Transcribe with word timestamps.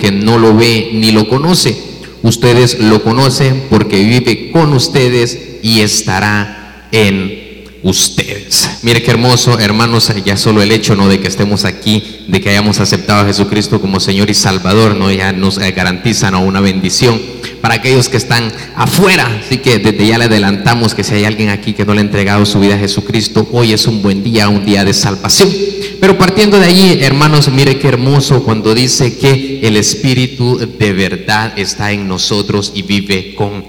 que 0.00 0.10
no 0.10 0.38
lo 0.38 0.56
ve 0.56 0.90
ni 0.92 1.12
lo 1.12 1.28
conoce. 1.28 1.76
Ustedes 2.22 2.80
lo 2.80 3.02
conocen 3.02 3.64
porque 3.70 4.02
vive 4.04 4.50
con 4.50 4.72
ustedes 4.72 5.38
y 5.62 5.80
estará 5.80 6.88
en 6.92 7.39
ustedes. 7.82 8.78
Mire 8.82 9.02
qué 9.02 9.10
hermoso, 9.10 9.58
hermanos, 9.58 10.12
ya 10.24 10.36
solo 10.36 10.62
el 10.62 10.72
hecho 10.72 10.94
¿no? 10.94 11.08
de 11.08 11.20
que 11.20 11.28
estemos 11.28 11.64
aquí, 11.64 12.24
de 12.28 12.40
que 12.40 12.50
hayamos 12.50 12.80
aceptado 12.80 13.22
a 13.22 13.26
Jesucristo 13.26 13.80
como 13.80 14.00
Señor 14.00 14.30
y 14.30 14.34
Salvador, 14.34 14.96
¿no? 14.96 15.10
ya 15.10 15.32
nos 15.32 15.58
eh, 15.58 15.72
garantiza 15.72 16.30
una 16.38 16.60
bendición 16.60 17.20
para 17.60 17.74
aquellos 17.74 18.08
que 18.08 18.16
están 18.16 18.52
afuera. 18.76 19.40
Así 19.44 19.58
que 19.58 19.78
desde 19.78 20.06
ya 20.06 20.18
le 20.18 20.24
adelantamos 20.24 20.94
que 20.94 21.04
si 21.04 21.14
hay 21.14 21.24
alguien 21.24 21.48
aquí 21.48 21.72
que 21.72 21.84
no 21.84 21.94
le 21.94 22.00
ha 22.00 22.04
entregado 22.04 22.44
su 22.46 22.60
vida 22.60 22.74
a 22.74 22.78
Jesucristo, 22.78 23.48
hoy 23.52 23.72
es 23.72 23.86
un 23.86 24.02
buen 24.02 24.22
día, 24.22 24.48
un 24.48 24.64
día 24.64 24.84
de 24.84 24.94
salvación. 24.94 25.50
Pero 26.00 26.16
partiendo 26.16 26.58
de 26.58 26.66
allí, 26.66 26.98
hermanos, 27.02 27.50
mire 27.50 27.78
qué 27.78 27.88
hermoso 27.88 28.42
cuando 28.42 28.74
dice 28.74 29.18
que 29.18 29.60
el 29.62 29.76
Espíritu 29.76 30.58
de 30.58 30.92
verdad 30.92 31.52
está 31.56 31.92
en 31.92 32.08
nosotros 32.08 32.72
y 32.74 32.82
vive 32.82 33.34
con 33.34 33.64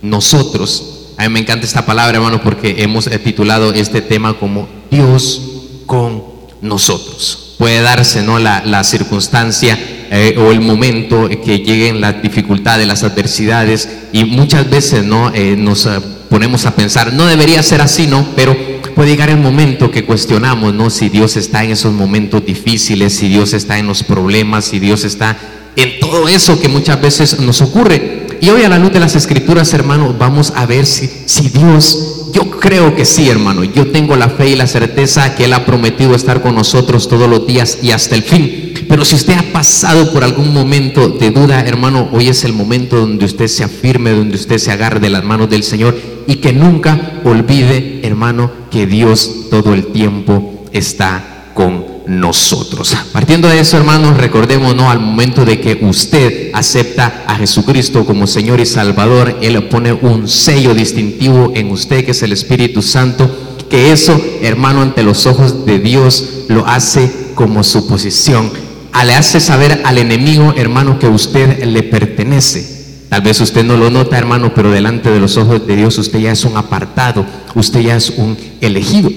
nosotros. 0.00 0.93
A 1.16 1.22
mí 1.22 1.28
me 1.28 1.40
encanta 1.40 1.66
esta 1.66 1.86
palabra, 1.86 2.16
hermano, 2.16 2.42
porque 2.42 2.82
hemos 2.82 3.08
titulado 3.22 3.72
este 3.72 4.02
tema 4.02 4.34
como 4.34 4.68
Dios 4.90 5.40
con 5.86 6.24
nosotros. 6.60 7.54
Puede 7.58 7.82
darse 7.82 8.22
¿no? 8.22 8.38
la, 8.38 8.84
circunstancia 8.84 9.78
eh, 10.10 10.36
o 10.38 10.50
el 10.50 10.60
momento 10.60 11.28
que 11.28 11.58
lleguen 11.58 12.00
las 12.00 12.20
dificultades, 12.20 12.86
las 12.86 13.04
adversidades, 13.04 13.88
y 14.12 14.24
muchas 14.24 14.68
veces 14.68 15.04
¿no? 15.04 15.32
Eh, 15.32 15.54
nos 15.56 15.86
eh, 15.86 16.00
ponemos 16.28 16.66
a 16.66 16.74
pensar, 16.74 17.12
no 17.12 17.26
debería 17.26 17.62
ser 17.62 17.80
así, 17.80 18.06
¿no? 18.06 18.26
Pero 18.34 18.56
puede 18.94 19.10
llegar 19.10 19.30
el 19.30 19.38
momento 19.38 19.90
que 19.90 20.04
cuestionamos, 20.04 20.74
¿no? 20.74 20.90
Si 20.90 21.08
Dios 21.08 21.36
está 21.36 21.62
en 21.62 21.70
esos 21.70 21.92
momentos 21.92 22.44
difíciles, 22.44 23.14
si 23.14 23.28
Dios 23.28 23.52
está 23.52 23.78
en 23.78 23.86
los 23.86 24.02
problemas, 24.02 24.64
si 24.64 24.78
Dios 24.78 25.04
está 25.04 25.36
en 25.76 26.00
todo 26.00 26.28
eso 26.28 26.60
que 26.60 26.68
muchas 26.68 27.00
veces 27.00 27.40
nos 27.40 27.60
ocurre. 27.60 28.23
Y 28.44 28.50
hoy 28.50 28.62
a 28.62 28.68
la 28.68 28.78
luz 28.78 28.92
de 28.92 29.00
las 29.00 29.16
escrituras, 29.16 29.72
hermano, 29.72 30.14
vamos 30.18 30.52
a 30.54 30.66
ver 30.66 30.84
si, 30.84 31.08
si 31.24 31.48
Dios, 31.48 32.30
yo 32.34 32.50
creo 32.50 32.94
que 32.94 33.06
sí, 33.06 33.30
hermano, 33.30 33.64
yo 33.64 33.90
tengo 33.90 34.16
la 34.16 34.28
fe 34.28 34.50
y 34.50 34.54
la 34.54 34.66
certeza 34.66 35.34
que 35.34 35.46
Él 35.46 35.54
ha 35.54 35.64
prometido 35.64 36.14
estar 36.14 36.42
con 36.42 36.54
nosotros 36.54 37.08
todos 37.08 37.26
los 37.26 37.46
días 37.46 37.78
y 37.80 37.92
hasta 37.92 38.16
el 38.16 38.22
fin. 38.22 38.74
Pero 38.86 39.02
si 39.06 39.14
usted 39.14 39.32
ha 39.32 39.50
pasado 39.54 40.12
por 40.12 40.24
algún 40.24 40.52
momento 40.52 41.08
de 41.08 41.30
duda, 41.30 41.62
hermano, 41.62 42.10
hoy 42.12 42.28
es 42.28 42.44
el 42.44 42.52
momento 42.52 42.96
donde 42.96 43.24
usted 43.24 43.46
se 43.46 43.64
afirme, 43.64 44.10
donde 44.10 44.36
usted 44.36 44.58
se 44.58 44.70
agarre 44.70 45.00
de 45.00 45.08
las 45.08 45.24
manos 45.24 45.48
del 45.48 45.62
Señor 45.62 45.98
y 46.26 46.34
que 46.34 46.52
nunca 46.52 47.22
olvide, 47.24 48.00
hermano, 48.02 48.50
que 48.70 48.86
Dios 48.86 49.46
todo 49.48 49.72
el 49.72 49.86
tiempo 49.86 50.66
está 50.70 51.46
con 51.54 51.93
nosotros. 52.06 52.96
Partiendo 53.12 53.48
de 53.48 53.60
eso, 53.60 53.76
hermanos, 53.76 54.16
recordemos 54.16 54.74
al 54.78 55.00
momento 55.00 55.44
de 55.44 55.60
que 55.60 55.78
usted 55.82 56.50
acepta 56.52 57.24
a 57.26 57.36
Jesucristo 57.36 58.04
como 58.04 58.26
Señor 58.26 58.60
y 58.60 58.66
Salvador, 58.66 59.38
Él 59.40 59.68
pone 59.68 59.92
un 59.92 60.28
sello 60.28 60.74
distintivo 60.74 61.52
en 61.54 61.70
usted, 61.70 62.04
que 62.04 62.10
es 62.10 62.22
el 62.22 62.32
Espíritu 62.32 62.82
Santo, 62.82 63.30
que 63.70 63.92
eso, 63.92 64.20
hermano, 64.42 64.82
ante 64.82 65.02
los 65.02 65.26
ojos 65.26 65.64
de 65.66 65.78
Dios 65.78 66.44
lo 66.48 66.66
hace 66.66 67.10
como 67.34 67.64
su 67.64 67.86
posición. 67.86 68.50
Le 69.04 69.14
hace 69.14 69.38
saber 69.38 69.82
al 69.84 69.98
enemigo, 69.98 70.54
hermano, 70.56 70.98
que 70.98 71.08
usted 71.08 71.62
le 71.64 71.82
pertenece. 71.82 72.74
Tal 73.10 73.20
vez 73.20 73.38
usted 73.40 73.62
no 73.62 73.76
lo 73.76 73.90
nota, 73.90 74.16
hermano, 74.16 74.54
pero 74.54 74.70
delante 74.70 75.10
de 75.10 75.20
los 75.20 75.36
ojos 75.36 75.66
de 75.66 75.76
Dios 75.76 75.98
usted 75.98 76.20
ya 76.20 76.32
es 76.32 76.44
un 76.44 76.56
apartado, 76.56 77.26
usted 77.54 77.80
ya 77.80 77.96
es 77.96 78.10
un 78.10 78.36
elegido. 78.62 79.10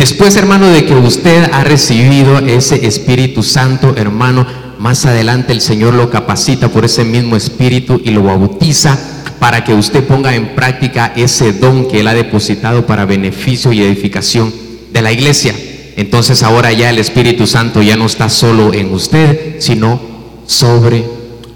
Después, 0.00 0.34
hermano, 0.36 0.70
de 0.70 0.86
que 0.86 0.94
usted 0.94 1.50
ha 1.52 1.62
recibido 1.62 2.38
ese 2.38 2.86
Espíritu 2.86 3.42
Santo, 3.42 3.92
hermano, 3.98 4.46
más 4.78 5.04
adelante 5.04 5.52
el 5.52 5.60
Señor 5.60 5.92
lo 5.92 6.08
capacita 6.08 6.70
por 6.70 6.86
ese 6.86 7.04
mismo 7.04 7.36
Espíritu 7.36 8.00
y 8.02 8.08
lo 8.08 8.22
bautiza 8.22 8.98
para 9.38 9.62
que 9.62 9.74
usted 9.74 10.02
ponga 10.04 10.34
en 10.34 10.54
práctica 10.54 11.12
ese 11.14 11.52
don 11.52 11.86
que 11.86 12.00
Él 12.00 12.08
ha 12.08 12.14
depositado 12.14 12.86
para 12.86 13.04
beneficio 13.04 13.74
y 13.74 13.82
edificación 13.82 14.50
de 14.90 15.02
la 15.02 15.12
iglesia. 15.12 15.54
Entonces 15.96 16.42
ahora 16.42 16.72
ya 16.72 16.88
el 16.88 16.98
Espíritu 16.98 17.46
Santo 17.46 17.82
ya 17.82 17.96
no 17.96 18.06
está 18.06 18.30
solo 18.30 18.72
en 18.72 18.94
usted, 18.94 19.56
sino 19.60 20.00
sobre 20.46 21.04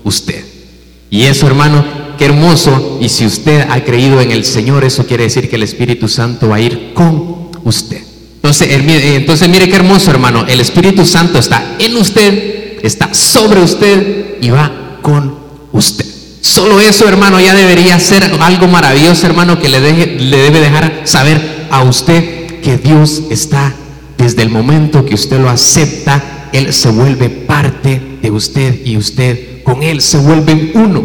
usted. 0.04 0.44
Y 1.08 1.22
eso, 1.22 1.46
hermano, 1.46 1.82
qué 2.18 2.26
hermoso. 2.26 2.98
Y 3.00 3.08
si 3.08 3.24
usted 3.24 3.66
ha 3.70 3.82
creído 3.84 4.20
en 4.20 4.32
el 4.32 4.44
Señor, 4.44 4.84
eso 4.84 5.06
quiere 5.06 5.24
decir 5.24 5.48
que 5.48 5.56
el 5.56 5.62
Espíritu 5.62 6.08
Santo 6.08 6.50
va 6.50 6.56
a 6.56 6.60
ir 6.60 6.92
con 6.92 7.48
usted. 7.64 8.02
Entonces, 8.44 8.68
eh, 8.68 9.16
entonces 9.16 9.48
mire 9.48 9.70
qué 9.70 9.76
hermoso 9.76 10.10
hermano, 10.10 10.44
el 10.46 10.60
Espíritu 10.60 11.06
Santo 11.06 11.38
está 11.38 11.76
en 11.78 11.96
usted, 11.96 12.78
está 12.82 13.14
sobre 13.14 13.62
usted 13.62 14.36
y 14.42 14.50
va 14.50 14.98
con 15.00 15.38
usted. 15.72 16.04
Solo 16.42 16.78
eso 16.78 17.08
hermano 17.08 17.40
ya 17.40 17.54
debería 17.54 17.98
ser 17.98 18.22
algo 18.42 18.68
maravilloso 18.68 19.26
hermano 19.26 19.58
que 19.58 19.70
le, 19.70 19.80
deje, 19.80 20.18
le 20.20 20.36
debe 20.36 20.60
dejar 20.60 21.00
saber 21.04 21.40
a 21.70 21.84
usted 21.84 22.60
que 22.60 22.76
Dios 22.76 23.22
está 23.30 23.72
desde 24.18 24.42
el 24.42 24.50
momento 24.50 25.06
que 25.06 25.14
usted 25.14 25.40
lo 25.40 25.48
acepta, 25.48 26.50
Él 26.52 26.74
se 26.74 26.90
vuelve 26.90 27.30
parte 27.30 27.98
de 28.20 28.30
usted 28.30 28.84
y 28.84 28.98
usted 28.98 29.62
con 29.62 29.82
Él 29.82 30.02
se 30.02 30.18
vuelven 30.18 30.70
uno. 30.74 31.02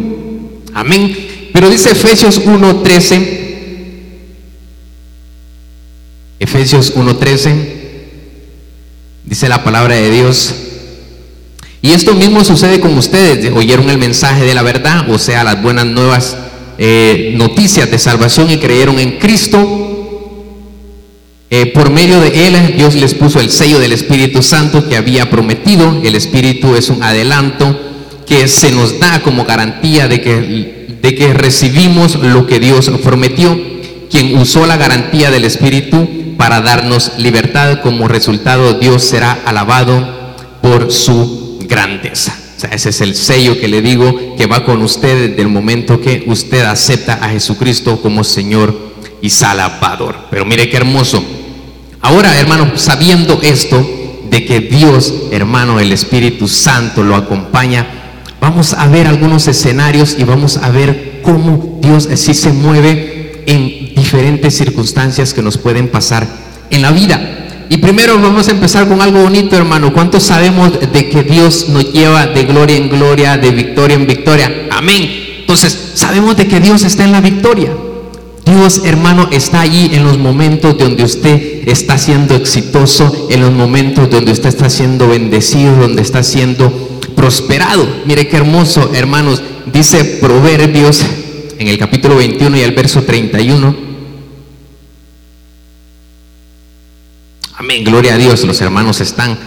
Amén. 0.73 1.17
Pero 1.53 1.69
dice 1.69 1.91
Efesios 1.91 2.45
1.13 2.45 3.38
Efesios 6.39 6.95
1.13, 6.95 7.51
dice 9.25 9.49
la 9.49 9.61
palabra 9.61 9.95
de 9.95 10.09
Dios. 10.09 10.55
Y 11.81 11.91
esto 11.91 12.13
mismo 12.15 12.45
sucede 12.45 12.79
con 12.79 12.97
ustedes. 12.97 13.51
Oyeron 13.53 13.89
el 13.89 13.97
mensaje 13.97 14.45
de 14.45 14.53
la 14.53 14.61
verdad, 14.61 15.09
o 15.09 15.19
sea, 15.19 15.43
las 15.43 15.61
buenas 15.61 15.85
nuevas 15.85 16.37
eh, 16.77 17.33
noticias 17.35 17.91
de 17.91 17.99
salvación 17.99 18.49
y 18.49 18.57
creyeron 18.57 18.99
en 18.99 19.17
Cristo. 19.17 19.85
Eh, 21.51 21.65
por 21.67 21.89
medio 21.89 22.21
de 22.21 22.47
él, 22.47 22.73
Dios 22.77 22.95
les 22.95 23.15
puso 23.15 23.41
el 23.41 23.49
sello 23.49 23.79
del 23.79 23.91
Espíritu 23.91 24.41
Santo 24.41 24.87
que 24.87 24.95
había 24.95 25.29
prometido. 25.29 25.99
El 26.03 26.15
Espíritu 26.15 26.75
es 26.75 26.89
un 26.89 27.03
adelanto 27.03 27.77
que 28.25 28.47
se 28.47 28.71
nos 28.71 28.97
da 28.97 29.21
como 29.23 29.43
garantía 29.43 30.07
de 30.07 30.21
que, 30.21 30.97
de 31.01 31.15
que 31.15 31.33
recibimos 31.33 32.15
lo 32.15 32.47
que 32.47 32.61
Dios 32.61 32.89
prometió. 33.03 33.59
Quien 34.09 34.37
usó 34.37 34.65
la 34.65 34.77
garantía 34.77 35.31
del 35.31 35.43
Espíritu 35.43 36.18
para 36.39 36.61
darnos 36.61 37.11
libertad. 37.17 37.81
Como 37.81 38.07
resultado, 38.07 38.75
Dios 38.75 39.03
será 39.03 39.39
alabado 39.45 40.35
por 40.61 40.89
su 40.89 41.59
grandeza. 41.67 42.33
Ese 42.71 42.89
es 42.89 43.01
el 43.01 43.13
sello 43.13 43.59
que 43.59 43.67
le 43.67 43.81
digo 43.81 44.37
que 44.37 44.45
va 44.45 44.63
con 44.63 44.81
usted 44.81 45.31
desde 45.31 45.41
el 45.41 45.49
momento 45.49 45.99
que 45.99 46.23
usted 46.27 46.63
acepta 46.63 47.15
a 47.21 47.29
Jesucristo 47.29 48.01
como 48.01 48.23
Señor 48.23 48.73
y 49.21 49.29
Salvador. 49.29 50.15
Pero 50.31 50.45
mire 50.45 50.69
qué 50.69 50.77
hermoso. 50.77 51.21
Ahora, 51.99 52.39
hermano, 52.39 52.71
sabiendo 52.77 53.41
esto 53.41 53.85
de 54.29 54.45
que 54.45 54.61
Dios, 54.61 55.13
hermano, 55.31 55.81
el 55.81 55.91
Espíritu 55.91 56.47
Santo 56.47 57.03
lo 57.03 57.17
acompaña, 57.17 57.85
vamos 58.39 58.73
a 58.73 58.87
ver 58.87 59.07
algunos 59.07 59.45
escenarios 59.49 60.15
y 60.17 60.23
vamos 60.23 60.55
a 60.55 60.69
ver 60.69 61.19
cómo 61.21 61.79
Dios 61.81 62.07
sí 62.15 62.33
se 62.33 62.53
mueve 62.53 63.18
en 63.49 63.95
diferentes 63.95 64.55
circunstancias 64.55 65.33
que 65.33 65.41
nos 65.41 65.57
pueden 65.57 65.87
pasar 65.87 66.27
en 66.69 66.83
la 66.83 66.91
vida. 66.91 67.65
Y 67.67 67.77
primero 67.77 68.19
vamos 68.19 68.47
a 68.47 68.51
empezar 68.51 68.87
con 68.87 69.01
algo 69.01 69.23
bonito, 69.23 69.55
hermano. 69.55 69.91
¿Cuántos 69.91 70.23
sabemos 70.23 70.79
de 70.79 71.09
que 71.09 71.23
Dios 71.23 71.67
nos 71.69 71.91
lleva 71.91 72.27
de 72.27 72.43
gloria 72.43 72.77
en 72.77 72.89
gloria, 72.89 73.37
de 73.37 73.49
victoria 73.49 73.95
en 73.95 74.05
victoria? 74.05 74.67
Amén. 74.71 75.09
Entonces, 75.39 75.93
sabemos 75.95 76.37
de 76.37 76.47
que 76.47 76.59
Dios 76.59 76.83
está 76.83 77.03
en 77.03 77.11
la 77.11 77.21
victoria. 77.21 77.75
Dios, 78.45 78.81
hermano, 78.85 79.29
está 79.31 79.61
allí 79.61 79.89
en 79.93 80.03
los 80.03 80.19
momentos 80.19 80.77
donde 80.77 81.03
usted 81.03 81.67
está 81.67 81.97
siendo 81.97 82.35
exitoso, 82.35 83.27
en 83.31 83.41
los 83.41 83.51
momentos 83.51 84.09
donde 84.11 84.31
usted 84.31 84.49
está 84.49 84.69
siendo 84.69 85.07
bendecido, 85.07 85.75
donde 85.75 86.03
está 86.03 86.21
siendo 86.21 86.71
prosperado. 87.15 87.87
Mire 88.05 88.27
qué 88.27 88.37
hermoso, 88.37 88.91
hermanos. 88.93 89.41
Dice 89.71 90.03
Proverbios 90.19 91.03
en 91.59 91.67
el 91.67 91.77
capítulo 91.77 92.15
21 92.15 92.57
y 92.57 92.61
el 92.61 92.71
verso 92.71 93.03
31. 93.03 93.75
Amén, 97.57 97.83
gloria 97.83 98.13
a 98.13 98.17
Dios, 98.17 98.45
los 98.45 98.61
hermanos 98.61 99.01
están. 99.01 99.37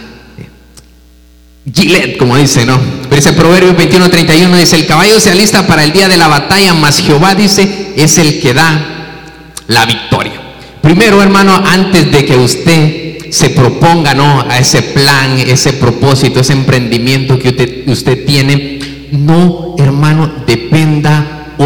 Gilet, 1.73 2.17
como 2.17 2.37
dice, 2.37 2.65
¿no? 2.65 2.79
Pero 3.09 3.15
ese 3.15 3.33
Proverbio 3.33 3.73
21, 3.73 4.09
31 4.09 4.57
dice, 4.57 4.75
el 4.75 4.85
caballo 4.85 5.19
se 5.19 5.31
alista 5.31 5.65
para 5.65 5.83
el 5.83 5.91
día 5.91 6.07
de 6.07 6.17
la 6.17 6.27
batalla, 6.27 6.75
mas 6.75 6.99
Jehová 6.99 7.33
dice, 7.33 7.93
es 7.95 8.19
el 8.19 8.39
que 8.39 8.53
da 8.53 9.23
la 9.67 9.85
victoria. 9.87 10.39
Primero, 10.83 11.19
hermano, 11.23 11.63
antes 11.65 12.11
de 12.11 12.25
que 12.25 12.35
usted 12.35 13.31
se 13.31 13.49
proponga, 13.49 14.13
¿no? 14.13 14.41
A 14.41 14.59
ese 14.59 14.83
plan, 14.83 15.39
ese 15.39 15.73
propósito, 15.73 16.41
ese 16.41 16.53
emprendimiento 16.53 17.39
que 17.39 17.83
usted, 17.87 18.25
tiene, 18.25 18.79
no, 19.11 19.75
hermano, 19.79 20.43
dependa 20.45 21.02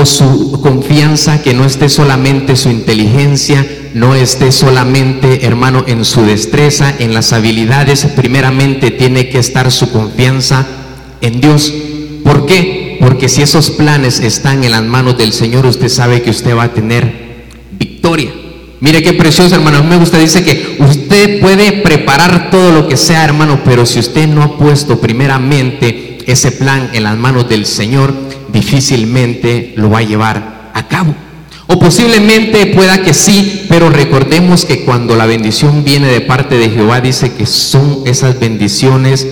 su 0.05 0.59
confianza 0.61 1.41
que 1.41 1.53
no 1.53 1.65
esté 1.65 1.89
solamente 1.89 2.55
su 2.55 2.69
inteligencia, 2.69 3.65
no 3.93 4.15
esté 4.15 4.51
solamente, 4.51 5.45
hermano, 5.45 5.83
en 5.87 6.05
su 6.05 6.21
destreza, 6.21 6.93
en 6.99 7.13
las 7.13 7.33
habilidades, 7.33 8.05
primeramente 8.15 8.91
tiene 8.91 9.29
que 9.29 9.39
estar 9.39 9.71
su 9.71 9.91
confianza 9.91 10.65
en 11.21 11.41
Dios. 11.41 11.73
¿Por 12.23 12.37
¿Por 12.37 12.45
qué? 12.45 12.97
Porque 13.01 13.29
si 13.29 13.41
esos 13.41 13.71
planes 13.71 14.19
están 14.19 14.63
en 14.63 14.71
las 14.71 14.83
manos 14.83 15.17
del 15.17 15.33
Señor, 15.33 15.65
usted 15.65 15.89
sabe 15.89 16.21
que 16.21 16.29
usted 16.29 16.55
va 16.55 16.63
a 16.63 16.73
tener 16.73 17.45
victoria. 17.71 18.31
Mire 18.79 19.01
qué 19.01 19.13
precioso, 19.13 19.55
hermano. 19.55 19.83
Me 19.83 19.97
gusta, 19.97 20.19
dice 20.19 20.43
que 20.43 20.77
usted 20.79 21.41
puede 21.41 21.71
preparar 21.71 22.51
todo 22.51 22.71
lo 22.71 22.87
que 22.87 22.95
sea, 22.95 23.25
hermano, 23.25 23.61
pero 23.65 23.87
si 23.87 23.99
usted 23.99 24.27
no 24.27 24.43
ha 24.43 24.57
puesto 24.57 25.01
primeramente 25.01 26.19
ese 26.27 26.51
plan 26.51 26.91
en 26.93 27.03
las 27.03 27.17
manos 27.17 27.49
del 27.49 27.65
Señor, 27.65 28.13
difícilmente 28.51 29.73
lo 29.77 29.89
va 29.89 29.99
a 29.99 30.03
llevar 30.03 30.71
a 30.73 30.87
cabo. 30.87 31.13
O 31.67 31.79
posiblemente 31.79 32.67
pueda 32.67 33.01
que 33.03 33.13
sí, 33.13 33.65
pero 33.67 33.89
recordemos 33.89 34.63
que 34.63 34.85
cuando 34.85 35.15
la 35.17 35.25
bendición 35.25 35.83
viene 35.83 36.07
de 36.07 36.21
parte 36.21 36.57
de 36.57 36.69
Jehová, 36.69 37.01
dice 37.01 37.33
que 37.33 37.45
son 37.45 38.03
esas 38.05 38.39
bendiciones 38.39 39.27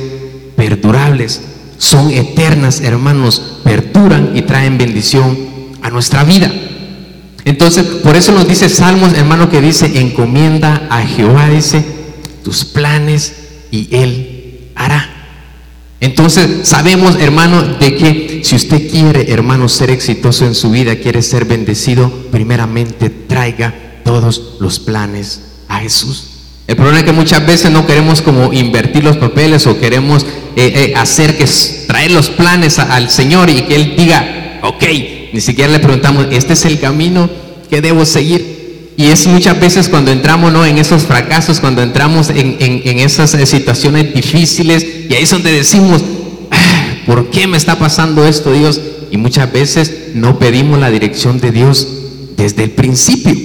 perdurables, 0.58 1.42
son 1.78 2.12
eternas, 2.12 2.82
hermanos, 2.82 3.60
perduran 3.64 4.32
y 4.36 4.42
traen 4.42 4.78
bendición 4.78 5.38
a 5.82 5.90
nuestra 5.90 6.24
vida. 6.24 6.52
Entonces, 7.46 7.86
por 7.86 8.16
eso 8.16 8.32
nos 8.34 8.48
dice 8.48 8.68
Salmos, 8.70 9.14
hermano, 9.14 9.50
que 9.50 9.62
dice, 9.62 10.00
encomienda 10.02 10.88
a 10.90 11.04
Jehová, 11.04 11.50
dice, 11.50 11.86
tus 12.44 12.66
planes 12.66 13.34
y 13.72 13.88
Él 13.96 14.72
hará. 14.76 15.15
Entonces, 16.02 16.68
sabemos, 16.68 17.16
hermano, 17.20 17.64
de 17.64 17.96
que 17.96 18.42
si 18.44 18.56
usted 18.56 18.90
quiere, 18.90 19.32
hermano, 19.32 19.70
ser 19.70 19.92
exitoso 19.92 20.46
en 20.46 20.54
su 20.54 20.70
vida, 20.70 20.98
quiere 20.98 21.22
ser 21.22 21.46
bendecido, 21.46 22.12
primeramente 22.32 23.10
traiga 23.10 23.74
todos 24.04 24.58
los 24.60 24.80
planes 24.80 25.42
a 25.68 25.80
Jesús. 25.80 26.32
El 26.68 26.76
problema 26.76 27.00
es 27.00 27.06
que 27.06 27.12
muchas 27.12 27.46
veces 27.46 27.72
no 27.72 27.86
queremos 27.86 28.22
como 28.22 28.52
invertir 28.52 29.04
los 29.04 29.18
papeles 29.18 29.68
o 29.68 29.80
queremos 29.80 30.26
eh, 30.56 30.74
eh, 30.76 30.94
hacer 30.96 31.38
que 31.38 31.46
traer 31.88 32.12
los 32.12 32.30
planes 32.30 32.80
al 32.80 33.10
Señor 33.10 33.50
y 33.50 33.62
que 33.62 33.76
Él 33.76 33.96
diga, 33.96 34.60
ok, 34.64 34.84
ni 35.32 35.42
siquiera 35.42 35.72
le 35.72 35.80
preguntamos, 35.80 36.28
¿este 36.32 36.54
es 36.54 36.66
el 36.66 36.80
camino 36.80 37.30
que 37.70 37.82
debo 37.82 38.06
seguir? 38.06 38.55
Y 38.98 39.08
es 39.08 39.28
muchas 39.28 39.60
veces 39.60 39.90
cuando 39.90 40.12
entramos 40.12 40.54
¿no? 40.54 40.66
en 40.66 40.78
esos 40.78 41.04
fracasos, 41.04 41.60
cuando 41.60 41.82
entramos 41.82 42.30
en, 42.30 43.00
esas 43.00 43.34
eh, 43.34 43.46
situaciones 43.46 44.14
difíciles, 44.14 44.86
y 45.10 45.14
ahí 45.14 45.24
es 45.24 45.32
donde 45.32 45.52
decimos, 45.52 46.02
ah, 46.52 46.96
¿por 47.06 47.30
qué 47.30 47.46
me 47.46 47.58
está 47.58 47.78
pasando 47.78 48.26
esto, 48.26 48.54
Dios? 48.54 48.80
Y 49.12 49.18
muchas 49.18 49.52
veces 49.52 50.12
no 50.14 50.40
pedimos 50.40 50.80
la 50.80 50.90
dirección 50.90 51.40
de 51.42 51.52
Dios 51.52 51.88
desde 52.38 52.64
el 52.64 52.72
principio. 52.72 53.36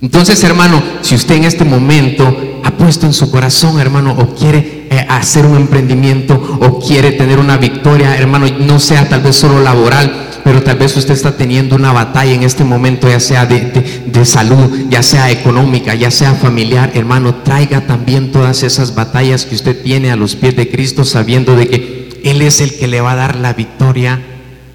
Entonces, 0.00 0.42
hermano, 0.44 0.82
si 1.02 1.14
usted 1.14 1.36
en 1.36 1.44
este 1.44 1.64
momento 1.64 2.60
ha 2.62 2.70
puesto 2.72 3.06
en 3.06 3.12
su 3.12 3.30
corazón, 3.30 3.78
hermano, 3.80 4.16
o 4.18 4.34
quiere 4.34 4.86
eh, 4.90 5.06
hacer 5.08 5.44
un 5.44 5.56
emprendimiento, 5.56 6.34
o 6.60 6.78
quiere 6.78 7.12
tener 7.12 7.38
una 7.38 7.58
victoria, 7.58 8.16
hermano, 8.16 8.46
no 8.60 8.80
sea 8.80 9.08
tal 9.08 9.20
vez 9.20 9.36
solo 9.36 9.60
laboral, 9.60 10.12
pero 10.44 10.62
tal 10.62 10.76
vez 10.76 10.94
usted 10.94 11.14
está 11.14 11.36
teniendo 11.38 11.74
una 11.74 11.92
batalla 11.92 12.34
en 12.34 12.42
este 12.42 12.64
momento, 12.64 13.08
ya 13.08 13.18
sea 13.18 13.46
de, 13.46 14.24
salud, 14.26 14.86
ya 14.90 15.02
sea 15.02 15.30
económica, 15.30 15.94
ya 15.94 16.10
sea 16.10 16.34
familiar, 16.34 16.92
hermano, 16.94 17.36
traiga 17.36 17.86
también 17.86 18.30
todas 18.30 18.62
esas 18.62 18.94
batallas 18.94 19.46
que 19.46 19.54
usted 19.54 19.82
tiene 19.82 20.12
a 20.12 20.16
los 20.16 20.36
pies 20.36 20.54
de 20.54 20.70
Cristo, 20.70 21.06
sabiendo 21.06 21.56
de 21.56 21.68
que 21.68 22.20
Él 22.24 22.42
es 22.42 22.60
el 22.60 22.76
que 22.76 22.88
le 22.88 23.00
va 23.00 23.12
a 23.12 23.16
dar 23.16 23.36
la 23.36 23.54
victoria 23.54 24.20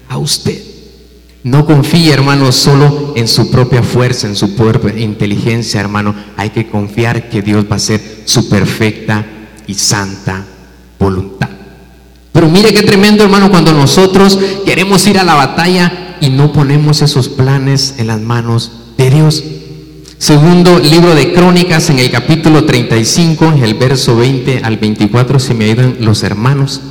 a 0.08 0.18
usted. 0.18 0.60
No 1.44 1.64
confíe, 1.64 2.12
hermano, 2.12 2.50
solo 2.50 3.14
en 3.16 3.28
su 3.28 3.50
propia 3.50 3.84
fuerza, 3.84 4.26
en 4.26 4.36
su 4.36 4.56
propia 4.56 4.98
inteligencia, 4.98 5.80
hermano. 5.80 6.14
Hay 6.36 6.50
que 6.50 6.68
confiar 6.68 7.30
que 7.30 7.42
Dios 7.42 7.64
va 7.64 7.74
a 7.74 7.76
hacer 7.76 8.00
su 8.24 8.48
perfecta 8.48 9.24
y 9.68 9.74
santa 9.74 10.44
voluntad. 10.98 11.59
Pero 12.32 12.48
mire 12.48 12.72
qué 12.72 12.82
tremendo, 12.82 13.24
hermano, 13.24 13.50
cuando 13.50 13.72
nosotros 13.72 14.38
queremos 14.64 15.06
ir 15.06 15.18
a 15.18 15.24
la 15.24 15.34
batalla 15.34 16.16
y 16.20 16.30
no 16.30 16.52
ponemos 16.52 17.02
esos 17.02 17.28
planes 17.28 17.94
en 17.98 18.06
las 18.06 18.20
manos 18.20 18.72
de 18.96 19.10
Dios. 19.10 19.42
Segundo 20.18 20.78
libro 20.78 21.14
de 21.14 21.32
Crónicas, 21.32 21.88
en 21.90 21.98
el 21.98 22.10
capítulo 22.10 22.64
35, 22.64 23.54
el 23.64 23.74
verso 23.74 24.16
20 24.16 24.60
al 24.62 24.76
24, 24.76 25.40
si 25.40 25.54
me 25.54 25.64
ayudan 25.64 25.96
los 26.00 26.22
hermanos. 26.22 26.82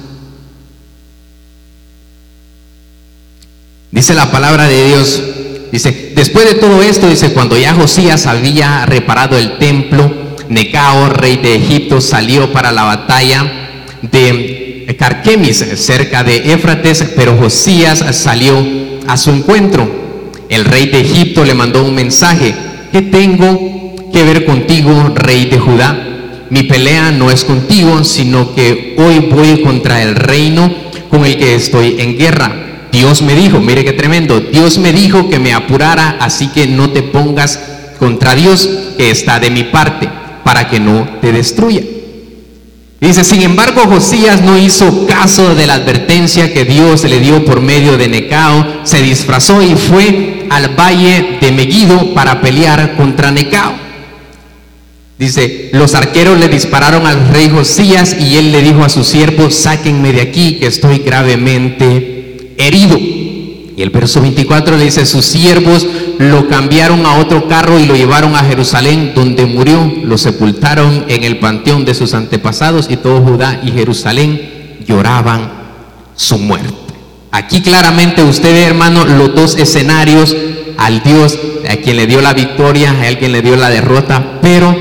Dice 3.91 4.13
la 4.15 4.31
palabra 4.31 4.67
de 4.67 4.87
Dios, 4.87 5.21
dice, 5.71 6.13
después 6.15 6.45
de 6.45 6.55
todo 6.55 6.81
esto, 6.81 7.07
dice, 7.07 7.31
cuando 7.31 7.55
ya 7.57 7.73
Josías 7.73 8.25
había 8.25 8.85
reparado 8.85 9.37
el 9.37 9.57
templo, 9.57 10.11
Necao, 10.49 11.09
rey 11.09 11.37
de 11.37 11.55
Egipto, 11.55 12.01
salió 12.01 12.51
para 12.51 12.71
la 12.71 12.83
batalla 12.83 13.87
de 14.01 14.58
Carquemis, 14.95 15.57
cerca 15.75 16.23
de 16.23 16.53
Éfrates, 16.53 17.03
pero 17.15 17.37
Josías 17.37 18.03
salió 18.11 18.55
a 19.07 19.17
su 19.17 19.31
encuentro. 19.31 19.87
El 20.49 20.65
rey 20.65 20.87
de 20.87 21.01
Egipto 21.01 21.45
le 21.45 21.53
mandó 21.53 21.83
un 21.83 21.93
mensaje, 21.93 22.55
¿qué 22.91 23.03
tengo 23.03 23.95
que 24.11 24.23
ver 24.23 24.45
contigo, 24.45 25.11
rey 25.15 25.45
de 25.45 25.59
Judá? 25.59 26.05
Mi 26.49 26.63
pelea 26.63 27.11
no 27.11 27.29
es 27.29 27.43
contigo, 27.43 28.03
sino 28.03 28.55
que 28.55 28.95
hoy 28.97 29.19
voy 29.19 29.61
contra 29.61 30.01
el 30.01 30.15
reino 30.15 30.73
con 31.09 31.25
el 31.25 31.37
que 31.37 31.55
estoy 31.55 31.97
en 31.99 32.17
guerra. 32.17 32.87
Dios 32.91 33.21
me 33.21 33.35
dijo, 33.35 33.59
mire 33.59 33.85
qué 33.85 33.93
tremendo, 33.93 34.39
Dios 34.39 34.79
me 34.79 34.91
dijo 34.91 35.29
que 35.29 35.37
me 35.37 35.53
apurara, 35.53 36.17
así 36.19 36.47
que 36.47 36.65
no 36.65 36.89
te 36.89 37.03
pongas 37.03 37.59
contra 37.99 38.33
Dios 38.33 38.67
que 38.97 39.11
está 39.11 39.39
de 39.39 39.51
mi 39.51 39.65
parte, 39.65 40.09
para 40.43 40.67
que 40.67 40.79
no 40.79 41.07
te 41.21 41.31
destruya. 41.31 41.83
Dice, 43.01 43.23
sin 43.23 43.41
embargo, 43.41 43.83
Josías 43.83 44.41
no 44.41 44.57
hizo 44.57 45.07
caso 45.07 45.55
de 45.55 45.67
la 45.67 45.75
advertencia 45.75 46.53
que 46.53 46.65
Dios 46.65 47.05
le 47.05 47.21
dio 47.21 47.45
por 47.45 47.61
medio 47.61 47.97
de 47.97 48.09
Necao, 48.09 48.81
se 48.83 49.01
disfrazó 49.01 49.61
y 49.61 49.75
fue 49.75 50.47
al 50.49 50.75
valle 50.77 51.37
de 51.39 51.51
Megiddo 51.53 52.13
para 52.13 52.41
pelear 52.41 52.97
contra 52.97 53.31
Necao. 53.31 53.73
Dice, 55.17 55.69
los 55.73 55.95
arqueros 55.95 56.39
le 56.39 56.49
dispararon 56.49 57.05
al 57.05 57.29
rey 57.29 57.49
Josías 57.49 58.15
y 58.19 58.37
él 58.37 58.51
le 58.51 58.61
dijo 58.61 58.83
a 58.83 58.89
sus 58.89 59.07
siervos, 59.07 59.55
sáquenme 59.55 60.11
de 60.11 60.21
aquí 60.21 60.59
que 60.59 60.67
estoy 60.67 60.99
gravemente 60.99 62.53
herido. 62.57 62.97
Y 63.79 63.81
el 63.81 63.91
verso 63.91 64.19
24 64.19 64.75
le 64.75 64.83
dice, 64.83 65.05
sus 65.05 65.23
siervos 65.23 65.87
lo 66.17 66.49
cambiaron 66.49 67.05
a 67.05 67.13
otro 67.13 67.47
carro 67.47 67.79
y 67.79 67.85
lo 67.85 67.95
llevaron 67.95 68.35
a 68.35 68.43
Jerusalén, 68.43 69.13
donde 69.15 69.45
murió. 69.45 69.89
Lo 70.03 70.17
sepultaron 70.17 71.05
en 71.07 71.23
el 71.23 71.39
panteón 71.39 71.85
de 71.85 71.93
sus 71.93 72.13
antepasados 72.13 72.87
y 72.89 72.97
todo 72.97 73.21
Judá 73.21 73.61
y 73.63 73.71
Jerusalén 73.71 74.81
lloraban 74.85 75.49
su 76.13 76.37
muerte. 76.39 76.75
Aquí 77.31 77.61
claramente 77.61 78.21
usted 78.21 78.51
ve, 78.51 78.63
hermano, 78.65 79.05
los 79.05 79.33
dos 79.33 79.55
escenarios 79.55 80.35
al 80.77 81.01
Dios 81.01 81.39
a 81.69 81.77
quien 81.77 81.95
le 81.95 82.05
dio 82.05 82.19
la 82.19 82.33
victoria, 82.33 82.91
a 82.91 83.17
quien 83.17 83.31
le 83.31 83.41
dio 83.41 83.55
la 83.55 83.69
derrota, 83.69 84.39
pero 84.41 84.75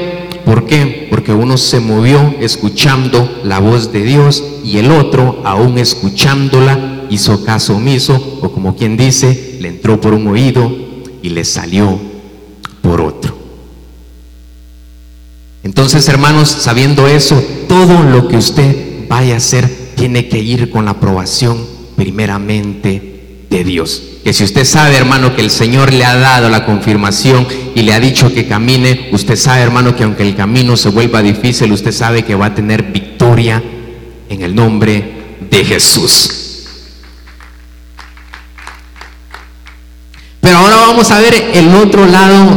¿por 0.44 0.66
qué? 0.66 1.06
Porque 1.08 1.32
uno 1.32 1.56
se 1.56 1.78
movió 1.78 2.34
escuchando 2.40 3.42
la 3.44 3.60
voz 3.60 3.92
de 3.92 4.02
Dios 4.02 4.42
y 4.64 4.78
el 4.78 4.90
otro, 4.90 5.40
aún 5.44 5.78
escuchándola, 5.78 6.97
hizo 7.10 7.44
caso 7.44 7.76
omiso, 7.76 8.38
o 8.42 8.50
como 8.50 8.76
quien 8.76 8.96
dice, 8.96 9.58
le 9.60 9.68
entró 9.68 10.00
por 10.00 10.14
un 10.14 10.26
oído 10.26 10.74
y 11.22 11.30
le 11.30 11.44
salió 11.44 11.98
por 12.82 13.00
otro. 13.00 13.36
Entonces, 15.62 16.08
hermanos, 16.08 16.48
sabiendo 16.48 17.06
eso, 17.06 17.42
todo 17.68 18.02
lo 18.02 18.28
que 18.28 18.36
usted 18.36 19.06
vaya 19.08 19.34
a 19.34 19.38
hacer 19.38 19.68
tiene 19.96 20.28
que 20.28 20.38
ir 20.38 20.70
con 20.70 20.84
la 20.84 20.92
aprobación 20.92 21.58
primeramente 21.96 23.46
de 23.50 23.64
Dios. 23.64 24.02
Que 24.22 24.32
si 24.32 24.44
usted 24.44 24.64
sabe, 24.64 24.96
hermano, 24.96 25.34
que 25.34 25.40
el 25.40 25.50
Señor 25.50 25.92
le 25.92 26.04
ha 26.04 26.16
dado 26.16 26.48
la 26.48 26.64
confirmación 26.64 27.46
y 27.74 27.82
le 27.82 27.92
ha 27.92 28.00
dicho 28.00 28.32
que 28.32 28.46
camine, 28.46 29.08
usted 29.12 29.36
sabe, 29.36 29.62
hermano, 29.62 29.96
que 29.96 30.04
aunque 30.04 30.22
el 30.22 30.36
camino 30.36 30.76
se 30.76 30.90
vuelva 30.90 31.22
difícil, 31.22 31.72
usted 31.72 31.92
sabe 31.92 32.22
que 32.22 32.34
va 32.34 32.46
a 32.46 32.54
tener 32.54 32.84
victoria 32.84 33.62
en 34.28 34.42
el 34.42 34.54
nombre 34.54 35.12
de 35.50 35.64
Jesús. 35.64 36.37
Vamos 40.88 41.10
a 41.10 41.20
ver 41.20 41.34
el 41.52 41.74
otro 41.74 42.06
lado 42.06 42.48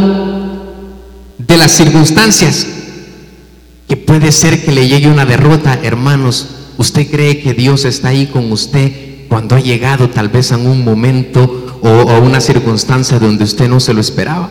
de 1.37 1.57
las 1.57 1.71
circunstancias. 1.73 2.65
Que 3.89 3.97
puede 3.97 4.31
ser 4.31 4.63
que 4.63 4.71
le 4.71 4.87
llegue 4.87 5.09
una 5.09 5.25
derrota, 5.25 5.77
hermanos. 5.83 6.47
¿Usted 6.77 7.11
cree 7.11 7.41
que 7.41 7.53
Dios 7.53 7.83
está 7.83 8.07
ahí 8.07 8.27
con 8.27 8.49
usted 8.53 9.27
cuando 9.27 9.55
ha 9.55 9.59
llegado 9.59 10.09
tal 10.09 10.29
vez 10.29 10.51
en 10.51 10.65
un 10.65 10.83
momento 10.83 11.79
o, 11.81 11.87
a 11.87 12.19
una 12.19 12.39
circunstancia 12.39 13.19
donde 13.19 13.43
usted 13.43 13.67
no 13.67 13.81
se 13.81 13.93
lo 13.93 13.99
esperaba? 13.99 14.49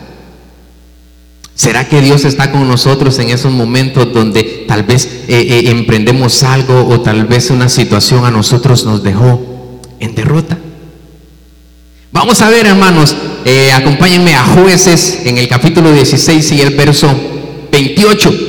¿Será 1.55 1.89
que 1.89 2.01
Dios 2.01 2.23
está 2.23 2.51
con 2.51 2.67
nosotros 2.67 3.17
en 3.17 3.29
esos 3.29 3.51
momentos 3.51 4.13
donde 4.13 4.65
tal 4.67 4.83
vez 4.83 5.05
eh, 5.27 5.41
eh, 5.41 5.71
emprendemos 5.71 6.43
algo 6.43 6.87
o 6.87 7.01
tal 7.01 7.25
vez 7.25 7.49
una 7.49 7.67
situación 7.67 8.25
a 8.25 8.31
nosotros 8.31 8.85
nos 8.85 9.01
dejó 9.01 9.41
en 9.99 10.13
derrota? 10.13 10.57
Vamos 12.13 12.41
a 12.41 12.49
ver, 12.49 12.65
hermanos, 12.65 13.15
eh, 13.45 13.71
acompáñenme 13.71 14.35
a 14.35 14.43
jueces 14.43 15.21
en 15.23 15.37
el 15.37 15.47
capítulo 15.47 15.93
16 15.93 16.51
y 16.51 16.61
el 16.61 16.75
verso 16.75 17.09
28. 17.71 18.47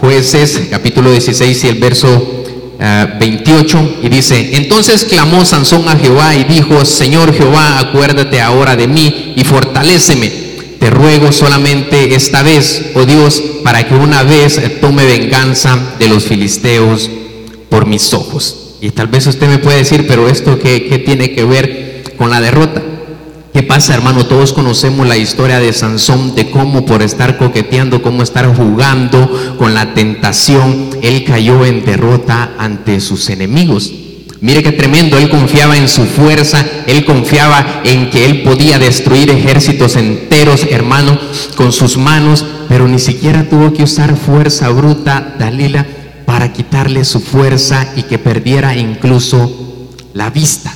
jueces, 0.00 0.68
capítulo 0.70 1.10
16 1.10 1.64
y 1.64 1.68
el 1.68 1.76
verso 1.76 2.44
28 2.78 3.78
ah, 3.78 3.98
y 4.02 4.08
dice, 4.08 4.56
entonces 4.56 5.04
clamó 5.04 5.44
Sansón 5.44 5.88
a 5.88 5.96
Jehová 5.96 6.34
y 6.34 6.44
dijo, 6.44 6.84
Señor 6.84 7.32
Jehová, 7.34 7.78
acuérdate 7.78 8.40
ahora 8.40 8.76
de 8.76 8.88
mí 8.88 9.34
y 9.36 9.44
fortaléceme. 9.44 10.30
Te 10.78 10.90
ruego 10.90 11.30
solamente 11.30 12.14
esta 12.14 12.42
vez, 12.42 12.90
oh 12.94 13.04
Dios, 13.04 13.42
para 13.62 13.86
que 13.86 13.94
una 13.94 14.24
vez 14.24 14.60
tome 14.80 15.06
venganza 15.06 15.94
de 15.98 16.08
los 16.08 16.24
filisteos 16.24 17.10
por 17.70 17.86
mis 17.86 18.12
ojos. 18.12 18.74
Y 18.82 18.90
tal 18.90 19.06
vez 19.06 19.26
usted 19.26 19.48
me 19.48 19.58
puede 19.58 19.78
decir, 19.78 20.06
pero 20.06 20.28
esto 20.28 20.58
qué, 20.58 20.86
qué 20.86 20.98
tiene 20.98 21.32
que 21.32 21.44
ver 21.44 22.02
con 22.18 22.28
la 22.28 22.42
derrota? 22.42 22.82
¿Qué 23.52 23.64
pasa, 23.64 23.94
hermano? 23.94 24.26
Todos 24.26 24.52
conocemos 24.52 25.08
la 25.08 25.16
historia 25.16 25.58
de 25.58 25.72
Sansón, 25.72 26.34
de 26.36 26.50
cómo 26.50 26.86
por 26.86 27.02
estar 27.02 27.36
coqueteando, 27.36 28.00
cómo 28.00 28.22
estar 28.22 28.46
jugando 28.54 29.56
con 29.58 29.74
la 29.74 29.92
tentación, 29.92 30.90
él 31.02 31.24
cayó 31.24 31.64
en 31.64 31.84
derrota 31.84 32.52
ante 32.58 33.00
sus 33.00 33.28
enemigos. 33.28 33.90
Mire 34.40 34.62
qué 34.62 34.72
tremendo, 34.72 35.18
él 35.18 35.28
confiaba 35.28 35.76
en 35.76 35.88
su 35.88 36.04
fuerza, 36.04 36.64
él 36.86 37.04
confiaba 37.04 37.82
en 37.84 38.08
que 38.10 38.24
él 38.24 38.42
podía 38.42 38.78
destruir 38.78 39.30
ejércitos 39.30 39.96
enteros, 39.96 40.66
hermano, 40.70 41.18
con 41.56 41.72
sus 41.72 41.98
manos, 41.98 42.46
pero 42.68 42.86
ni 42.86 42.98
siquiera 42.98 43.48
tuvo 43.48 43.72
que 43.72 43.82
usar 43.82 44.16
fuerza 44.16 44.68
bruta, 44.68 45.34
Dalila, 45.38 45.86
para 46.40 46.54
quitarle 46.54 47.04
su 47.04 47.20
fuerza 47.20 47.92
y 47.96 48.04
que 48.04 48.16
perdiera 48.16 48.74
incluso 48.74 49.90
la 50.14 50.30
vista. 50.30 50.74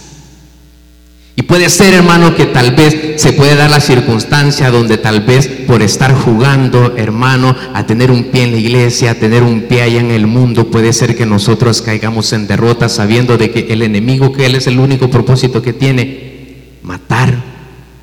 Y 1.37 1.42
puede 1.44 1.71
ser, 1.71 1.94
hermano, 1.94 2.37
que 2.37 2.44
tal 2.44 2.75
vez 2.75 3.14
se 3.16 3.33
puede 3.33 3.56
dar 3.56 3.71
la 3.71 3.80
circunstancia 3.80 4.71
donde 4.71 4.99
tal 4.99 5.23
vez 5.23 5.49
por 5.66 5.80
estar 5.80 6.14
jugando, 6.14 6.94
hermano, 6.99 7.56
a 7.73 7.87
tener 7.87 8.11
un 8.11 8.25
pie 8.25 8.42
en 8.42 8.52
la 8.52 8.59
iglesia, 8.59 9.12
a 9.12 9.14
tener 9.14 9.42
un 9.42 9.62
pie 9.62 9.80
allá 9.80 10.00
en 10.00 10.11
el 10.11 10.26
mundo, 10.26 10.71
puede 10.71 10.92
ser 10.92 11.16
que 11.16 11.25
nosotros 11.25 11.80
caigamos 11.80 12.35
en 12.35 12.47
derrota 12.47 12.90
sabiendo 12.90 13.38
de 13.38 13.50
que 13.50 13.73
el 13.73 13.80
enemigo, 13.80 14.33
que 14.35 14.44
él 14.44 14.56
es 14.56 14.66
el 14.66 14.78
único 14.78 15.09
propósito 15.09 15.62
que 15.62 15.73
tiene, 15.73 16.75
matar, 16.83 17.35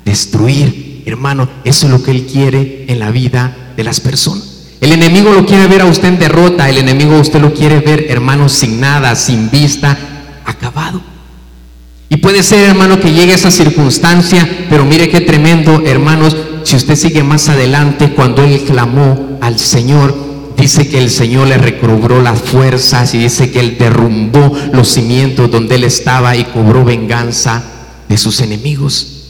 destruir. 0.04 1.04
Hermano, 1.06 1.48
eso 1.64 1.86
es 1.86 1.92
lo 1.92 2.02
que 2.02 2.10
él 2.10 2.26
quiere 2.26 2.86
en 2.88 2.98
la 2.98 3.12
vida 3.12 3.56
de 3.76 3.84
las 3.84 4.00
personas. 4.00 4.51
El 4.82 4.90
enemigo 4.90 5.32
lo 5.32 5.46
quiere 5.46 5.68
ver 5.68 5.82
a 5.82 5.86
usted 5.86 6.08
en 6.08 6.18
derrota, 6.18 6.68
el 6.68 6.76
enemigo 6.76 7.16
usted 7.16 7.40
lo 7.40 7.54
quiere 7.54 7.78
ver, 7.78 8.06
hermano, 8.08 8.48
sin 8.48 8.80
nada, 8.80 9.14
sin 9.14 9.48
vista, 9.48 9.96
acabado. 10.44 11.00
Y 12.08 12.16
puede 12.16 12.42
ser, 12.42 12.68
hermano, 12.68 12.98
que 12.98 13.12
llegue 13.12 13.32
esa 13.32 13.52
circunstancia, 13.52 14.66
pero 14.68 14.84
mire 14.84 15.08
qué 15.08 15.20
tremendo, 15.20 15.84
hermanos, 15.86 16.36
si 16.64 16.74
usted 16.74 16.96
sigue 16.96 17.22
más 17.22 17.48
adelante, 17.48 18.10
cuando 18.10 18.42
él 18.42 18.64
clamó 18.66 19.38
al 19.40 19.56
Señor, 19.60 20.16
dice 20.56 20.88
que 20.88 20.98
el 20.98 21.10
Señor 21.10 21.46
le 21.46 21.58
recobró 21.58 22.20
las 22.20 22.40
fuerzas 22.40 23.14
y 23.14 23.18
dice 23.18 23.52
que 23.52 23.60
él 23.60 23.76
derrumbó 23.78 24.52
los 24.72 24.88
cimientos 24.88 25.48
donde 25.48 25.76
él 25.76 25.84
estaba 25.84 26.34
y 26.34 26.42
cobró 26.46 26.84
venganza 26.84 27.62
de 28.08 28.18
sus 28.18 28.40
enemigos. 28.40 29.21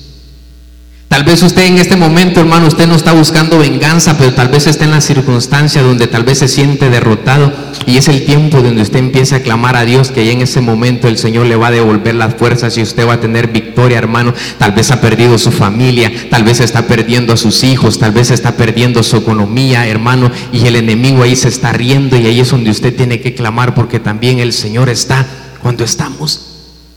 Tal 1.13 1.25
vez 1.25 1.43
usted 1.43 1.67
en 1.67 1.77
este 1.77 1.95
momento, 1.95 2.41
hermano, 2.41 2.69
usted 2.69 2.87
no 2.87 2.95
está 2.95 3.13
buscando 3.13 3.59
venganza, 3.59 4.17
pero 4.17 4.33
tal 4.33 4.49
vez 4.49 4.67
está 4.67 4.87
en 4.87 4.93
la 4.93 5.03
circunstancia 5.03 5.83
donde 5.83 6.07
tal 6.07 6.25
vez 6.25 6.39
se 6.39 6.49
siente 6.49 6.89
derrotado 6.89 7.53
y 7.85 7.99
es 7.99 8.09
el 8.09 8.25
tiempo 8.25 8.63
donde 8.63 8.81
usted 8.81 8.99
empieza 8.99 9.37
a 9.37 9.41
clamar 9.41 9.77
a 9.77 9.85
Dios 9.85 10.11
que 10.11 10.33
en 10.33 10.41
ese 10.41 10.63
momento 10.63 11.09
el 11.09 11.19
Señor 11.19 11.45
le 11.45 11.57
va 11.57 11.67
a 11.67 11.71
devolver 11.71 12.15
las 12.15 12.37
fuerzas 12.37 12.79
y 12.79 12.83
usted 12.83 13.07
va 13.07 13.13
a 13.13 13.21
tener 13.21 13.49
victoria, 13.49 13.99
hermano. 13.99 14.33
Tal 14.57 14.73
vez 14.73 14.91
ha 14.91 15.03
perdido 15.03 15.37
su 15.37 15.53
familia, 15.53 16.11
tal 16.31 16.45
vez 16.45 16.61
está 16.61 16.87
perdiendo 16.87 17.35
a 17.35 17.37
sus 17.37 17.63
hijos, 17.63 17.99
tal 17.99 18.13
vez 18.13 18.31
está 18.31 18.57
perdiendo 18.57 19.03
su 19.03 19.19
economía, 19.19 19.87
hermano, 19.87 20.31
y 20.51 20.67
el 20.67 20.77
enemigo 20.77 21.25
ahí 21.25 21.37
se 21.37 21.49
está 21.49 21.75
riendo 21.75 22.17
y 22.17 22.25
ahí 22.25 22.41
es 22.41 22.49
donde 22.49 22.71
usted 22.71 22.97
tiene 22.97 23.21
que 23.21 23.35
clamar 23.35 23.75
porque 23.75 24.01
también 24.01 24.39
el 24.39 24.55
Señor 24.55 24.89
está 24.89 25.27
cuando 25.61 25.85
estamos 25.85 26.41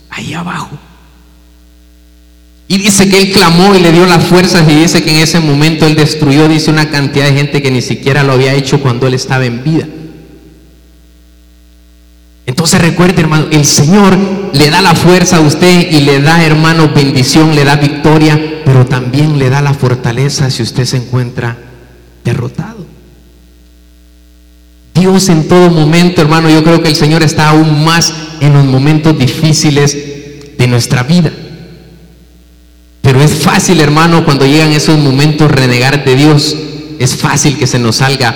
ahí 0.10 0.34
abajo. 0.34 0.85
Y 2.68 2.78
dice 2.78 3.08
que 3.08 3.18
él 3.18 3.32
clamó 3.32 3.76
y 3.76 3.80
le 3.80 3.92
dio 3.92 4.06
las 4.06 4.24
fuerzas 4.24 4.68
y 4.68 4.74
dice 4.74 5.04
que 5.04 5.12
en 5.12 5.18
ese 5.18 5.40
momento 5.40 5.86
él 5.86 5.96
destruyó, 5.96 6.48
dice, 6.48 6.72
una 6.72 6.90
cantidad 6.90 7.26
de 7.26 7.34
gente 7.34 7.62
que 7.62 7.70
ni 7.70 7.82
siquiera 7.82 8.24
lo 8.24 8.34
había 8.34 8.54
hecho 8.54 8.82
cuando 8.82 9.06
él 9.06 9.14
estaba 9.14 9.46
en 9.46 9.64
vida. 9.64 9.88
Entonces 12.48 12.82
recuerde, 12.82 13.22
hermano, 13.22 13.48
el 13.52 13.66
Señor 13.66 14.18
le 14.54 14.70
da 14.70 14.82
la 14.82 14.96
fuerza 14.96 15.38
a 15.38 15.42
usted 15.42 15.92
y 15.92 16.02
le 16.02 16.22
da, 16.22 16.44
hermano, 16.44 16.90
bendición, 16.94 17.56
le 17.56 17.64
da 17.64 17.76
victoria, 17.76 18.62
pero 18.66 18.86
también 18.86 19.38
le 19.38 19.50
da 19.50 19.62
la 19.62 19.74
fortaleza 19.74 20.50
si 20.50 20.64
usted 20.64 20.86
se 20.86 20.98
encuentra 20.98 21.58
derrotado. 22.24 22.86
Dios 24.96 25.30
en 25.30 25.48
todo 25.48 25.70
momento, 25.70 26.22
hermano, 26.22 26.50
yo 26.50 26.64
creo 26.64 26.82
que 26.82 26.90
el 26.90 26.96
Señor 26.96 27.22
está 27.22 27.50
aún 27.50 27.84
más 27.84 28.14
en 28.40 28.54
los 28.54 28.66
momentos 28.66 29.18
difíciles 29.18 30.58
de 30.58 30.68
nuestra 30.68 31.04
vida. 31.04 31.32
Pero 33.16 33.28
es 33.28 33.36
fácil, 33.36 33.80
hermano, 33.80 34.26
cuando 34.26 34.46
llegan 34.46 34.74
esos 34.74 35.00
momentos 35.00 35.50
renegar 35.50 36.04
de 36.04 36.18
Dios. 36.18 36.54
Es 37.00 37.16
fácil 37.16 37.58
que 37.58 37.66
se 37.66 37.80
nos 37.80 37.96
salga, 37.96 38.36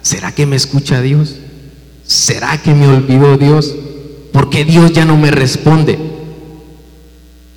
¿será 0.00 0.30
que 0.30 0.46
me 0.46 0.54
escucha 0.54 1.02
Dios? 1.02 1.34
¿Será 2.06 2.62
que 2.62 2.72
me 2.72 2.86
olvidó 2.86 3.36
Dios? 3.36 3.74
¿Por 4.32 4.48
qué 4.48 4.64
Dios 4.64 4.92
ya 4.92 5.04
no 5.04 5.16
me 5.16 5.32
responde? 5.32 5.98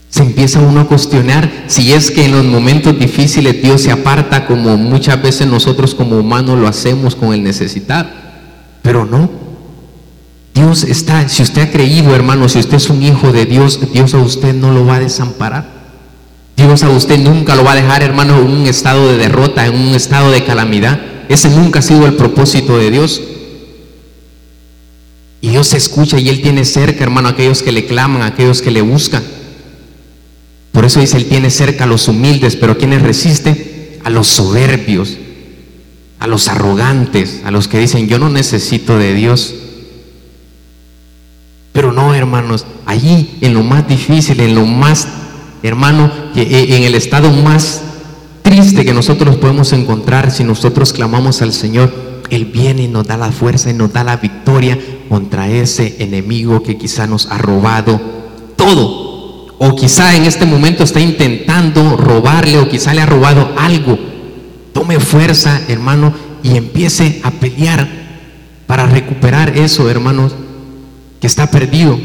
Se 0.09 0.23
empieza 0.23 0.59
uno 0.59 0.81
a 0.81 0.87
cuestionar 0.87 1.65
si 1.67 1.93
es 1.93 2.09
que 2.09 2.25
en 2.25 2.31
los 2.31 2.45
momentos 2.45 2.97
difíciles 2.97 3.61
Dios 3.61 3.83
se 3.83 3.91
aparta 3.91 4.47
como 4.47 4.75
muchas 4.75 5.21
veces 5.21 5.45
nosotros 5.45 5.93
como 5.93 6.17
humanos 6.17 6.57
lo 6.57 6.67
hacemos 6.67 7.15
con 7.15 7.31
el 7.35 7.43
necesitado. 7.43 8.09
Pero 8.81 9.05
no. 9.05 9.29
Dios 10.55 10.83
está, 10.83 11.29
si 11.29 11.43
usted 11.43 11.61
ha 11.61 11.71
creído, 11.71 12.15
hermano, 12.15 12.49
si 12.49 12.57
usted 12.57 12.77
es 12.77 12.89
un 12.89 13.03
hijo 13.03 13.31
de 13.31 13.45
Dios, 13.45 13.79
Dios 13.93 14.15
a 14.15 14.17
usted 14.17 14.55
no 14.55 14.71
lo 14.71 14.87
va 14.87 14.95
a 14.95 14.99
desamparar. 14.99 15.82
Dios 16.55 16.83
a 16.83 16.89
usted 16.89 17.19
nunca 17.19 17.55
lo 17.55 17.63
va 17.63 17.71
a 17.73 17.75
dejar, 17.75 18.03
hermano, 18.03 18.39
en 18.39 18.47
un 18.47 18.67
estado 18.67 19.09
de 19.09 19.17
derrota, 19.17 19.65
en 19.65 19.75
un 19.75 19.95
estado 19.95 20.31
de 20.31 20.43
calamidad. 20.43 20.99
Ese 21.29 21.49
nunca 21.49 21.79
ha 21.79 21.81
sido 21.81 22.05
el 22.05 22.13
propósito 22.13 22.77
de 22.77 22.91
Dios. 22.91 23.21
Y 25.41 25.49
Dios 25.49 25.67
se 25.67 25.77
escucha 25.77 26.19
y 26.19 26.29
Él 26.29 26.41
tiene 26.41 26.63
cerca, 26.63 27.03
hermano, 27.03 27.27
a 27.27 27.31
aquellos 27.31 27.63
que 27.63 27.71
le 27.71 27.85
claman, 27.85 28.21
a 28.21 28.27
aquellos 28.27 28.61
que 28.61 28.71
le 28.71 28.81
buscan. 28.81 29.23
Por 30.71 30.85
eso 30.85 30.99
dice, 30.99 31.17
Él 31.17 31.25
tiene 31.25 31.49
cerca 31.49 31.83
a 31.83 31.87
los 31.87 32.07
humildes, 32.07 32.55
pero 32.55 32.77
quienes 32.77 33.01
resiste? 33.01 33.99
A 34.03 34.09
los 34.09 34.27
soberbios, 34.27 35.17
a 36.19 36.27
los 36.27 36.47
arrogantes, 36.47 37.41
a 37.45 37.51
los 37.51 37.67
que 37.67 37.79
dicen, 37.79 38.07
yo 38.07 38.19
no 38.19 38.29
necesito 38.29 38.97
de 38.97 39.13
Dios. 39.13 39.53
Pero 41.73 41.91
no, 41.91 42.13
hermanos, 42.13 42.65
allí 42.85 43.37
en 43.41 43.53
lo 43.53 43.63
más 43.63 43.87
difícil, 43.87 44.39
en 44.39 44.55
lo 44.55 44.65
más 44.65 45.07
hermano, 45.63 46.11
eh, 46.35 46.67
en 46.69 46.83
el 46.83 46.93
estado 46.93 47.31
más 47.31 47.81
triste 48.41 48.85
que 48.85 48.93
nosotros 48.93 49.37
podemos 49.37 49.73
encontrar 49.73 50.29
si 50.29 50.43
nosotros 50.43 50.93
clamamos 50.93 51.41
al 51.41 51.53
Señor, 51.53 51.91
Él 52.29 52.45
viene 52.45 52.83
y 52.83 52.87
nos 52.87 53.07
da 53.07 53.17
la 53.17 53.31
fuerza 53.31 53.71
y 53.71 53.73
nos 53.73 53.91
da 53.91 54.03
la 54.03 54.17
victoria 54.17 54.77
contra 55.09 55.49
ese 55.49 55.95
enemigo 55.99 56.61
que 56.61 56.77
quizá 56.77 57.07
nos 57.07 57.27
ha 57.27 57.37
robado 57.37 57.99
todo. 58.55 59.13
O 59.57 59.75
quizá 59.75 60.15
en 60.15 60.25
este 60.25 60.45
momento 60.45 60.83
está 60.83 60.99
intentando 60.99 61.95
robarle 61.95 62.59
o 62.59 62.67
quizá 62.67 62.93
le 62.93 63.01
ha 63.01 63.05
robado 63.05 63.53
algo. 63.57 63.97
Tome 64.73 64.99
fuerza, 64.99 65.61
hermano, 65.69 66.13
y 66.43 66.57
empiece 66.57 67.21
a 67.23 67.31
pelear 67.31 67.87
para 68.67 68.85
recuperar 68.85 69.57
eso, 69.57 69.89
hermanos, 69.89 70.35
que 71.21 71.27
está 71.27 71.49
perdido. 71.49 71.97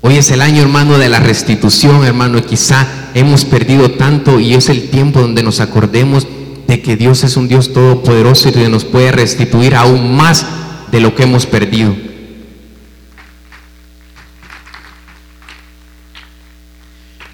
Hoy 0.00 0.16
es 0.16 0.30
el 0.30 0.42
año, 0.42 0.62
hermano, 0.62 0.96
de 0.96 1.08
la 1.08 1.18
restitución, 1.18 2.04
hermano, 2.04 2.38
y 2.38 2.42
quizá 2.42 2.86
hemos 3.14 3.44
perdido 3.44 3.90
tanto 3.92 4.38
y 4.38 4.54
es 4.54 4.68
el 4.68 4.90
tiempo 4.90 5.20
donde 5.20 5.42
nos 5.42 5.60
acordemos 5.60 6.26
de 6.68 6.80
que 6.80 6.96
Dios 6.96 7.24
es 7.24 7.36
un 7.36 7.48
Dios 7.48 7.72
todopoderoso 7.72 8.48
y 8.48 8.52
que 8.52 8.68
nos 8.68 8.84
puede 8.84 9.10
restituir 9.10 9.74
aún 9.74 10.14
más 10.16 10.46
de 10.92 11.00
lo 11.00 11.16
que 11.16 11.24
hemos 11.24 11.46
perdido. 11.46 11.96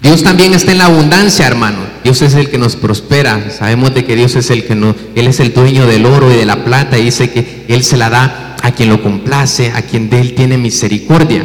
Dios 0.01 0.23
también 0.23 0.53
está 0.53 0.71
en 0.71 0.79
la 0.79 0.85
abundancia, 0.85 1.45
hermano. 1.45 1.79
Dios 2.03 2.21
es 2.21 2.33
el 2.33 2.49
que 2.49 2.57
nos 2.57 2.75
prospera. 2.75 3.51
Sabemos 3.51 3.93
de 3.93 4.05
que 4.05 4.15
Dios 4.15 4.35
es 4.35 4.49
el 4.49 4.65
que 4.65 4.75
nos, 4.75 4.95
Él 5.15 5.27
es 5.27 5.39
el 5.39 5.53
dueño 5.53 5.85
del 5.85 6.05
oro 6.05 6.31
y 6.31 6.35
de 6.35 6.45
la 6.45 6.63
plata 6.63 6.97
y 6.97 7.05
dice 7.05 7.29
que 7.29 7.65
Él 7.67 7.83
se 7.83 7.97
la 7.97 8.09
da 8.09 8.55
a 8.61 8.71
quien 8.71 8.89
lo 8.89 9.03
complace, 9.03 9.71
a 9.71 9.83
quien 9.83 10.09
de 10.09 10.21
Él 10.21 10.33
tiene 10.33 10.57
misericordia. 10.57 11.43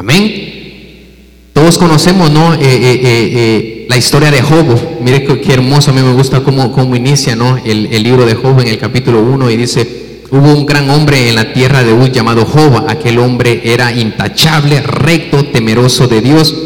Amén. 0.00 1.50
Todos 1.52 1.76
conocemos, 1.76 2.30
¿no? 2.30 2.54
Eh, 2.54 2.58
eh, 2.62 3.00
eh, 3.02 3.86
la 3.86 3.98
historia 3.98 4.30
de 4.30 4.40
Job. 4.40 4.64
Mire 5.02 5.24
qué, 5.24 5.52
hermoso, 5.52 5.90
a 5.90 5.94
mí 5.94 6.00
me 6.00 6.14
gusta 6.14 6.40
cómo, 6.40 6.72
cómo 6.72 6.96
inicia, 6.96 7.36
¿no? 7.36 7.58
El, 7.58 8.02
libro 8.02 8.24
de 8.24 8.34
Job 8.34 8.60
en 8.60 8.68
el 8.68 8.78
capítulo 8.78 9.20
1 9.20 9.50
y 9.50 9.58
dice, 9.58 10.22
hubo 10.30 10.54
un 10.54 10.64
gran 10.64 10.88
hombre 10.88 11.28
en 11.28 11.34
la 11.34 11.52
tierra 11.52 11.84
de 11.84 11.92
Uz 11.92 12.12
llamado 12.12 12.46
Job. 12.46 12.86
Aquel 12.88 13.18
hombre 13.18 13.60
era 13.62 13.92
intachable, 13.92 14.80
recto, 14.80 15.44
temeroso 15.44 16.08
de 16.08 16.22
Dios 16.22 16.56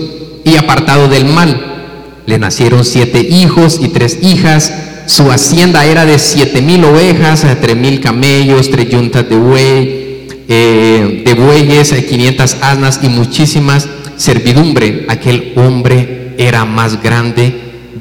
y 0.45 0.55
apartado 0.55 1.09
del 1.09 1.25
mal. 1.25 2.23
Le 2.27 2.39
nacieron 2.39 2.85
siete 2.85 3.19
hijos 3.19 3.81
y 3.83 3.89
tres 3.89 4.21
hijas 4.23 4.73
su 5.07 5.31
hacienda 5.31 5.85
era 5.85 6.07
de 6.07 6.19
siete 6.19 6.63
mil 6.63 6.85
ovejas, 6.85 7.45
tres 7.61 7.77
mil 7.77 8.01
camellos, 8.01 8.71
tres 8.71 8.89
yuntas 8.89 9.29
de 9.29 9.37
buey, 9.37 10.04
eh, 10.49 11.23
de 11.25 11.35
bueyes, 11.35 11.93
500 11.93 12.57
asnas 12.61 13.01
y 13.03 13.09
muchísimas 13.09 13.89
servidumbre. 14.17 15.07
Aquel 15.09 15.53
hombre 15.57 16.35
era 16.39 16.65
más 16.65 17.03
grande 17.03 17.53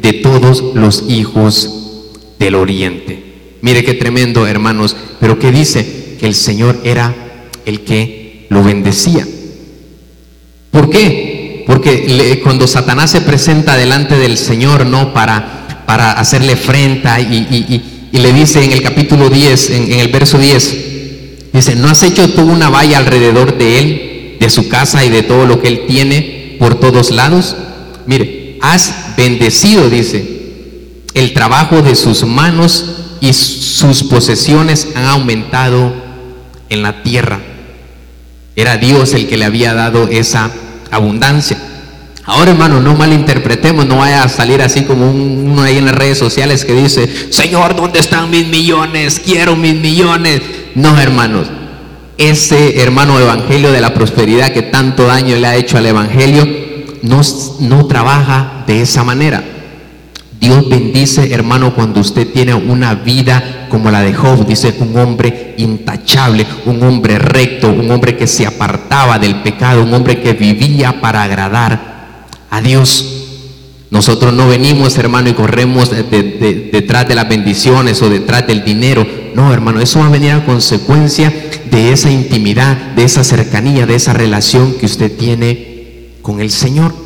de 0.01 0.13
todos 0.13 0.75
los 0.75 1.05
hijos 1.07 1.69
del 2.39 2.55
oriente. 2.55 3.23
Mire 3.61 3.83
qué 3.83 3.93
tremendo, 3.93 4.45
hermanos. 4.45 4.95
Pero 5.19 5.39
¿qué 5.39 5.51
dice? 5.51 6.15
Que 6.19 6.27
el 6.27 6.35
Señor 6.35 6.81
era 6.83 7.13
el 7.65 7.81
que 7.81 8.47
lo 8.49 8.63
bendecía. 8.63 9.25
¿Por 10.71 10.89
qué? 10.89 11.63
Porque 11.65 12.39
cuando 12.43 12.67
Satanás 12.67 13.11
se 13.11 13.21
presenta 13.21 13.77
delante 13.77 14.17
del 14.17 14.37
Señor, 14.37 14.85
no 14.85 15.13
para, 15.13 15.83
para 15.85 16.11
hacerle 16.13 16.55
frente 16.55 17.09
y, 17.21 17.81
le 18.11 18.31
dice 18.31 18.63
en 18.63 18.71
el 18.71 18.81
capítulo 18.83 19.29
10, 19.29 19.69
en, 19.71 19.93
en 19.93 19.99
el 19.99 20.09
verso 20.09 20.37
10, 20.37 20.82
dice, 21.53 21.75
¿no 21.75 21.87
has 21.87 22.03
hecho 22.03 22.29
tú 22.33 22.41
una 22.41 22.69
valla 22.69 22.97
alrededor 22.97 23.57
de 23.57 23.79
él, 23.79 24.37
de 24.39 24.49
su 24.49 24.67
casa 24.67 25.05
y 25.05 25.09
de 25.09 25.23
todo 25.23 25.45
lo 25.45 25.61
que 25.61 25.69
él 25.69 25.83
tiene 25.87 26.57
por 26.59 26.79
todos 26.79 27.11
lados? 27.11 27.55
Mire, 28.05 28.57
has 28.61 29.15
bendecido, 29.15 29.89
dice, 29.89 30.33
el 31.13 31.33
trabajo 31.33 31.81
de 31.81 31.95
sus 31.95 32.25
manos 32.25 32.85
y 33.21 33.31
sus 33.33 34.03
posesiones 34.03 34.89
han 34.95 35.05
aumentado 35.05 35.93
en 36.69 36.81
la 36.81 37.03
tierra. 37.03 37.39
Era 38.55 38.77
Dios 38.77 39.13
el 39.13 39.27
que 39.27 39.37
le 39.37 39.45
había 39.45 39.73
dado 39.73 40.07
esa 40.09 40.51
abundancia. 40.91 41.57
Ahora, 42.25 42.51
hermano, 42.51 42.79
no 42.81 42.95
malinterpretemos, 42.95 43.85
no 43.85 43.97
vaya 43.97 44.23
a 44.23 44.29
salir 44.29 44.61
así 44.61 44.83
como 44.83 45.11
uno 45.11 45.61
ahí 45.61 45.77
en 45.77 45.85
las 45.85 45.95
redes 45.95 46.17
sociales 46.17 46.63
que 46.63 46.73
dice, 46.73 47.09
Señor, 47.31 47.75
¿dónde 47.75 47.99
están 47.99 48.29
mis 48.29 48.47
millones? 48.47 49.21
Quiero 49.23 49.55
mis 49.55 49.75
millones. 49.75 50.41
No, 50.75 50.99
hermanos, 50.99 51.47
ese 52.17 52.81
hermano 52.81 53.19
evangelio 53.19 53.71
de 53.71 53.81
la 53.81 53.93
prosperidad 53.93 54.51
que 54.51 54.63
tanto 54.63 55.05
daño 55.05 55.35
le 55.35 55.47
ha 55.47 55.55
hecho 55.55 55.77
al 55.77 55.85
evangelio, 55.85 56.47
no, 57.03 57.21
no 57.59 57.85
trabaja 57.85 58.63
de 58.65 58.81
esa 58.81 59.03
manera. 59.03 59.43
Dios 60.39 60.67
bendice, 60.67 61.33
hermano, 61.33 61.73
cuando 61.73 62.01
usted 62.01 62.27
tiene 62.33 62.53
una 62.53 62.95
vida 62.95 63.67
como 63.69 63.89
la 63.89 64.01
de 64.01 64.13
Job, 64.13 64.45
dice 64.45 64.75
un 64.79 64.97
hombre 64.97 65.55
intachable, 65.57 66.45
un 66.65 66.83
hombre 66.83 67.17
recto, 67.17 67.69
un 67.69 67.89
hombre 67.89 68.17
que 68.17 68.27
se 68.27 68.45
apartaba 68.45 69.17
del 69.19 69.37
pecado, 69.37 69.83
un 69.83 69.93
hombre 69.93 70.21
que 70.21 70.33
vivía 70.33 70.99
para 70.99 71.23
agradar 71.23 72.27
a 72.49 72.61
Dios. 72.61 73.05
Nosotros 73.89 74.33
no 74.33 74.49
venimos, 74.49 74.97
hermano, 74.97 75.29
y 75.29 75.33
corremos 75.33 75.91
detrás 75.91 77.07
de 77.07 77.15
las 77.15 77.29
bendiciones 77.29 78.01
o 78.01 78.09
detrás 78.09 78.45
del 78.45 78.65
dinero. 78.65 79.22
No, 79.35 79.53
hermano, 79.53 79.79
eso 79.79 79.99
va 79.99 80.07
a 80.07 80.09
venir 80.09 80.31
a 80.31 80.45
consecuencia 80.45 81.33
de 81.69 81.91
esa 81.91 82.11
intimidad, 82.11 82.75
de 82.95 83.03
esa 83.03 83.23
cercanía, 83.23 83.85
de 83.85 83.95
esa 83.95 84.13
relación 84.13 84.73
que 84.73 84.85
usted 84.85 85.15
tiene 85.17 86.13
con 86.21 86.39
el 86.39 86.51
Señor. 86.51 87.03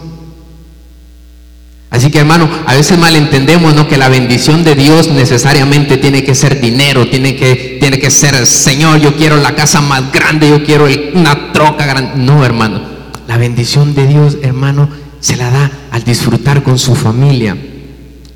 Así 1.89 2.12
que 2.12 2.19
hermano, 2.19 2.50
a 2.65 2.75
veces 2.75 3.00
malentendemos 3.00 3.74
¿no? 3.74 3.88
que 3.88 3.98
la 3.98 4.10
bendición 4.10 4.63
de 4.63 4.75
Dios 4.75 5.07
necesariamente 5.07 5.98
tiene 5.98 6.24
que 6.24 6.36
ser 6.36 6.60
dinero, 6.60 7.07
tiene 7.07 7.36
que, 7.36 7.77
tiene 7.79 7.98
que 7.98 8.12
ser, 8.12 8.46
Señor, 8.46 9.00
yo 9.00 9.15
quiero 9.15 9.38
la 9.38 9.55
casa 9.55 9.79
más 9.79 10.12
grande, 10.12 10.50
yo 10.50 10.63
quiero 10.63 10.88
una 11.13 11.53
troca 11.53 11.86
grande. 11.86 12.12
No, 12.17 12.43
hermano, 12.43 12.81
la 13.27 13.38
bendición 13.38 13.96
de 13.96 14.05
Dios, 14.05 14.38
hermano, 14.41 14.89
se 15.22 15.38
la 15.38 15.50
da 15.50 15.72
al 15.91 16.03
disfrutar 16.03 16.62
con 16.62 16.77
su 16.77 16.93
familia. 16.93 17.57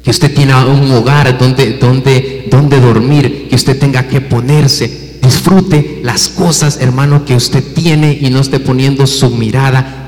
Que 0.04 0.10
usted 0.10 0.34
tiene 0.34 0.56
un 0.56 0.90
hogar 0.92 1.38
donde, 1.38 1.74
donde, 1.74 2.41
donde 2.52 2.80
dormir, 2.80 3.48
que 3.50 3.56
usted 3.56 3.80
tenga 3.80 4.08
que 4.08 4.22
ponerse. 4.22 5.18
Disfrute 5.24 6.02
las 6.04 6.28
cosas, 6.28 6.78
hermano, 6.82 7.26
que 7.26 7.36
usted 7.36 7.64
tiene 7.74 8.16
y 8.22 8.30
no 8.30 8.40
esté 8.40 8.60
poniendo 8.60 9.08
su 9.08 9.32
mirada 9.32 10.01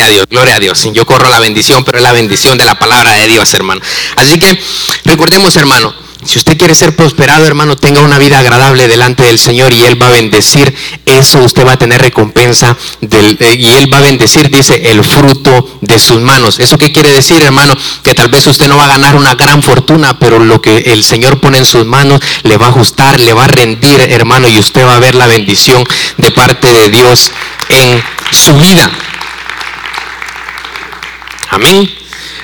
Gloria 0.00 0.06
a 0.06 0.14
Dios, 0.14 0.26
gloria 0.30 0.54
a 0.54 0.60
Dios. 0.60 0.88
Yo 0.94 1.04
corro 1.04 1.28
la 1.28 1.40
bendición, 1.40 1.84
pero 1.84 1.98
es 1.98 2.02
la 2.02 2.12
bendición 2.12 2.56
de 2.56 2.64
la 2.64 2.78
palabra 2.78 3.12
de 3.16 3.26
Dios, 3.26 3.52
hermano. 3.52 3.82
Así 4.16 4.38
que 4.38 4.58
recordemos, 5.04 5.54
hermano, 5.56 5.92
si 6.24 6.38
usted 6.38 6.56
quiere 6.56 6.74
ser 6.74 6.96
prosperado, 6.96 7.46
hermano, 7.46 7.76
tenga 7.76 8.00
una 8.00 8.18
vida 8.18 8.38
agradable 8.38 8.88
delante 8.88 9.24
del 9.24 9.38
Señor 9.38 9.74
y 9.74 9.82
Él 9.82 10.00
va 10.00 10.06
a 10.06 10.10
bendecir 10.10 10.74
eso, 11.04 11.40
usted 11.40 11.66
va 11.66 11.72
a 11.72 11.78
tener 11.78 12.00
recompensa 12.00 12.74
del, 13.02 13.36
eh, 13.40 13.56
y 13.58 13.68
Él 13.68 13.92
va 13.92 13.98
a 13.98 14.02
bendecir, 14.02 14.50
dice, 14.50 14.90
el 14.90 15.04
fruto 15.04 15.68
de 15.82 15.98
sus 15.98 16.22
manos. 16.22 16.60
¿Eso 16.60 16.78
qué 16.78 16.92
quiere 16.92 17.12
decir, 17.12 17.42
hermano? 17.42 17.74
Que 18.02 18.14
tal 18.14 18.30
vez 18.30 18.46
usted 18.46 18.68
no 18.68 18.78
va 18.78 18.84
a 18.84 18.88
ganar 18.88 19.16
una 19.16 19.34
gran 19.34 19.62
fortuna, 19.62 20.18
pero 20.18 20.38
lo 20.38 20.62
que 20.62 20.78
el 20.78 21.04
Señor 21.04 21.40
pone 21.40 21.58
en 21.58 21.66
sus 21.66 21.84
manos 21.84 22.22
le 22.42 22.56
va 22.56 22.66
a 22.66 22.70
ajustar, 22.70 23.20
le 23.20 23.34
va 23.34 23.44
a 23.44 23.48
rendir, 23.48 24.00
hermano, 24.00 24.48
y 24.48 24.58
usted 24.58 24.86
va 24.86 24.96
a 24.96 25.00
ver 25.00 25.14
la 25.14 25.26
bendición 25.26 25.84
de 26.16 26.30
parte 26.30 26.72
de 26.72 26.88
Dios 26.88 27.32
en 27.68 28.02
su 28.30 28.56
vida. 28.56 28.90
Amén. 31.50 31.90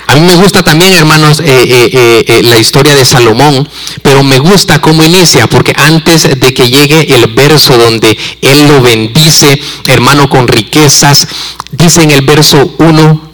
A 0.09 0.17
mí 0.17 0.21
me 0.21 0.35
gusta 0.37 0.63
también, 0.63 0.93
hermanos, 0.95 1.41
eh, 1.41 1.45
eh, 1.47 2.25
eh, 2.27 2.43
la 2.43 2.59
historia 2.59 2.95
de 2.95 3.05
Salomón, 3.05 3.69
pero 4.03 4.23
me 4.23 4.39
gusta 4.39 4.81
cómo 4.81 5.03
inicia, 5.05 5.47
porque 5.47 5.73
antes 5.77 6.39
de 6.39 6.55
que 6.55 6.69
llegue 6.69 7.15
el 7.15 7.29
verso 7.29 7.77
donde 7.77 8.17
él 8.41 8.67
lo 8.69 8.81
bendice, 8.81 9.61
hermano, 9.87 10.29
con 10.29 10.49
riquezas, 10.49 11.27
dice 11.71 12.03
en 12.03 12.11
el 12.11 12.23
verso 12.23 12.75
1 12.79 13.31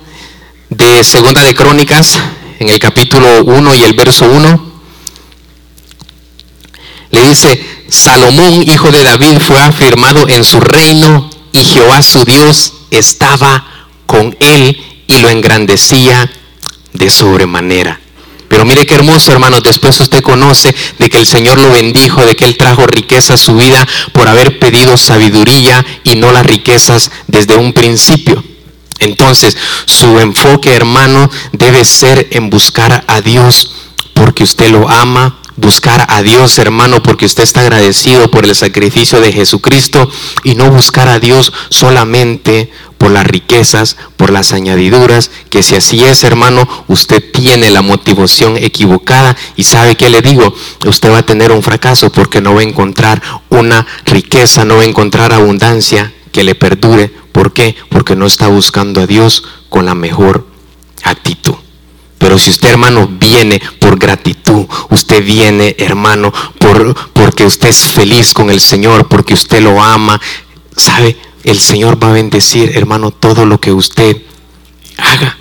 de 0.70 1.04
Segunda 1.04 1.42
de 1.42 1.54
Crónicas, 1.54 2.18
en 2.58 2.68
el 2.68 2.78
capítulo 2.78 3.44
1 3.44 3.74
y 3.74 3.82
el 3.82 3.94
verso 3.94 4.26
1, 4.26 4.72
le 7.10 7.28
dice, 7.28 7.84
Salomón, 7.88 8.62
hijo 8.62 8.90
de 8.90 9.02
David, 9.02 9.38
fue 9.46 9.60
afirmado 9.60 10.26
en 10.28 10.44
su 10.44 10.60
reino 10.60 11.30
y 11.52 11.64
Jehová 11.64 12.02
su 12.02 12.24
Dios 12.24 12.72
estaba 12.90 13.66
con 14.06 14.34
él 14.40 14.91
y 15.06 15.18
lo 15.20 15.28
engrandecía 15.28 16.30
de 16.92 17.10
sobremanera. 17.10 18.00
Pero 18.48 18.66
mire 18.66 18.84
qué 18.84 18.94
hermoso, 18.94 19.32
hermanos, 19.32 19.62
después 19.62 19.98
usted 19.98 20.22
conoce 20.22 20.74
de 20.98 21.08
que 21.08 21.18
el 21.18 21.26
Señor 21.26 21.58
lo 21.58 21.70
bendijo, 21.70 22.26
de 22.26 22.36
que 22.36 22.44
Él 22.44 22.58
trajo 22.58 22.86
riqueza 22.86 23.34
a 23.34 23.38
su 23.38 23.56
vida 23.56 23.88
por 24.12 24.28
haber 24.28 24.58
pedido 24.58 24.98
sabiduría 24.98 25.84
y 26.04 26.16
no 26.16 26.32
las 26.32 26.44
riquezas 26.44 27.10
desde 27.28 27.56
un 27.56 27.72
principio. 27.72 28.44
Entonces, 28.98 29.56
su 29.86 30.20
enfoque, 30.20 30.74
hermano, 30.74 31.30
debe 31.52 31.84
ser 31.84 32.28
en 32.30 32.50
buscar 32.50 33.04
a 33.06 33.20
Dios 33.22 33.72
porque 34.12 34.44
usted 34.44 34.70
lo 34.70 34.88
ama, 34.88 35.41
buscar 35.56 36.06
a 36.08 36.22
Dios, 36.22 36.58
hermano, 36.58 37.02
porque 37.02 37.26
usted 37.26 37.42
está 37.42 37.60
agradecido 37.60 38.30
por 38.30 38.44
el 38.44 38.54
sacrificio 38.54 39.20
de 39.20 39.32
Jesucristo 39.32 40.10
y 40.44 40.54
no 40.54 40.70
buscar 40.70 41.08
a 41.08 41.18
Dios 41.18 41.52
solamente 41.68 42.70
por 42.98 43.10
las 43.10 43.26
riquezas, 43.26 43.96
por 44.16 44.30
las 44.30 44.52
añadiduras, 44.52 45.32
que 45.50 45.64
si 45.64 45.74
así 45.74 46.04
es, 46.04 46.22
hermano, 46.22 46.68
usted 46.86 47.22
tiene 47.32 47.70
la 47.70 47.82
motivación 47.82 48.56
equivocada 48.56 49.36
y 49.56 49.64
sabe 49.64 49.96
que 49.96 50.08
le 50.08 50.22
digo, 50.22 50.54
usted 50.86 51.10
va 51.10 51.18
a 51.18 51.26
tener 51.26 51.50
un 51.50 51.64
fracaso 51.64 52.12
porque 52.12 52.40
no 52.40 52.54
va 52.54 52.60
a 52.60 52.64
encontrar 52.64 53.20
una 53.48 53.86
riqueza, 54.04 54.64
no 54.64 54.76
va 54.76 54.82
a 54.82 54.86
encontrar 54.86 55.32
abundancia 55.32 56.12
que 56.30 56.44
le 56.44 56.54
perdure. 56.54 57.12
¿Por 57.32 57.52
qué? 57.52 57.74
Porque 57.88 58.14
no 58.14 58.26
está 58.26 58.46
buscando 58.46 59.00
a 59.00 59.06
Dios 59.06 59.42
con 59.68 59.86
la 59.86 59.96
mejor 59.96 60.46
actitud. 61.02 61.56
Pero 62.22 62.38
si 62.38 62.50
usted, 62.50 62.68
hermano, 62.68 63.08
viene 63.10 63.60
por 63.80 63.98
gratitud, 63.98 64.64
usted 64.90 65.24
viene, 65.24 65.74
hermano, 65.76 66.32
por, 66.56 66.94
porque 67.12 67.44
usted 67.44 67.70
es 67.70 67.78
feliz 67.78 68.32
con 68.32 68.48
el 68.48 68.60
Señor, 68.60 69.08
porque 69.08 69.34
usted 69.34 69.60
lo 69.60 69.82
ama, 69.82 70.20
¿sabe? 70.76 71.18
el 71.42 71.58
Señor 71.58 72.00
va 72.00 72.10
a 72.10 72.12
bendecir, 72.12 72.76
hermano, 72.76 73.10
todo 73.10 73.44
lo 73.44 73.58
que 73.58 73.72
usted 73.72 74.18
haga. 74.98 75.36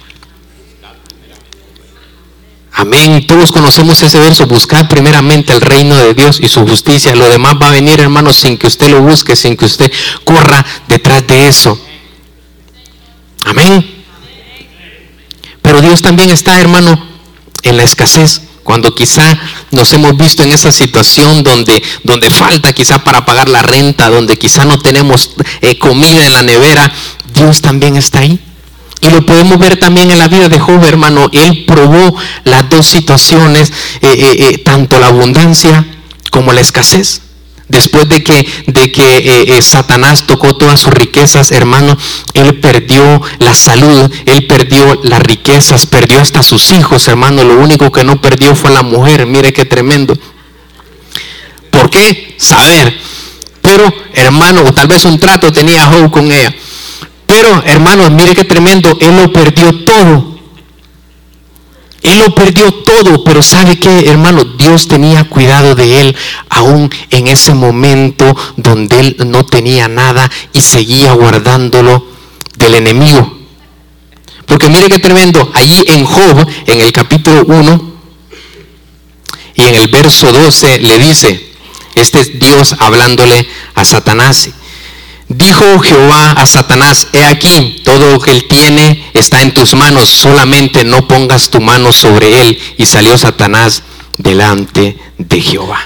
Amén. 2.74 3.28
Todos 3.28 3.52
conocemos 3.52 4.02
ese 4.02 4.18
verso. 4.18 4.48
Buscar 4.48 4.88
primeramente 4.88 5.54
el 5.54 5.62
reino 5.62 5.96
de 5.96 6.16
Dios 6.16 6.40
y 6.42 6.48
su 6.48 6.66
justicia. 6.66 7.14
Lo 7.16 7.30
demás 7.30 7.54
va 7.62 7.68
a 7.68 7.72
venir, 7.72 8.00
hermano, 8.00 8.34
sin 8.34 8.58
que 8.58 8.66
usted 8.66 8.90
lo 8.90 9.02
busque, 9.02 9.36
sin 9.36 9.56
que 9.56 9.66
usted 9.66 9.92
corra 10.24 10.66
detrás 10.88 11.28
de 11.28 11.48
eso. 11.48 11.80
Amén 13.46 14.01
Dios 15.92 16.02
también 16.02 16.30
está, 16.30 16.58
hermano, 16.58 17.06
en 17.64 17.76
la 17.76 17.84
escasez. 17.84 18.44
Cuando 18.64 18.96
quizá 18.96 19.38
nos 19.72 19.92
hemos 19.92 20.16
visto 20.16 20.42
en 20.42 20.54
esa 20.54 20.72
situación 20.72 21.44
donde, 21.44 21.84
donde 22.06 22.30
falta 22.30 22.72
quizá 22.72 23.04
para 23.04 23.26
pagar 23.26 23.50
la 23.50 23.62
renta, 23.62 24.10
donde 24.10 24.38
quizá 24.38 24.64
no 24.64 24.80
tenemos 24.80 25.32
eh, 25.60 25.78
comida 25.78 26.26
en 26.26 26.32
la 26.32 26.44
nevera, 26.44 26.90
Dios 27.34 27.60
también 27.60 27.98
está 27.98 28.20
ahí. 28.20 28.40
Y 29.02 29.10
lo 29.10 29.26
podemos 29.26 29.60
ver 29.60 29.78
también 29.82 30.10
en 30.12 30.18
la 30.20 30.30
vida 30.30 30.48
de 30.48 30.62
Job, 30.62 30.82
hermano. 30.86 31.30
Él 31.34 31.66
probó 31.68 32.16
las 32.46 32.70
dos 32.70 32.88
situaciones, 32.88 33.74
eh, 34.00 34.38
eh, 34.40 34.58
tanto 34.60 34.98
la 34.98 35.08
abundancia 35.08 35.86
como 36.30 36.54
la 36.54 36.62
escasez. 36.62 37.20
Después 37.72 38.10
de 38.10 38.22
que, 38.22 38.46
de 38.68 38.92
que 38.92 39.02
eh, 39.02 39.58
eh, 39.58 39.62
Satanás 39.62 40.28
tocó 40.28 40.58
todas 40.58 40.78
sus 40.82 40.94
riquezas, 40.94 41.52
hermano, 41.52 41.98
él 42.34 42.60
perdió 42.60 43.22
la 43.40 43.56
salud, 43.56 44.12
él 44.26 44.46
perdió 44.46 45.00
las 45.04 45.22
riquezas, 45.22 45.86
perdió 45.86 46.20
hasta 46.20 46.44
sus 46.44 46.70
hijos, 46.74 47.08
hermano. 47.08 47.46
Lo 47.46 47.56
único 47.60 47.90
que 47.90 48.04
no 48.04 48.20
perdió 48.20 48.56
fue 48.56 48.72
la 48.72 48.84
mujer. 48.84 49.26
Mire 49.26 49.54
qué 49.54 49.64
tremendo. 49.64 50.18
¿Por 51.70 51.90
qué? 51.90 52.36
Saber. 52.38 52.94
Pero, 53.62 53.86
hermano, 54.16 54.74
tal 54.74 54.88
vez 54.88 55.06
un 55.06 55.18
trato 55.18 55.50
tenía 55.50 55.86
Job 55.86 56.12
con 56.12 56.30
ella. 56.30 56.54
Pero, 57.26 57.64
hermano, 57.66 58.10
mire 58.10 58.36
qué 58.36 58.44
tremendo. 58.44 58.98
Él 59.00 59.16
lo 59.16 59.32
perdió 59.32 59.74
todo 59.86 60.31
él 62.04 62.18
lo 62.20 62.34
perdió 62.34 62.74
todo, 62.74 63.24
pero 63.24 63.44
¿sabe 63.44 63.78
qué, 63.78 64.10
hermano? 64.10 64.44
Dios 64.44 64.88
tenía 64.88 65.24
cuidado 65.26 65.76
de 65.76 66.02
él 66.02 66.16
aún 66.50 66.90
en 67.12 67.28
ese 67.28 67.54
momento 67.54 68.36
donde 68.58 69.00
él 69.00 69.18
no 69.28 69.46
tenía 69.46 69.88
nada 69.88 70.30
y 70.52 70.62
seguía 70.62 71.14
guardándolo 71.14 72.08
del 72.58 72.76
enemigo. 72.76 73.38
Porque 74.48 74.68
mire 74.68 74.90
qué 74.90 75.00
tremendo, 75.00 75.52
allí 75.54 75.84
en 75.88 76.04
Job, 76.04 76.48
en 76.66 76.82
el 76.82 76.92
capítulo 76.92 77.44
1 77.46 77.92
y 79.56 79.64
en 79.64 79.76
el 79.76 79.88
verso 79.88 80.32
12 80.32 80.80
le 80.80 80.98
dice, 80.98 81.54
este 81.94 82.20
es 82.20 82.40
Dios 82.40 82.76
hablándole 82.80 83.48
a 83.76 83.86
Satanás, 83.86 84.50
Dijo 85.34 85.80
Jehová 85.80 86.34
a 86.34 86.46
Satanás, 86.46 87.08
he 87.14 87.24
aquí, 87.24 87.82
todo 87.86 88.12
lo 88.12 88.20
que 88.20 88.32
él 88.32 88.48
tiene 88.50 89.10
está 89.14 89.42
en 89.42 89.54
tus 89.54 89.76
manos, 89.76 90.10
solamente 90.10 90.84
no 90.84 91.08
pongas 91.08 91.50
tu 91.50 91.62
mano 91.62 91.94
sobre 91.94 92.42
él. 92.42 92.60
Y 92.78 92.86
salió 92.86 93.18
Satanás 93.18 93.82
delante 94.18 94.98
de 95.18 95.42
Jehová. 95.42 95.80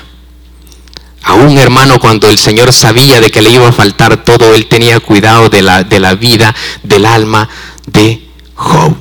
Aún 1.22 1.60
hermano, 1.60 2.00
cuando 2.00 2.28
el 2.28 2.40
Señor 2.40 2.74
sabía 2.74 3.22
de 3.22 3.30
que 3.30 3.44
le 3.44 3.52
iba 3.52 3.68
a 3.68 3.72
faltar 3.72 4.24
todo, 4.24 4.56
él 4.56 4.66
tenía 4.66 5.00
cuidado 5.00 5.48
de 5.50 5.62
la, 5.62 5.84
de 5.84 6.00
la 6.00 6.16
vida, 6.16 6.56
del 6.82 7.06
alma 7.06 7.48
de 7.86 8.28
Job. 8.56 8.96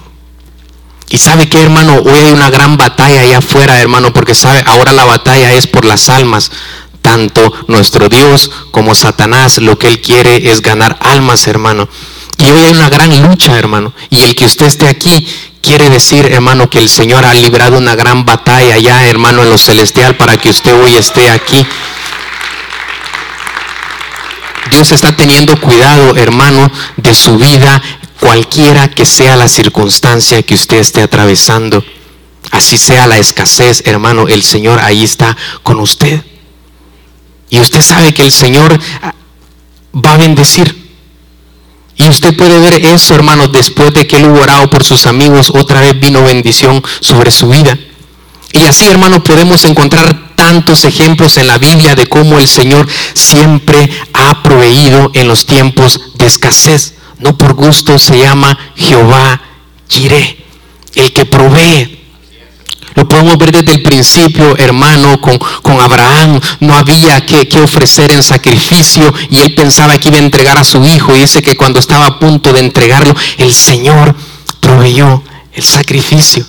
Y 1.08 1.16
sabe 1.16 1.48
que 1.48 1.62
hermano, 1.62 2.02
hoy 2.04 2.18
hay 2.18 2.32
una 2.32 2.50
gran 2.50 2.76
batalla 2.76 3.22
allá 3.22 3.38
afuera, 3.38 3.80
hermano, 3.80 4.12
porque 4.12 4.34
sabe, 4.34 4.62
ahora 4.66 4.92
la 4.92 5.06
batalla 5.06 5.54
es 5.54 5.66
por 5.66 5.86
las 5.86 6.10
almas 6.10 6.50
tanto 7.14 7.52
nuestro 7.68 8.08
Dios 8.08 8.50
como 8.72 8.92
Satanás, 8.92 9.58
lo 9.58 9.78
que 9.78 9.86
él 9.86 10.00
quiere 10.00 10.50
es 10.50 10.62
ganar 10.62 10.98
almas, 11.00 11.46
hermano. 11.46 11.88
Y 12.38 12.46
hoy 12.46 12.58
hay 12.64 12.72
una 12.72 12.90
gran 12.90 13.22
lucha, 13.22 13.56
hermano. 13.56 13.92
Y 14.10 14.22
el 14.24 14.34
que 14.34 14.44
usted 14.44 14.66
esté 14.66 14.88
aquí 14.88 15.24
quiere 15.62 15.90
decir, 15.90 16.26
hermano, 16.26 16.68
que 16.68 16.80
el 16.80 16.88
Señor 16.88 17.24
ha 17.24 17.32
librado 17.32 17.78
una 17.78 17.94
gran 17.94 18.24
batalla 18.24 18.76
ya, 18.78 19.06
hermano, 19.06 19.44
en 19.44 19.50
lo 19.50 19.58
celestial 19.58 20.16
para 20.16 20.36
que 20.36 20.50
usted 20.50 20.74
hoy 20.74 20.96
esté 20.96 21.30
aquí. 21.30 21.64
Dios 24.72 24.90
está 24.90 25.14
teniendo 25.14 25.60
cuidado, 25.60 26.16
hermano, 26.16 26.68
de 26.96 27.14
su 27.14 27.38
vida, 27.38 27.80
cualquiera 28.18 28.88
que 28.88 29.06
sea 29.06 29.36
la 29.36 29.46
circunstancia 29.46 30.42
que 30.42 30.54
usted 30.54 30.78
esté 30.78 31.02
atravesando. 31.02 31.84
Así 32.50 32.76
sea 32.76 33.06
la 33.06 33.18
escasez, 33.18 33.84
hermano, 33.86 34.26
el 34.26 34.42
Señor 34.42 34.80
ahí 34.80 35.04
está 35.04 35.36
con 35.62 35.78
usted. 35.78 36.20
Y 37.54 37.60
usted 37.60 37.82
sabe 37.82 38.12
que 38.12 38.24
el 38.24 38.32
Señor 38.32 38.76
va 39.94 40.14
a 40.14 40.16
bendecir. 40.16 40.90
Y 41.94 42.08
usted 42.08 42.36
puede 42.36 42.58
ver 42.58 42.84
eso, 42.84 43.14
hermano, 43.14 43.46
después 43.46 43.94
de 43.94 44.08
que 44.08 44.16
él 44.16 44.24
hubo 44.24 44.40
orado 44.40 44.68
por 44.68 44.82
sus 44.82 45.06
amigos, 45.06 45.52
otra 45.54 45.80
vez 45.80 46.00
vino 46.00 46.24
bendición 46.24 46.82
sobre 46.98 47.30
su 47.30 47.48
vida. 47.48 47.78
Y 48.52 48.64
así, 48.64 48.88
hermano, 48.88 49.22
podemos 49.22 49.64
encontrar 49.66 50.34
tantos 50.34 50.84
ejemplos 50.84 51.36
en 51.36 51.46
la 51.46 51.58
Biblia 51.58 51.94
de 51.94 52.08
cómo 52.08 52.40
el 52.40 52.48
Señor 52.48 52.88
siempre 53.12 53.88
ha 54.12 54.42
proveído 54.42 55.12
en 55.14 55.28
los 55.28 55.46
tiempos 55.46 56.00
de 56.14 56.26
escasez. 56.26 56.94
No 57.20 57.38
por 57.38 57.54
gusto 57.54 58.00
se 58.00 58.18
llama 58.18 58.58
Jehová 58.74 59.40
Jireh, 59.88 60.44
el 60.96 61.12
que 61.12 61.24
provee 61.24 62.03
lo 62.94 63.08
podemos 63.08 63.36
ver 63.38 63.50
desde 63.50 63.72
el 63.72 63.82
principio, 63.82 64.56
hermano, 64.56 65.20
con, 65.20 65.38
con 65.62 65.80
Abraham. 65.80 66.40
No 66.60 66.76
había 66.76 67.24
que, 67.26 67.48
ofrecer 67.60 68.12
en 68.12 68.22
sacrificio 68.22 69.12
y 69.30 69.38
él 69.38 69.54
pensaba 69.54 69.98
que 69.98 70.08
iba 70.08 70.18
a 70.18 70.22
entregar 70.22 70.58
a 70.58 70.64
su 70.64 70.84
hijo. 70.84 71.14
Y 71.14 71.20
dice 71.20 71.42
que 71.42 71.56
cuando 71.56 71.80
estaba 71.80 72.06
a 72.06 72.18
punto 72.18 72.52
de 72.52 72.60
entregarlo, 72.60 73.14
el 73.38 73.52
Señor 73.52 74.14
proveyó 74.60 75.22
el 75.52 75.64
sacrificio. 75.64 76.46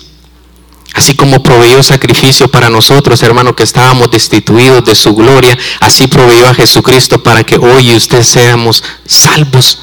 Así 0.94 1.14
como 1.14 1.42
proveyó 1.42 1.82
sacrificio 1.82 2.48
para 2.48 2.70
nosotros, 2.70 3.22
hermano, 3.22 3.54
que 3.54 3.64
estábamos 3.64 4.10
destituidos 4.10 4.84
de 4.84 4.94
su 4.94 5.14
gloria, 5.14 5.58
así 5.80 6.06
proveyó 6.06 6.48
a 6.48 6.54
Jesucristo 6.54 7.22
para 7.22 7.44
que 7.44 7.58
hoy 7.58 7.94
usted 7.94 8.22
seamos 8.22 8.82
salvos 9.04 9.80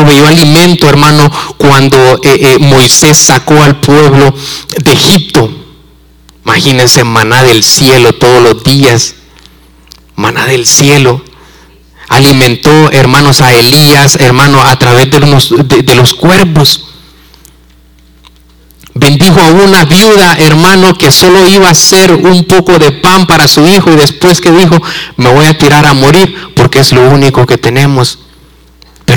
proveyó 0.00 0.26
alimento, 0.26 0.88
hermano, 0.88 1.30
cuando 1.58 1.98
eh, 2.22 2.54
eh, 2.54 2.58
Moisés 2.58 3.18
sacó 3.18 3.62
al 3.62 3.80
pueblo 3.80 4.34
de 4.82 4.92
Egipto. 4.92 5.50
Imagínense 6.42 7.04
maná 7.04 7.42
del 7.42 7.62
cielo 7.62 8.14
todos 8.14 8.42
los 8.42 8.64
días. 8.64 9.14
Maná 10.16 10.46
del 10.46 10.66
cielo. 10.66 11.22
Alimentó, 12.08 12.90
hermanos, 12.92 13.42
a 13.42 13.52
Elías, 13.52 14.16
hermano, 14.16 14.62
a 14.62 14.78
través 14.78 15.10
de 15.10 15.20
los, 15.20 15.50
de 15.50 16.14
cuervos. 16.18 16.86
Bendijo 18.94 19.40
a 19.40 19.48
una 19.48 19.84
viuda, 19.84 20.36
hermano, 20.38 20.96
que 20.96 21.10
solo 21.10 21.46
iba 21.46 21.68
a 21.68 21.72
hacer 21.72 22.12
un 22.12 22.44
poco 22.44 22.78
de 22.78 22.90
pan 22.90 23.26
para 23.26 23.46
su 23.46 23.66
hijo 23.66 23.92
y 23.92 23.96
después 23.96 24.40
que 24.40 24.50
dijo, 24.50 24.82
me 25.16 25.30
voy 25.30 25.44
a 25.44 25.56
tirar 25.56 25.86
a 25.86 25.92
morir 25.92 26.34
porque 26.56 26.80
es 26.80 26.92
lo 26.92 27.08
único 27.10 27.46
que 27.46 27.58
tenemos. 27.58 28.18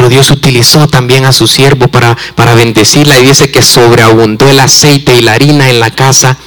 Dios 0.10 0.32
utilizó 0.32 0.88
también 0.88 1.26
a 1.26 1.32
su 1.32 1.48
siervo 1.48 1.88
para, 1.88 2.18
para 2.36 2.56
bendecirla 2.56 3.20
y 3.20 3.26
dice 3.26 3.52
que 3.52 3.62
sobreabundó 3.62 4.50
el 4.50 4.60
aceite 4.60 5.16
y 5.16 5.22
la 5.22 5.34
harina 5.34 5.70
en 5.70 5.80
la 5.80 5.92
casa 5.92 6.38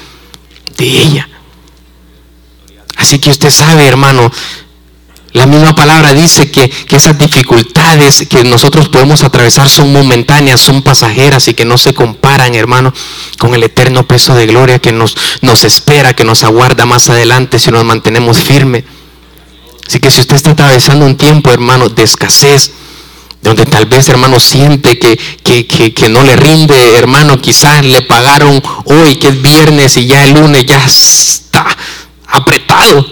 de 0.77 0.87
ella. 0.87 1.29
Así 2.97 3.19
que 3.19 3.31
usted 3.31 3.51
sabe, 3.51 3.87
hermano, 3.87 4.33
la 5.33 5.47
misma 5.47 5.75
palabra 5.75 6.15
dice 6.15 6.51
que, 6.51 6.71
que, 6.71 6.97
esas 6.97 7.19
dificultades 7.19 8.27
que 8.27 8.43
nosotros 8.43 8.89
podemos 8.89 9.23
atravesar 9.23 9.69
son 9.69 9.93
momentáneas, 9.93 10.61
son 10.61 10.81
pasajeras 10.81 11.47
y 11.49 11.53
que 11.55 11.67
no 11.67 11.77
se 11.77 11.93
comparan, 11.93 12.55
hermano, 12.55 12.95
con 13.39 13.55
el 13.55 13.63
eterno 13.63 14.07
peso 14.09 14.35
de 14.35 14.47
gloria 14.47 14.79
que 14.79 14.93
nos, 14.93 15.15
nos 15.43 15.65
espera, 15.65 16.15
que 16.15 16.25
nos 16.25 16.43
aguarda 16.43 16.87
más 16.87 17.11
adelante 17.11 17.59
si 17.59 17.71
nos 17.71 17.85
mantenemos 17.85 18.41
firmes. 18.41 18.85
Así 19.87 20.01
que 20.01 20.11
si 20.11 20.21
usted 20.21 20.37
está 20.37 20.53
atravesando 20.53 21.05
un 21.05 21.17
tiempo, 21.17 21.53
hermano, 21.53 21.91
de 21.91 22.03
escasez, 22.03 22.73
donde 23.47 23.65
tal 23.65 23.87
vez 23.87 24.09
hermano 24.09 24.41
siente 24.41 24.99
que, 24.99 25.17
que, 25.67 26.09
no 26.09 26.25
le 26.25 26.35
rinde, 26.35 26.97
hermano, 26.97 27.41
quizás 27.41 27.85
le 27.85 28.03
pagaron 28.03 28.61
hoy 28.87 29.15
que 29.17 29.29
es 29.29 29.41
viernes 29.41 29.97
y 29.97 30.07
ya 30.07 30.25
el 30.25 30.35
lunes 30.35 30.67
ya 30.67 30.85
está 30.85 31.65
apretado. 32.27 33.07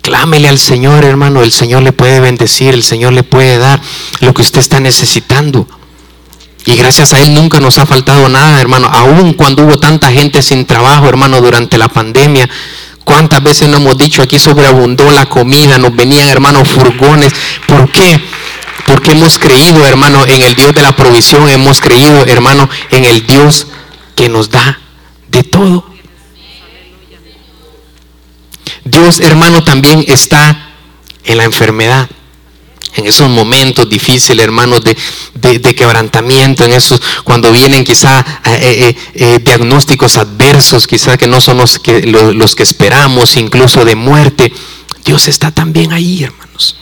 Clámele 0.00 0.48
al 0.48 0.60
Señor, 0.60 1.04
hermano, 1.04 1.42
el 1.42 1.50
Señor 1.50 1.82
le 1.82 1.90
puede 1.90 2.20
bendecir, 2.20 2.72
el 2.72 2.84
Señor 2.84 3.14
le 3.14 3.24
puede 3.24 3.58
dar 3.58 3.80
lo 4.20 4.32
que 4.32 4.42
usted 4.42 4.60
está 4.60 4.78
necesitando. 4.78 5.66
Y 6.64 6.76
gracias 6.76 7.12
a 7.12 7.20
Él 7.20 7.34
nunca 7.34 7.58
nos 7.58 7.78
ha 7.78 7.86
faltado 7.86 8.28
nada, 8.28 8.60
hermano. 8.60 8.86
Aún 8.86 9.32
cuando 9.32 9.64
hubo 9.64 9.76
tanta 9.80 10.12
gente 10.12 10.40
sin 10.40 10.66
trabajo, 10.66 11.08
hermano, 11.08 11.40
durante 11.40 11.78
la 11.78 11.88
pandemia. 11.88 12.48
¿Cuántas 13.04 13.42
veces 13.42 13.68
nos 13.68 13.80
hemos 13.80 13.98
dicho 13.98 14.22
aquí 14.22 14.38
sobreabundó 14.38 15.10
la 15.10 15.26
comida? 15.26 15.78
Nos 15.78 15.94
venían, 15.94 16.28
hermanos, 16.28 16.68
furgones. 16.68 17.32
¿Por 17.66 17.90
qué? 17.90 18.20
Porque 18.86 19.12
hemos 19.12 19.38
creído, 19.38 19.84
hermano, 19.86 20.24
en 20.26 20.42
el 20.42 20.54
Dios 20.54 20.74
de 20.74 20.82
la 20.82 20.94
provisión, 20.94 21.48
hemos 21.48 21.80
creído, 21.80 22.24
hermano, 22.26 22.68
en 22.90 23.04
el 23.04 23.26
Dios 23.26 23.66
que 24.14 24.28
nos 24.28 24.50
da 24.50 24.78
de 25.28 25.42
todo. 25.42 25.84
Dios, 28.84 29.20
hermano, 29.20 29.62
también 29.62 30.04
está 30.08 30.72
en 31.24 31.38
la 31.38 31.44
enfermedad. 31.44 32.08
En 32.94 33.06
esos 33.06 33.28
momentos 33.30 33.88
difíciles, 33.88 34.44
hermanos, 34.44 34.82
de, 34.84 35.74
quebrantamiento, 35.74 36.64
en 36.64 36.72
esos, 36.74 37.00
cuando 37.24 37.50
vienen 37.50 37.84
quizá 37.84 38.20
eh, 38.44 38.94
eh, 38.94 38.96
eh, 39.14 39.38
diagnósticos 39.42 40.18
adversos, 40.18 40.86
quizá 40.86 41.16
que 41.16 41.26
no 41.26 41.40
son 41.40 41.56
los 41.56 41.78
que, 41.78 42.02
los 42.02 42.54
que 42.54 42.62
esperamos, 42.62 43.36
incluso 43.36 43.84
de 43.84 43.94
muerte, 43.94 44.52
Dios 45.04 45.26
está 45.28 45.50
también 45.50 45.92
ahí, 45.92 46.24
hermanos. 46.24 46.76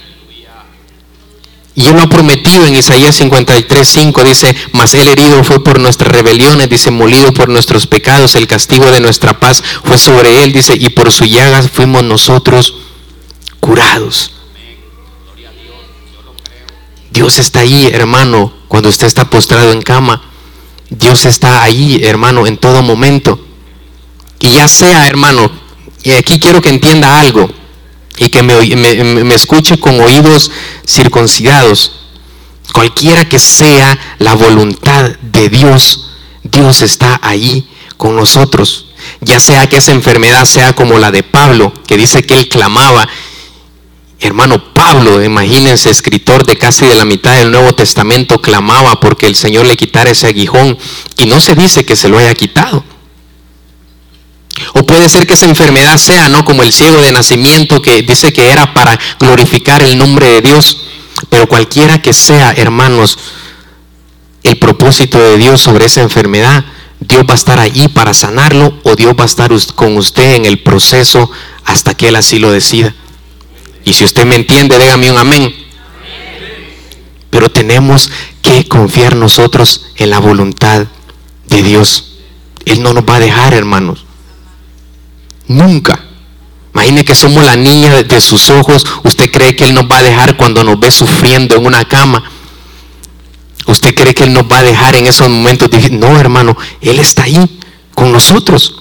Y 1.76 1.86
Él 1.86 1.94
lo 1.94 2.02
ha 2.02 2.08
prometido 2.08 2.66
en 2.66 2.74
Isaías 2.74 3.14
53, 3.14 3.88
5, 3.88 4.24
dice, 4.24 4.56
mas 4.72 4.92
el 4.94 5.06
herido 5.06 5.44
fue 5.44 5.62
por 5.62 5.78
nuestras 5.78 6.12
rebeliones, 6.12 6.68
dice, 6.68 6.90
molido 6.90 7.32
por 7.32 7.48
nuestros 7.48 7.86
pecados, 7.86 8.34
el 8.34 8.48
castigo 8.48 8.90
de 8.90 9.00
nuestra 9.00 9.38
paz 9.38 9.62
fue 9.84 9.96
sobre 9.96 10.42
Él, 10.42 10.52
dice, 10.52 10.74
y 10.74 10.88
por 10.90 11.12
su 11.12 11.24
llagas 11.24 11.70
fuimos 11.70 12.02
nosotros 12.02 12.74
curados. 13.60 14.32
Dios 17.10 17.38
está 17.38 17.60
ahí, 17.60 17.88
hermano, 17.92 18.52
cuando 18.68 18.88
usted 18.88 19.06
está 19.06 19.28
postrado 19.28 19.72
en 19.72 19.82
cama. 19.82 20.22
Dios 20.90 21.24
está 21.24 21.62
ahí, 21.62 22.00
hermano, 22.02 22.46
en 22.46 22.56
todo 22.56 22.82
momento. 22.82 23.38
Y 24.38 24.50
ya 24.50 24.68
sea, 24.68 25.06
hermano, 25.06 25.50
y 26.02 26.12
aquí 26.12 26.38
quiero 26.40 26.62
que 26.62 26.70
entienda 26.70 27.20
algo 27.20 27.50
y 28.16 28.28
que 28.28 28.42
me, 28.42 29.34
escuche 29.34 29.78
con 29.78 30.00
oídos 30.00 30.50
circuncidados. 30.86 31.92
Cualquiera 32.72 33.28
que 33.28 33.38
sea 33.38 33.98
la 34.18 34.34
voluntad 34.34 35.10
de 35.20 35.48
Dios, 35.48 36.10
Dios 36.42 36.82
está 36.82 37.18
ahí 37.22 37.68
con 37.96 38.16
nosotros. 38.16 38.86
Ya 39.20 39.40
sea 39.40 39.68
que 39.68 39.78
esa 39.78 39.92
enfermedad 39.92 40.44
sea 40.44 40.74
como 40.74 40.98
la 40.98 41.10
de 41.10 41.22
Pablo, 41.22 41.72
que 41.86 41.96
dice 41.96 42.24
que 42.24 42.34
él 42.38 42.48
clamaba 42.48 43.08
Hermano 44.20 44.74
Pablo, 44.74 45.24
imagínense, 45.24 45.88
escritor 45.88 46.44
de 46.44 46.56
casi 46.56 46.84
de 46.84 46.94
la 46.94 47.06
mitad 47.06 47.36
del 47.36 47.50
Nuevo 47.50 47.74
Testamento, 47.74 48.42
clamaba 48.42 49.00
porque 49.00 49.26
el 49.26 49.34
Señor 49.34 49.64
le 49.64 49.76
quitara 49.76 50.10
ese 50.10 50.26
aguijón 50.26 50.76
y 51.16 51.26
no 51.26 51.40
se 51.40 51.54
dice 51.54 51.86
que 51.86 51.96
se 51.96 52.08
lo 52.08 52.18
haya 52.18 52.34
quitado. 52.34 52.84
O 54.74 54.84
puede 54.84 55.08
ser 55.08 55.26
que 55.26 55.32
esa 55.34 55.46
enfermedad 55.46 55.96
sea, 55.96 56.28
¿no? 56.28 56.44
Como 56.44 56.62
el 56.62 56.72
ciego 56.72 57.00
de 57.00 57.12
nacimiento 57.12 57.80
que 57.80 58.02
dice 58.02 58.32
que 58.32 58.50
era 58.50 58.74
para 58.74 58.98
glorificar 59.18 59.82
el 59.82 59.96
nombre 59.96 60.26
de 60.26 60.42
Dios. 60.42 60.82
Pero 61.30 61.48
cualquiera 61.48 62.02
que 62.02 62.12
sea, 62.12 62.52
hermanos, 62.52 63.18
el 64.42 64.58
propósito 64.58 65.18
de 65.18 65.38
Dios 65.38 65.62
sobre 65.62 65.86
esa 65.86 66.02
enfermedad, 66.02 66.64
Dios 67.00 67.24
va 67.26 67.32
a 67.32 67.36
estar 67.36 67.58
allí 67.58 67.88
para 67.88 68.12
sanarlo 68.12 68.78
o 68.82 68.96
Dios 68.96 69.14
va 69.18 69.22
a 69.22 69.26
estar 69.26 69.50
con 69.74 69.96
usted 69.96 70.34
en 70.34 70.44
el 70.44 70.62
proceso 70.62 71.30
hasta 71.64 71.94
que 71.94 72.08
Él 72.08 72.16
así 72.16 72.38
lo 72.38 72.50
decida. 72.50 72.94
Y 73.84 73.92
si 73.92 74.04
usted 74.04 74.24
me 74.24 74.36
entiende, 74.36 74.78
dígame 74.78 75.10
un 75.10 75.18
amén. 75.18 75.54
Pero 77.30 77.48
tenemos 77.48 78.10
que 78.42 78.66
confiar 78.66 79.16
nosotros 79.16 79.86
en 79.96 80.10
la 80.10 80.18
voluntad 80.18 80.86
de 81.46 81.62
Dios. 81.62 82.18
Él 82.64 82.82
no 82.82 82.92
nos 82.92 83.04
va 83.04 83.16
a 83.16 83.20
dejar, 83.20 83.54
hermanos. 83.54 84.04
Nunca. 85.46 86.04
Imagine 86.74 87.04
que 87.04 87.14
somos 87.14 87.44
la 87.44 87.56
niña 87.56 88.02
de 88.02 88.20
sus 88.20 88.50
ojos. 88.50 88.86
¿Usted 89.04 89.30
cree 89.30 89.56
que 89.56 89.64
Él 89.64 89.74
nos 89.74 89.84
va 89.84 89.98
a 89.98 90.02
dejar 90.02 90.36
cuando 90.36 90.62
nos 90.62 90.78
ve 90.78 90.90
sufriendo 90.90 91.56
en 91.56 91.66
una 91.66 91.84
cama? 91.84 92.22
¿Usted 93.66 93.94
cree 93.94 94.14
que 94.14 94.24
Él 94.24 94.32
nos 94.32 94.44
va 94.44 94.58
a 94.58 94.62
dejar 94.62 94.96
en 94.96 95.06
esos 95.06 95.28
momentos? 95.28 95.68
No, 95.90 96.18
hermano, 96.18 96.56
Él 96.80 96.98
está 96.98 97.24
ahí 97.24 97.60
con 97.94 98.12
nosotros. 98.12 98.79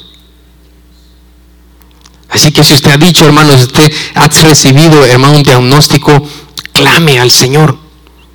Así 2.29 2.51
que 2.51 2.63
si 2.63 2.73
usted 2.73 2.91
ha 2.91 2.97
dicho, 2.97 3.25
hermano, 3.25 3.55
si 3.55 3.63
usted 3.63 3.91
ha 4.15 4.27
recibido, 4.27 5.05
hermano, 5.05 5.37
un 5.37 5.43
diagnóstico, 5.43 6.27
clame 6.73 7.19
al 7.19 7.31
Señor. 7.31 7.77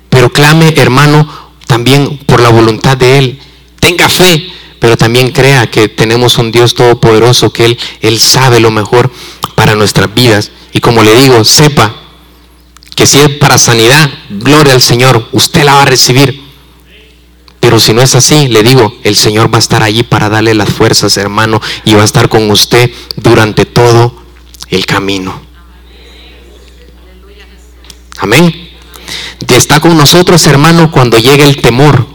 Pero 0.09 0.31
clame, 0.31 0.73
hermano, 0.77 1.27
también 1.65 2.17
por 2.25 2.41
la 2.41 2.49
voluntad 2.49 2.97
de 2.97 3.17
Él. 3.17 3.39
Tenga 3.79 4.09
fe, 4.09 4.51
pero 4.79 4.97
también 4.97 5.31
crea 5.31 5.69
que 5.69 5.87
tenemos 5.87 6.37
un 6.37 6.51
Dios 6.51 6.75
todopoderoso, 6.75 7.51
que 7.51 7.65
Él, 7.65 7.79
Él 8.01 8.19
sabe 8.19 8.59
lo 8.59 8.71
mejor 8.71 9.11
para 9.55 9.75
nuestras 9.75 10.13
vidas. 10.13 10.51
Y 10.73 10.79
como 10.79 11.03
le 11.03 11.15
digo, 11.15 11.43
sepa 11.43 11.95
que 12.95 13.05
si 13.05 13.19
es 13.19 13.29
para 13.29 13.57
sanidad, 13.57 14.09
gloria 14.29 14.73
al 14.73 14.81
Señor, 14.81 15.27
usted 15.31 15.63
la 15.63 15.73
va 15.73 15.81
a 15.83 15.85
recibir. 15.85 16.44
Pero 17.65 17.79
si 17.79 17.93
no 17.93 18.03
es 18.03 18.13
así, 18.13 18.47
le 18.47 18.61
digo, 18.61 18.95
el 19.01 19.15
Señor 19.15 19.51
va 19.51 19.57
a 19.57 19.59
estar 19.59 19.81
allí 19.81 20.03
para 20.03 20.29
darle 20.29 20.53
las 20.53 20.69
fuerzas, 20.69 21.17
hermano, 21.17 21.59
y 21.83 21.95
va 21.95 22.03
a 22.03 22.05
estar 22.05 22.29
con 22.29 22.51
usted 22.51 22.91
durante 23.15 23.65
todo 23.65 24.15
el 24.69 24.85
camino. 24.85 25.41
Amén. 28.19 28.69
Está 29.47 29.79
con 29.79 29.97
nosotros, 29.97 30.45
hermano, 30.45 30.91
cuando 30.91 31.17
llega 31.17 31.47
el 31.47 31.59
temor. 31.59 32.05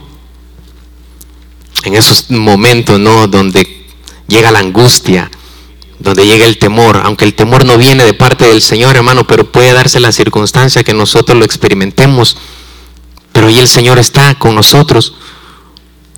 En 1.83 1.95
esos 1.95 2.31
momentos, 2.31 2.97
¿no? 2.97 3.27
Donde 3.27 3.87
llega 4.29 4.51
la 4.51 4.59
angustia, 4.59 5.29
donde 5.99 6.25
llega 6.25 6.45
el 6.45 6.59
temor, 6.59 7.01
aunque 7.03 7.25
el 7.25 7.33
temor 7.33 7.65
no 7.65 7.77
viene 7.77 8.05
de 8.05 8.13
parte 8.13 8.45
del 8.45 8.61
Señor, 8.61 8.95
hermano, 8.95 9.27
pero 9.27 9.51
puede 9.51 9.73
darse 9.73 9.99
la 9.99 10.13
circunstancia 10.13 10.85
que 10.85 10.93
nosotros 10.93 11.37
lo 11.37 11.43
experimentemos. 11.43 12.37
Pero 13.33 13.47
ahí 13.47 13.59
el 13.59 13.67
Señor 13.67 13.99
está 13.99 14.35
con 14.35 14.55
nosotros. 14.55 15.15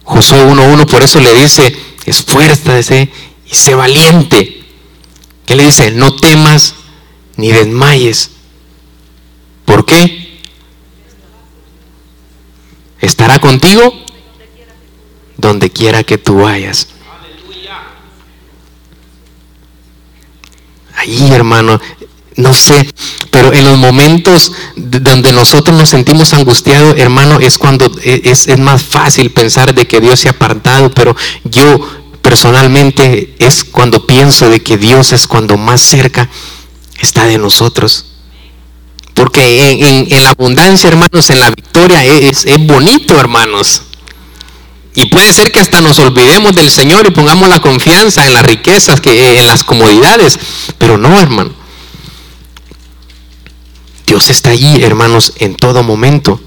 Josué 0.04 0.46
1.1 0.46 0.86
por 0.90 1.04
eso 1.04 1.20
le 1.20 1.34
dice, 1.34 1.76
esfuérzate 2.06 3.12
y 3.46 3.56
sé 3.56 3.76
valiente. 3.76 4.64
¿Qué 5.46 5.56
le 5.56 5.66
dice? 5.66 5.92
No 5.92 6.16
temas 6.16 6.76
ni 7.38 7.52
desmayes. 7.52 8.32
¿Por 9.66 9.86
qué? 9.86 10.42
Estará 13.00 13.40
contigo 13.40 13.94
donde 15.38 15.70
quiera 15.70 16.04
que 16.04 16.18
tú 16.18 16.38
vayas. 16.38 16.88
Ahí, 20.96 21.32
hermano, 21.34 21.82
no 22.36 22.54
sé, 22.54 22.88
pero 23.30 23.54
en 23.54 23.64
los 23.64 23.78
momentos 23.78 24.52
donde 24.76 25.32
nosotros 25.32 25.78
nos 25.78 25.90
sentimos 25.90 26.34
angustiados, 26.34 26.98
hermano, 26.98 27.40
es 27.40 27.58
cuando 27.58 27.92
e, 28.04 28.22
es, 28.26 28.48
más 28.58 28.84
fácil 28.84 29.32
pensar 29.32 29.74
de 29.74 29.86
que 29.86 30.00
Dios 30.00 30.20
se 30.20 30.30
ha 30.30 30.32
apartado, 30.32 30.92
pero 30.92 31.16
yo 31.44 31.80
personalmente 32.22 33.36
es 33.40 33.64
cuando 33.64 34.08
pienso 34.08 34.50
de 34.50 34.62
que 34.62 34.78
Dios 34.78 35.14
es 35.14 35.28
cuando 35.28 35.58
más 35.58 35.82
cerca 35.82 36.30
está 37.00 37.26
de 37.26 37.38
nosotros. 37.38 38.06
Porque 39.14 40.08
en, 40.10 40.24
la 40.24 40.32
abundancia, 40.32 40.88
hermanos, 40.88 41.30
en 41.30 41.40
la 41.40 41.52
victoria 41.52 42.04
es, 42.04 42.46
es 42.46 42.66
bonito, 42.66 43.20
hermanos. 43.20 43.84
Y 44.96 45.08
puede 45.08 45.34
ser 45.34 45.52
que 45.52 45.60
hasta 45.60 45.82
nos 45.82 46.00
olvidemos 46.00 46.56
del 46.56 46.70
Señor 46.70 47.06
y 47.08 47.12
pongamos 47.12 47.50
la 47.50 47.62
confianza 47.62 48.26
en 48.26 48.34
las 48.34 48.46
riquezas, 48.46 49.02
que, 49.02 49.40
en 49.40 49.48
las 49.48 49.64
comodidades. 49.64 50.40
Pero 50.78 50.98
no, 50.98 51.20
hermano. 51.20 51.63
Dios 54.14 54.30
está 54.30 54.52
allí, 54.52 54.84
hermanos, 54.84 55.34
en 55.40 55.56
todo 55.56 55.82
momento. 55.82 56.40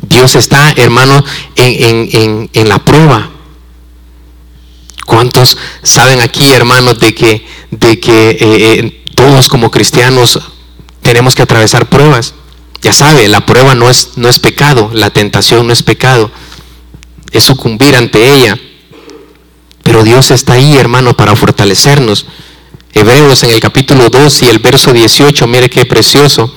Dios 0.00 0.36
está, 0.36 0.70
hermanos, 0.76 1.24
en, 1.56 2.68
la 2.68 2.78
prueba. 2.78 3.32
¿Cuántos 5.06 5.58
saben 5.82 6.20
aquí, 6.20 6.52
hermanos, 6.52 7.00
de 7.00 7.16
que, 7.16 7.44
de 7.72 7.98
que 7.98 8.30
eh, 8.30 8.38
eh, 8.40 9.04
todos 9.16 9.48
como 9.48 9.72
cristianos 9.72 10.38
tenemos 11.02 11.34
que 11.34 11.42
atravesar 11.42 11.88
pruebas? 11.88 12.34
Ya 12.80 12.92
sabe, 12.92 13.26
la 13.26 13.44
prueba 13.44 13.74
no 13.74 13.90
es, 13.90 14.10
no 14.14 14.28
es 14.28 14.38
pecado, 14.38 14.92
la 14.92 15.10
tentación 15.10 15.66
no 15.66 15.72
es 15.72 15.82
pecado, 15.82 16.30
es 17.32 17.42
sucumbir 17.42 17.96
ante 17.96 18.36
ella. 18.36 18.56
Pero 19.82 20.04
Dios 20.04 20.30
está 20.30 20.52
ahí, 20.52 20.76
hermano, 20.76 21.16
para 21.16 21.34
fortalecernos. 21.34 22.26
Hebreos 22.94 23.42
en 23.42 23.50
el 23.50 23.60
capítulo 23.60 24.08
2 24.08 24.42
y 24.42 24.46
el 24.46 24.60
verso 24.60 24.92
18, 24.92 25.46
mire 25.46 25.68
qué 25.68 25.84
precioso. 25.84 26.54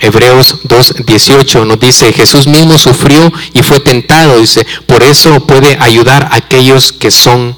Hebreos 0.00 0.60
2, 0.62 0.94
18 1.06 1.64
nos 1.64 1.80
dice, 1.80 2.12
Jesús 2.12 2.46
mismo 2.46 2.78
sufrió 2.78 3.32
y 3.52 3.62
fue 3.62 3.80
tentado, 3.80 4.38
dice, 4.38 4.64
por 4.86 5.02
eso 5.02 5.44
puede 5.44 5.76
ayudar 5.80 6.28
a 6.30 6.36
aquellos 6.36 6.92
que 6.92 7.10
son 7.10 7.56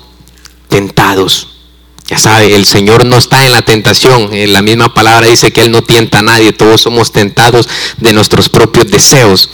tentados. 0.69 1.49
Ya 2.11 2.19
sabe, 2.19 2.57
el 2.57 2.65
Señor 2.65 3.05
no 3.05 3.19
está 3.19 3.45
en 3.45 3.53
la 3.53 3.63
tentación. 3.63 4.33
En 4.33 4.53
la 4.53 4.63
misma 4.63 4.93
palabra 4.93 5.29
dice 5.29 5.53
que 5.53 5.63
Él 5.63 5.71
no 5.71 5.83
tienta 5.83 6.19
a 6.19 6.23
nadie. 6.23 6.53
Todos 6.53 6.81
somos 6.81 7.13
tentados 7.13 7.69
de 7.99 8.13
nuestros 8.13 8.49
propios 8.49 8.91
deseos. 8.91 9.49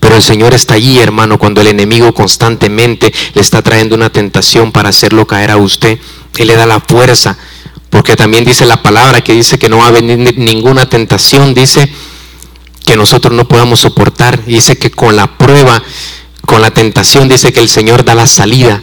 Pero 0.00 0.16
el 0.16 0.22
Señor 0.22 0.54
está 0.54 0.74
allí, 0.74 0.98
hermano, 0.98 1.38
cuando 1.38 1.60
el 1.60 1.68
enemigo 1.68 2.12
constantemente 2.14 3.12
le 3.34 3.40
está 3.40 3.62
trayendo 3.62 3.94
una 3.94 4.10
tentación 4.10 4.72
para 4.72 4.88
hacerlo 4.88 5.26
caer 5.26 5.50
a 5.50 5.56
usted. 5.56 5.98
Él 6.38 6.48
le 6.48 6.56
da 6.56 6.66
la 6.66 6.80
fuerza, 6.80 7.36
porque 7.90 8.16
también 8.16 8.44
dice 8.44 8.66
la 8.66 8.82
palabra 8.82 9.22
que 9.22 9.32
dice 9.32 9.58
que 9.58 9.68
no 9.68 9.78
va 9.78 9.88
a 9.88 9.90
venir 9.90 10.38
ninguna 10.38 10.88
tentación, 10.88 11.54
dice 11.54 11.92
que 12.84 12.96
nosotros 12.96 13.34
no 13.34 13.46
podamos 13.46 13.80
soportar. 13.80 14.44
Dice 14.44 14.76
que 14.76 14.90
con 14.90 15.14
la 15.14 15.38
prueba, 15.38 15.82
con 16.46 16.62
la 16.62 16.72
tentación, 16.72 17.28
dice 17.28 17.52
que 17.52 17.60
el 17.60 17.68
Señor 17.68 18.04
da 18.04 18.14
la 18.14 18.26
salida 18.26 18.82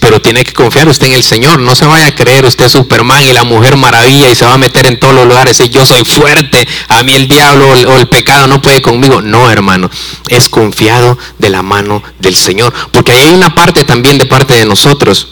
pero 0.00 0.20
tiene 0.20 0.44
que 0.44 0.52
confiar 0.52 0.88
usted 0.88 1.06
en 1.06 1.12
el 1.14 1.22
Señor. 1.22 1.60
No 1.60 1.74
se 1.74 1.86
vaya 1.86 2.06
a 2.06 2.14
creer 2.14 2.44
usted 2.44 2.68
Superman 2.68 3.22
y 3.22 3.32
la 3.32 3.44
mujer 3.44 3.76
maravilla 3.76 4.30
y 4.30 4.34
se 4.34 4.44
va 4.44 4.54
a 4.54 4.58
meter 4.58 4.86
en 4.86 4.98
todos 4.98 5.14
los 5.14 5.26
lugares 5.26 5.60
y 5.60 5.68
yo 5.68 5.86
soy 5.86 6.04
fuerte. 6.04 6.66
A 6.88 7.02
mí 7.02 7.12
el 7.12 7.28
diablo 7.28 7.68
o 7.68 7.96
el 7.96 8.08
pecado 8.08 8.46
no 8.46 8.60
puede 8.60 8.82
conmigo. 8.82 9.20
No, 9.20 9.50
hermano. 9.50 9.90
Es 10.28 10.48
confiado 10.48 11.16
de 11.38 11.50
la 11.50 11.62
mano 11.62 12.02
del 12.18 12.34
Señor. 12.34 12.72
Porque 12.92 13.12
hay 13.12 13.30
una 13.30 13.54
parte 13.54 13.84
también 13.84 14.18
de 14.18 14.26
parte 14.26 14.54
de 14.54 14.64
nosotros. 14.64 15.28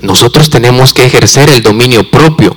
Nosotros 0.00 0.50
tenemos 0.50 0.92
que 0.92 1.04
ejercer 1.04 1.48
el 1.48 1.62
dominio 1.62 2.10
propio. 2.10 2.56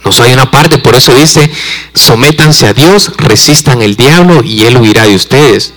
Hermoso, 0.00 0.22
hay 0.22 0.34
una 0.34 0.50
parte, 0.50 0.78
por 0.78 0.94
eso 0.96 1.14
dice, 1.14 1.50
sométanse 1.94 2.66
a 2.66 2.74
Dios, 2.74 3.12
resistan 3.16 3.80
el 3.80 3.96
diablo 3.96 4.42
y 4.44 4.64
él 4.64 4.76
huirá 4.76 5.04
de 5.04 5.14
ustedes. 5.14 5.72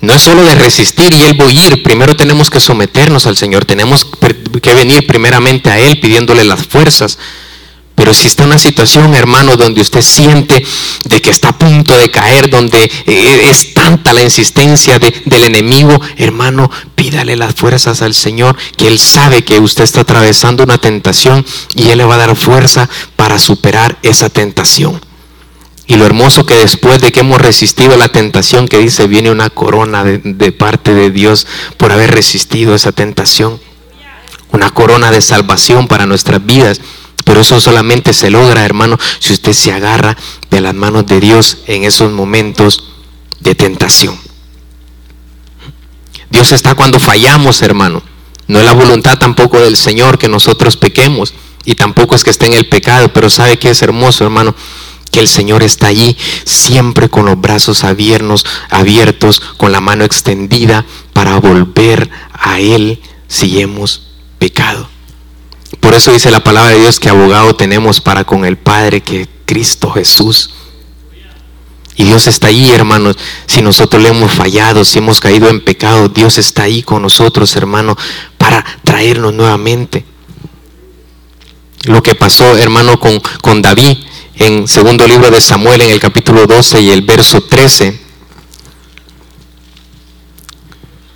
No 0.00 0.14
es 0.14 0.22
solo 0.22 0.42
de 0.42 0.54
resistir 0.54 1.12
y 1.12 1.22
él 1.22 1.36
ir, 1.50 1.82
primero 1.82 2.16
tenemos 2.16 2.48
que 2.48 2.60
someternos 2.60 3.26
al 3.26 3.36
Señor, 3.36 3.64
tenemos 3.66 4.06
que 4.62 4.74
venir 4.74 5.06
primeramente 5.06 5.70
a 5.70 5.78
Él 5.78 6.00
pidiéndole 6.00 6.44
las 6.44 6.66
fuerzas 6.66 7.18
pero 8.00 8.14
si 8.14 8.28
está 8.28 8.44
una 8.44 8.58
situación, 8.58 9.14
hermano, 9.14 9.58
donde 9.58 9.82
usted 9.82 10.00
siente 10.00 10.64
de 11.04 11.20
que 11.20 11.28
está 11.28 11.50
a 11.50 11.58
punto 11.58 11.98
de 11.98 12.10
caer, 12.10 12.48
donde 12.48 12.82
eh, 12.82 13.46
es 13.50 13.74
tanta 13.74 14.14
la 14.14 14.22
insistencia 14.22 14.98
del 14.98 15.44
enemigo, 15.44 16.00
hermano, 16.16 16.70
pídale 16.94 17.36
las 17.36 17.54
fuerzas 17.54 18.00
al 18.00 18.14
Señor, 18.14 18.56
que 18.78 18.88
Él 18.88 18.98
sabe 18.98 19.44
que 19.44 19.60
usted 19.60 19.84
está 19.84 20.00
atravesando 20.00 20.64
una 20.64 20.78
tentación 20.78 21.44
y 21.74 21.90
Él 21.90 21.98
le 21.98 22.06
va 22.06 22.14
a 22.14 22.26
dar 22.26 22.36
fuerza 22.36 22.88
para 23.16 23.38
superar 23.38 23.98
esa 24.02 24.30
tentación. 24.30 24.98
Y 25.90 25.96
lo 25.96 26.06
hermoso 26.06 26.46
que 26.46 26.54
después 26.54 27.00
de 27.00 27.10
que 27.10 27.18
hemos 27.18 27.40
resistido 27.40 27.96
la 27.96 28.12
tentación, 28.12 28.68
que 28.68 28.78
dice, 28.78 29.08
viene 29.08 29.28
una 29.28 29.50
corona 29.50 30.04
de, 30.04 30.52
parte 30.52 30.94
de 30.94 31.10
Dios 31.10 31.48
por 31.78 31.90
haber 31.90 32.12
resistido 32.12 32.76
esa 32.76 32.92
tentación. 32.92 33.60
Una 34.52 34.70
corona 34.70 35.10
de 35.10 35.20
salvación 35.20 35.88
para 35.88 36.06
nuestras 36.06 36.46
vidas. 36.46 36.80
Pero 37.24 37.40
eso 37.40 37.60
solamente 37.60 38.12
se 38.12 38.30
logra, 38.30 38.64
hermano, 38.64 39.00
si 39.18 39.32
usted 39.32 39.52
se 39.52 39.72
agarra 39.72 40.16
de 40.48 40.60
las 40.60 40.74
manos 40.74 41.06
de 41.06 41.18
Dios 41.18 41.58
en 41.66 41.82
esos 41.82 42.12
momentos 42.12 42.84
de 43.40 43.56
tentación. 43.56 44.16
Dios 46.30 46.52
está 46.52 46.76
cuando 46.76 47.00
fallamos, 47.00 47.62
hermano. 47.62 48.00
No 48.46 48.60
es 48.60 48.64
la 48.64 48.74
voluntad 48.74 49.18
tampoco 49.18 49.58
del 49.58 49.76
Señor 49.76 50.18
que 50.18 50.28
nosotros 50.28 50.76
pequemos 50.76 51.34
y 51.64 51.74
tampoco 51.74 52.14
es 52.14 52.22
que 52.22 52.30
esté 52.30 52.46
en 52.46 52.54
el 52.54 52.68
pecado, 52.68 53.12
pero 53.12 53.28
sabe 53.28 53.58
que 53.58 53.70
es 53.70 53.82
hermoso, 53.82 54.22
hermano, 54.22 54.54
que 55.10 55.20
el 55.20 55.28
Señor 55.28 55.62
está 55.62 55.88
allí 55.88 56.16
siempre 56.44 57.08
con 57.08 57.26
los 57.26 57.40
brazos 57.40 57.84
abiertos, 57.84 58.44
abiertos, 58.68 59.40
con 59.56 59.72
la 59.72 59.80
mano 59.80 60.04
extendida 60.04 60.84
para 61.12 61.38
volver 61.38 62.10
a 62.32 62.60
Él 62.60 63.00
si 63.28 63.60
hemos 63.60 64.08
pecado. 64.38 64.88
Por 65.80 65.94
eso 65.94 66.12
dice 66.12 66.30
la 66.30 66.44
palabra 66.44 66.72
de 66.72 66.80
Dios 66.80 67.00
que 67.00 67.08
abogado 67.08 67.54
tenemos 67.56 68.00
para 68.00 68.24
con 68.24 68.44
el 68.44 68.56
Padre, 68.56 69.00
que 69.00 69.28
Cristo 69.46 69.90
Jesús. 69.90 70.54
Y 71.96 72.04
Dios 72.04 72.26
está 72.26 72.48
ahí, 72.48 72.70
hermanos. 72.70 73.16
Si 73.46 73.62
nosotros 73.62 74.02
le 74.02 74.08
hemos 74.08 74.32
fallado, 74.32 74.84
si 74.84 74.98
hemos 74.98 75.20
caído 75.20 75.48
en 75.48 75.62
pecado, 75.62 76.08
Dios 76.08 76.38
está 76.38 76.62
ahí 76.62 76.82
con 76.82 77.02
nosotros, 77.02 77.54
hermano, 77.56 77.96
para 78.38 78.64
traernos 78.84 79.34
nuevamente. 79.34 80.04
Lo 81.84 82.02
que 82.02 82.14
pasó, 82.14 82.56
hermano, 82.56 82.98
con, 83.00 83.20
con 83.42 83.62
David 83.62 83.98
en 84.40 84.66
segundo 84.66 85.06
libro 85.06 85.30
de 85.30 85.38
Samuel, 85.38 85.82
en 85.82 85.90
el 85.90 86.00
capítulo 86.00 86.46
12 86.46 86.80
y 86.80 86.90
el 86.90 87.02
verso 87.02 87.42
13. 87.42 88.00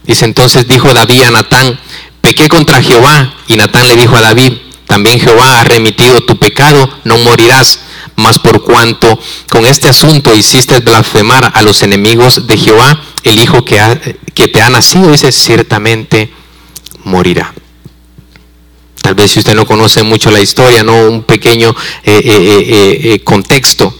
Dice 0.02 0.26
entonces, 0.26 0.68
dijo 0.68 0.92
David 0.92 1.22
a 1.22 1.30
Natán, 1.30 1.80
pequé 2.20 2.48
contra 2.48 2.82
Jehová. 2.82 3.34
Y 3.48 3.56
Natán 3.56 3.88
le 3.88 3.96
dijo 3.96 4.14
a 4.14 4.20
David, 4.20 4.52
también 4.86 5.18
Jehová 5.18 5.60
ha 5.60 5.64
remitido 5.64 6.20
tu 6.20 6.38
pecado, 6.38 6.98
no 7.04 7.16
morirás. 7.16 7.80
Mas 8.16 8.38
por 8.38 8.62
cuanto 8.62 9.18
con 9.48 9.64
este 9.64 9.88
asunto 9.88 10.34
hiciste 10.34 10.80
blasfemar 10.80 11.50
a 11.54 11.62
los 11.62 11.82
enemigos 11.82 12.46
de 12.46 12.58
Jehová, 12.58 13.00
el 13.22 13.40
hijo 13.40 13.64
que, 13.64 14.18
que 14.34 14.48
te 14.48 14.60
ha 14.60 14.68
nacido, 14.68 15.10
dice, 15.10 15.32
ciertamente 15.32 16.30
morirá. 17.04 17.54
Tal 19.04 19.14
vez 19.14 19.32
si 19.32 19.38
usted 19.38 19.54
no 19.54 19.66
conoce 19.66 20.02
mucho 20.02 20.30
la 20.30 20.40
historia, 20.40 20.82
no 20.82 20.94
un 21.06 21.24
pequeño 21.24 21.76
eh, 22.04 22.22
eh, 22.24 23.00
eh, 23.12 23.20
contexto. 23.22 23.94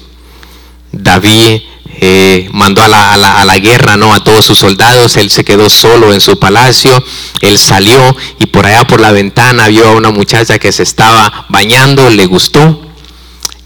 David 0.93 1.61
eh, 2.01 2.49
mandó 2.53 2.83
a 2.83 2.89
la, 2.89 3.13
a, 3.13 3.45
la, 3.45 3.59
guerra 3.59 3.99
¿no? 3.99 4.15
a 4.15 4.25
todos 4.25 4.47
sus 4.47 4.57
soldados, 4.57 5.19
él 5.19 5.29
se 5.29 5.45
quedó 5.45 5.69
solo 5.69 6.15
en 6.15 6.23
su 6.23 6.39
palacio, 6.39 7.05
él 7.43 7.59
salió 7.59 8.17
y 8.41 8.47
por 8.47 8.65
allá 8.65 8.87
por 8.87 8.99
la 8.99 9.13
ventana 9.13 9.69
vio 9.69 9.89
a 9.89 9.91
una 9.91 10.11
muchacha 10.11 10.59
que 10.59 10.73
se 10.73 10.85
estaba 10.85 11.45
bañando, 11.51 12.09
le 12.09 12.25
gustó 12.25 12.81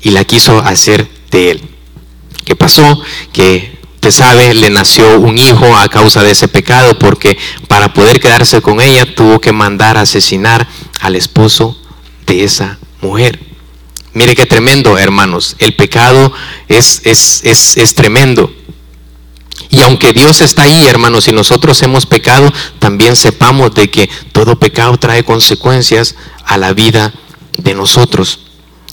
y 0.03 0.11
la 0.11 0.25
quiso 0.25 0.59
hacer 0.59 1.09
de 1.31 1.53
él. 1.53 1.63
¿Qué 2.45 2.57
pasó? 2.57 3.01
Que 3.33 3.79
usted 3.95 4.11
sabe, 4.11 4.55
le 4.55 4.71
nació 4.71 5.19
un 5.19 5.39
hijo 5.39 5.77
a 5.77 5.89
causa 5.89 6.23
de 6.23 6.31
ese 6.31 6.49
pecado 6.49 6.99
porque 6.99 7.37
para 7.67 7.93
poder 7.93 8.21
quedarse 8.21 8.61
con 8.61 8.81
ella 8.81 9.15
tuvo 9.15 9.41
que 9.41 9.53
mandar 9.53 9.99
a 9.99 10.03
asesinar 10.03 10.69
al 11.01 11.17
esposo 11.17 11.77
de 12.27 12.45
esa 12.45 12.79
mujer. 13.01 13.39
Mire 14.15 14.35
qué 14.35 14.47
tremendo, 14.47 14.99
hermanos. 14.99 15.57
El 15.59 15.75
pecado 15.75 16.33
es, 16.69 17.03
es, 17.05 17.43
es, 17.45 17.95
tremendo. 17.95 18.53
Y 19.71 19.81
aunque 19.83 20.13
Dios 20.13 20.41
está 20.41 20.63
ahí, 20.63 20.87
hermanos, 20.87 21.29
y 21.29 21.33
nosotros 21.33 21.83
hemos 21.83 22.07
pecado, 22.07 22.53
también 22.79 23.17
sepamos 23.17 23.75
de 23.75 23.91
que 23.91 24.09
todo 24.33 24.59
pecado 24.59 24.97
trae 24.97 25.25
consecuencias 25.25 26.17
a 26.45 26.57
la 26.57 26.73
vida 26.73 27.13
de 27.59 27.75
nosotros. 27.75 28.41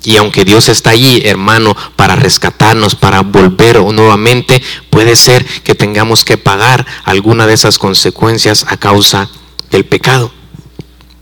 Y 0.04 0.18
aunque 0.18 0.46
Dios 0.46 0.70
está 0.70 0.92
allí, 0.92 1.24
hermano, 1.26 1.76
para 1.96 2.16
rescatarnos, 2.16 2.94
para 2.94 3.22
volver 3.22 3.82
nuevamente, 3.82 4.62
puede 4.92 5.16
ser 5.16 5.44
que 5.64 5.74
tengamos 5.74 6.24
que 6.24 6.38
pagar 6.38 6.86
alguna 7.04 7.48
de 7.48 7.54
esas 7.54 7.80
consecuencias 7.80 8.66
a 8.70 8.78
causa 8.78 9.30
del 9.72 9.86
pecado. 9.86 10.32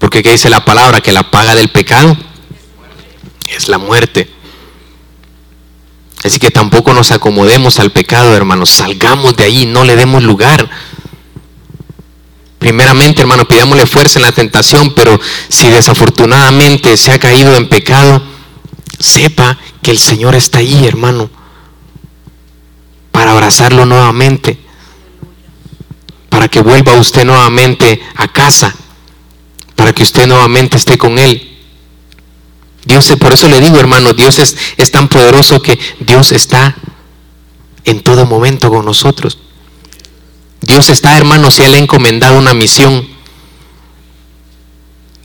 Porque 0.03 0.21
¿qué 0.21 0.31
dice 0.31 0.49
la 0.49 0.65
palabra? 0.65 0.99
Que 0.99 1.13
la 1.13 1.31
paga 1.31 1.55
del 1.55 1.69
pecado 1.69 2.17
es 3.47 3.69
la 3.69 3.77
muerte. 3.77 4.29
Así 6.25 6.39
que 6.39 6.51
tampoco 6.51 6.93
nos 6.93 7.13
acomodemos 7.13 7.79
al 7.79 7.93
pecado, 7.93 8.35
hermanos. 8.35 8.69
Salgamos 8.69 9.37
de 9.37 9.45
ahí, 9.45 9.65
no 9.65 9.85
le 9.85 9.95
demos 9.95 10.21
lugar. 10.21 10.69
Primeramente, 12.59 13.21
hermano, 13.21 13.47
pidámosle 13.47 13.85
fuerza 13.85 14.19
en 14.19 14.23
la 14.23 14.33
tentación, 14.33 14.93
pero 14.93 15.17
si 15.47 15.69
desafortunadamente 15.69 16.97
se 16.97 17.13
ha 17.13 17.17
caído 17.17 17.55
en 17.55 17.69
pecado, 17.69 18.21
sepa 18.99 19.57
que 19.81 19.91
el 19.91 19.99
Señor 19.99 20.35
está 20.35 20.57
ahí, 20.57 20.85
hermano, 20.85 21.29
para 23.13 23.31
abrazarlo 23.31 23.85
nuevamente, 23.85 24.59
para 26.27 26.49
que 26.49 26.59
vuelva 26.59 26.91
usted 26.95 27.23
nuevamente 27.23 28.01
a 28.17 28.27
casa, 28.27 28.75
para 29.75 29.93
que 29.93 30.03
usted 30.03 30.27
nuevamente 30.27 30.77
esté 30.77 30.97
con 30.97 31.19
Él. 31.19 31.49
Dios, 32.85 33.13
por 33.19 33.33
eso 33.33 33.47
le 33.47 33.61
digo, 33.61 33.77
hermano, 33.77 34.13
Dios 34.13 34.39
es, 34.39 34.55
es 34.77 34.91
tan 34.91 35.07
poderoso 35.07 35.61
que 35.61 35.79
Dios 35.99 36.31
está 36.31 36.75
en 37.85 38.01
todo 38.01 38.25
momento 38.25 38.69
con 38.69 38.85
nosotros. 38.85 39.37
Dios 40.61 40.89
está, 40.89 41.17
hermano, 41.17 41.51
si 41.51 41.63
Él 41.63 41.73
ha 41.73 41.77
encomendado 41.77 42.37
una 42.37 42.53
misión. 42.53 43.07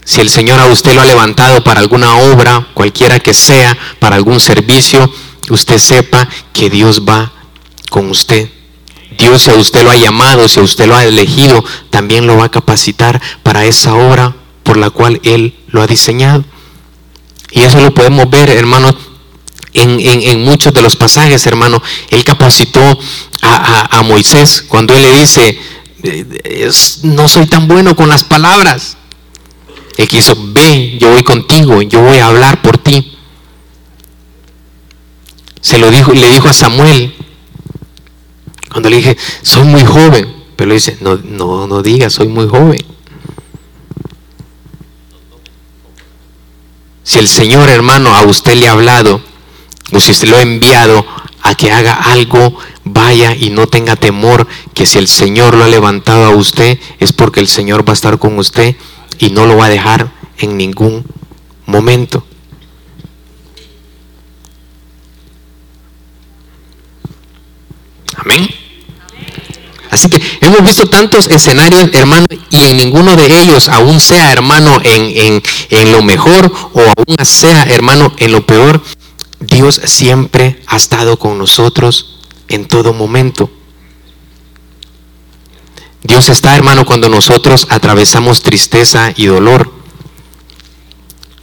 Si 0.05 0.21
el 0.21 0.31
Señor 0.31 0.59
a 0.59 0.67
usted 0.67 0.95
lo 0.95 1.03
ha 1.03 1.05
levantado 1.05 1.63
para 1.63 1.81
alguna 1.81 2.17
obra, 2.17 2.69
cualquiera 2.75 3.21
que 3.21 3.35
sea, 3.35 3.77
para 4.01 4.17
algún 4.17 4.41
servicio, 4.41 5.13
usted 5.51 5.79
sepa 5.79 6.29
que 6.53 6.71
Dios 6.71 7.03
va 7.07 7.33
con 7.91 8.11
usted. 8.11 8.51
Dios, 9.19 9.43
si 9.43 9.51
a 9.51 9.55
usted 9.55 9.83
lo 9.83 9.91
ha 9.91 9.97
llamado, 9.97 10.49
si 10.49 10.61
a 10.61 10.63
usted 10.63 10.87
lo 10.87 10.97
ha 10.97 11.05
elegido, 11.05 11.65
también 11.91 12.27
lo 12.27 12.37
va 12.37 12.45
a 12.45 12.51
capacitar 12.51 13.21
para 13.43 13.65
esa 13.65 13.95
obra 13.95 14.35
por 14.63 14.77
la 14.77 14.91
cual 14.91 15.21
Él 15.25 15.55
lo 15.67 15.83
ha 15.83 15.87
diseñado. 15.87 16.45
Y 17.51 17.63
eso 17.63 17.81
lo 17.81 17.93
podemos 17.93 18.31
ver, 18.31 18.51
hermano, 18.51 18.95
en, 19.73 20.45
muchos 20.45 20.73
de 20.73 20.83
los 20.83 20.97
pasajes, 20.97 21.47
hermano. 21.47 21.83
Él 22.11 22.25
capacitó 22.25 22.99
a, 23.43 24.03
Moisés 24.05 24.65
cuando 24.67 24.95
él 24.95 25.03
le 25.03 25.21
dice, 25.21 25.59
no 27.03 27.29
soy 27.29 27.47
tan 27.47 27.69
bueno 27.69 27.97
con 27.97 28.09
las 28.09 28.25
palabras. 28.25 28.97
Él 29.97 30.07
quiso, 30.09 30.37
ve, 30.39 30.97
yo 31.01 31.11
voy 31.11 31.23
contigo, 31.23 31.83
yo 31.83 32.01
voy 32.03 32.19
a 32.19 32.27
hablar 32.27 32.63
por 32.63 32.79
ti. 32.79 33.17
Se 35.61 35.79
lo 35.79 35.91
dijo, 35.91 36.13
le 36.13 36.31
dijo 36.31 36.49
a 36.49 36.53
Samuel, 36.53 37.15
cuando 38.71 38.91
le 38.91 38.97
dije, 38.97 39.17
soy 39.43 39.65
muy 39.65 39.85
joven, 39.85 40.35
pero 40.57 40.69
le 40.69 40.75
dice, 40.75 40.99
no, 41.01 41.17
no, 41.17 41.67
no 41.67 41.83
diga, 41.83 42.11
soy 42.11 42.29
muy 42.29 42.49
joven. 42.49 42.79
Si 47.03 47.19
el 47.19 47.29
Señor 47.29 47.71
hermano 47.71 48.15
a 48.15 48.23
usted 48.23 48.55
le 48.55 48.69
ha 48.69 48.73
hablado, 48.73 49.23
o 49.93 50.01
si 50.01 50.11
usted 50.11 50.29
lo 50.29 50.37
ha 50.37 50.43
enviado 50.43 51.07
a 51.43 51.55
que 51.55 51.73
haga 51.73 51.95
algo, 51.95 52.59
vaya 52.85 53.35
y 53.35 53.51
no 53.51 53.67
tenga 53.67 53.97
temor, 53.97 54.47
que 54.75 54.85
si 54.85 54.99
el 54.99 55.09
Señor 55.09 55.55
lo 55.55 55.65
ha 55.65 55.69
levantado 55.69 56.25
a 56.27 56.37
usted, 56.37 56.79
es 56.99 57.13
porque 57.13 57.41
el 57.41 57.49
Señor 57.49 57.87
va 57.87 57.93
a 57.93 57.95
estar 57.95 58.19
con 58.19 58.39
usted 58.39 58.77
y 59.19 59.31
no 59.31 59.47
lo 59.47 59.57
va 59.57 59.67
a 59.67 59.71
dejar 59.71 60.11
en 60.39 60.57
ningún 60.59 61.05
momento. 61.67 62.25
Amén. 68.17 68.58
Así 69.91 70.09
que 70.09 70.21
hemos 70.41 70.63
visto 70.63 70.89
tantos 70.89 71.27
escenarios, 71.29 71.91
hermano, 71.93 72.27
y 72.51 72.65
en 72.65 72.77
ninguno 72.77 73.17
de 73.17 73.27
ellos, 73.27 73.69
aún 73.69 74.01
sea 74.01 74.33
hermano 74.33 74.81
en, 74.85 75.03
en, 75.17 75.43
en 75.71 75.93
lo 75.93 76.03
mejor 76.03 76.53
o 76.73 76.81
aún 76.81 77.25
sea 77.25 77.65
hermano 77.65 78.15
en 78.19 78.33
lo 78.33 78.45
peor, 78.45 78.83
Dios 79.41 79.81
siempre 79.85 80.61
ha 80.67 80.77
estado 80.77 81.19
con 81.19 81.39
nosotros 81.39 82.19
en 82.49 82.67
todo 82.67 82.93
momento. 82.93 83.51
Dios 86.03 86.29
está, 86.29 86.57
hermano, 86.57 86.87
cuando 86.87 87.09
nosotros 87.09 87.67
atravesamos 87.71 88.43
tristeza 88.43 89.13
y 89.17 89.27
dolor. 89.27 89.73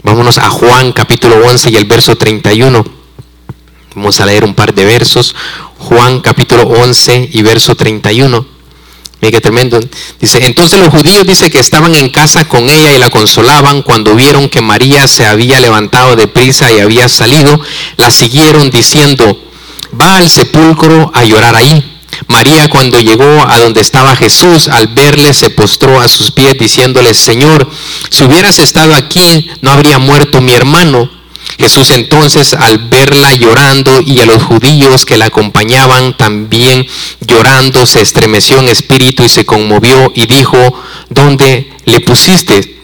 Vámonos 0.04 0.38
a 0.38 0.50
Juan 0.50 0.92
capítulo 0.92 1.36
11 1.46 1.72
y 1.72 1.76
el 1.76 1.86
verso 1.86 2.16
31. 2.16 2.86
Vamos 3.96 4.20
a 4.20 4.26
leer 4.26 4.44
un 4.44 4.54
par 4.54 4.74
de 4.74 4.86
versos. 4.86 5.36
Juan 5.86 6.20
capítulo 6.20 6.64
11 6.64 7.30
y 7.32 7.44
verso 7.44 7.76
31. 7.76 8.44
Mira 9.22 9.32
qué 9.32 9.40
tremendo. 9.40 9.80
Dice, 10.20 10.44
entonces 10.44 10.80
los 10.80 10.90
judíos 10.90 11.28
dice 11.28 11.52
que 11.52 11.60
estaban 11.60 11.94
en 11.94 12.10
casa 12.10 12.46
con 12.46 12.68
ella 12.72 12.96
y 12.96 12.98
la 12.98 13.12
consolaban 13.12 13.84
cuando 13.84 14.16
vieron 14.16 14.50
que 14.50 14.62
María 14.62 15.08
se 15.08 15.28
había 15.28 15.60
levantado 15.60 16.16
de 16.16 16.28
prisa 16.28 16.72
y 16.72 16.80
había 16.80 17.08
salido, 17.08 17.62
la 17.98 18.10
siguieron 18.10 18.72
diciendo, 18.72 19.40
va 20.02 20.16
al 20.16 20.28
sepulcro 20.28 21.12
a 21.14 21.24
llorar 21.24 21.56
ahí. 21.56 22.00
María 22.26 22.68
cuando 22.68 23.00
llegó 23.00 23.46
a 23.48 23.60
donde 23.60 23.82
estaba 23.82 24.16
Jesús, 24.16 24.68
al 24.68 24.88
verle 24.88 25.36
se 25.36 25.52
postró 25.52 26.02
a 26.02 26.08
sus 26.08 26.32
pies 26.32 26.58
diciéndole, 26.58 27.14
Señor, 27.14 27.70
si 28.10 28.24
hubieras 28.24 28.58
estado 28.58 28.96
aquí, 28.96 29.52
no 29.62 29.70
habría 29.70 30.00
muerto 30.00 30.42
mi 30.42 30.54
hermano. 30.54 31.15
Jesús 31.58 31.92
entonces 31.92 32.54
al 32.54 32.90
verla 32.90 33.34
llorando 33.34 34.02
y 34.02 34.20
a 34.20 34.26
los 34.26 34.44
judíos 34.44 35.06
que 35.06 35.18
la 35.18 35.26
acompañaban 35.26 36.18
también 36.18 36.86
llorando, 37.22 37.86
se 37.86 38.02
estremeció 38.02 38.60
en 38.60 38.70
espíritu 38.70 39.24
y 39.24 39.30
se 39.30 39.46
conmovió 39.46 40.12
y 40.16 40.26
dijo, 40.26 40.58
¿dónde 41.10 41.74
le 41.86 42.00
pusiste? 42.02 42.76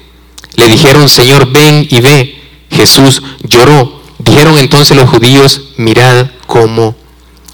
Le 0.56 0.68
dijeron, 0.68 1.10
Señor, 1.10 1.52
ven 1.52 1.88
y 1.90 2.02
ve. 2.02 2.42
Jesús 2.70 3.22
lloró. 3.44 4.02
Dijeron 4.20 4.58
entonces 4.58 4.96
los 4.96 5.10
judíos, 5.10 5.62
mirad 5.78 6.28
cómo 6.46 6.96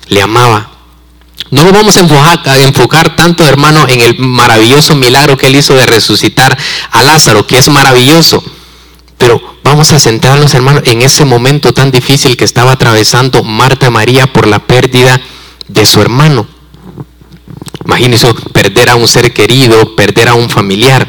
le 0.08 0.22
amaba. 0.22 0.72
No 1.50 1.64
nos 1.64 1.72
vamos 1.72 1.96
a 1.96 2.02
enfocar, 2.02 2.42
a 2.46 2.58
enfocar, 2.60 3.16
tanto, 3.16 3.46
hermano, 3.46 3.88
en 3.88 4.02
el 4.02 4.20
maravilloso 4.20 4.96
milagro 4.96 5.38
que 5.38 5.48
él 5.48 5.56
hizo 5.56 5.76
de 5.76 5.86
resucitar 5.86 6.58
a 6.92 7.04
Lázaro, 7.04 7.48
que 7.48 7.58
es 7.58 7.70
maravilloso. 7.70 8.44
Pero 9.18 9.57
vamos 9.78 9.94
a 9.94 10.00
centrarnos, 10.00 10.56
hermano, 10.56 10.82
en 10.86 11.04
ese 11.04 11.24
momento 11.24 11.72
tan 11.72 11.92
difícil 11.92 12.36
que 12.36 12.46
estaba 12.46 12.72
atravesando 12.72 13.44
Marta 13.44 13.92
María 13.92 14.26
por 14.26 14.48
la 14.48 14.58
pérdida 14.58 15.22
de 15.68 15.86
su 15.86 16.02
hermano. 16.02 16.48
Imagínense 17.86 18.34
perder 18.52 18.90
a 18.90 18.96
un 18.96 19.08
ser 19.08 19.32
querido, 19.34 19.96
perder 19.96 20.30
a 20.30 20.34
un 20.34 20.50
familiar. 20.50 21.06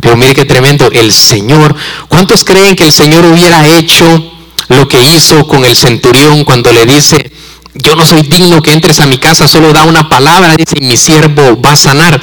Pero 0.00 0.16
mire 0.16 0.34
qué 0.34 0.44
tremendo, 0.44 0.90
el 0.90 1.12
Señor, 1.12 1.72
¿cuántos 2.08 2.42
creen 2.42 2.74
que 2.74 2.82
el 2.82 2.92
Señor 2.92 3.26
hubiera 3.26 3.64
hecho 3.64 4.32
lo 4.66 4.88
que 4.88 5.00
hizo 5.04 5.46
con 5.46 5.64
el 5.64 5.76
centurión 5.76 6.42
cuando 6.42 6.72
le 6.72 6.84
dice, 6.84 7.30
yo 7.74 7.94
no 7.94 8.04
soy 8.04 8.22
digno 8.22 8.60
que 8.60 8.72
entres 8.72 8.98
a 8.98 9.06
mi 9.06 9.18
casa, 9.18 9.46
solo 9.46 9.72
da 9.72 9.84
una 9.84 10.08
palabra, 10.08 10.56
dice, 10.56 10.80
mi 10.80 10.96
siervo 10.96 11.62
va 11.62 11.74
a 11.74 11.76
sanar. 11.76 12.20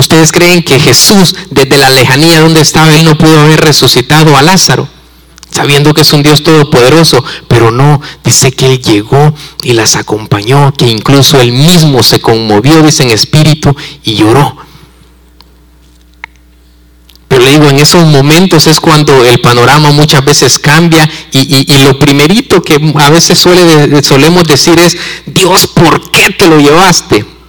¿Ustedes 0.00 0.32
creen 0.32 0.62
que 0.62 0.80
Jesús, 0.80 1.36
desde 1.50 1.76
la 1.76 1.90
lejanía 1.90 2.40
donde 2.40 2.62
estaba, 2.62 2.96
él 2.96 3.04
no 3.04 3.18
pudo 3.18 3.38
haber 3.38 3.60
resucitado 3.60 4.34
a 4.34 4.40
Lázaro? 4.40 4.88
Sabiendo 5.50 5.92
que 5.92 6.00
es 6.00 6.12
un 6.14 6.22
Dios 6.22 6.42
todopoderoso, 6.42 7.22
pero 7.48 7.70
no, 7.70 8.00
dice 8.24 8.50
que 8.50 8.64
él 8.64 8.80
llegó 8.80 9.34
y 9.62 9.74
las 9.74 9.96
acompañó, 9.96 10.72
que 10.72 10.86
incluso 10.86 11.38
él 11.38 11.52
mismo 11.52 12.02
se 12.02 12.18
conmovió, 12.18 12.82
dice 12.82 13.02
en 13.02 13.10
espíritu, 13.10 13.76
y 14.02 14.14
lloró. 14.14 14.56
Pero 17.28 17.44
le 17.44 17.50
digo, 17.50 17.68
en 17.68 17.78
esos 17.78 18.06
momentos 18.06 18.66
es 18.68 18.80
cuando 18.80 19.22
el 19.26 19.42
panorama 19.42 19.90
muchas 19.90 20.24
veces 20.24 20.58
cambia 20.58 21.10
y, 21.30 21.66
lo 21.84 21.98
primerito 21.98 22.62
que 22.62 22.80
a 22.94 23.10
veces 23.10 23.38
suele, 23.38 24.02
solemos 24.02 24.44
decir 24.44 24.80
es, 24.80 24.96
Dios, 25.26 25.66
¿por 25.66 26.10
qué 26.10 26.30
te 26.30 26.46
lo 26.46 26.58
llevaste? 26.58 27.39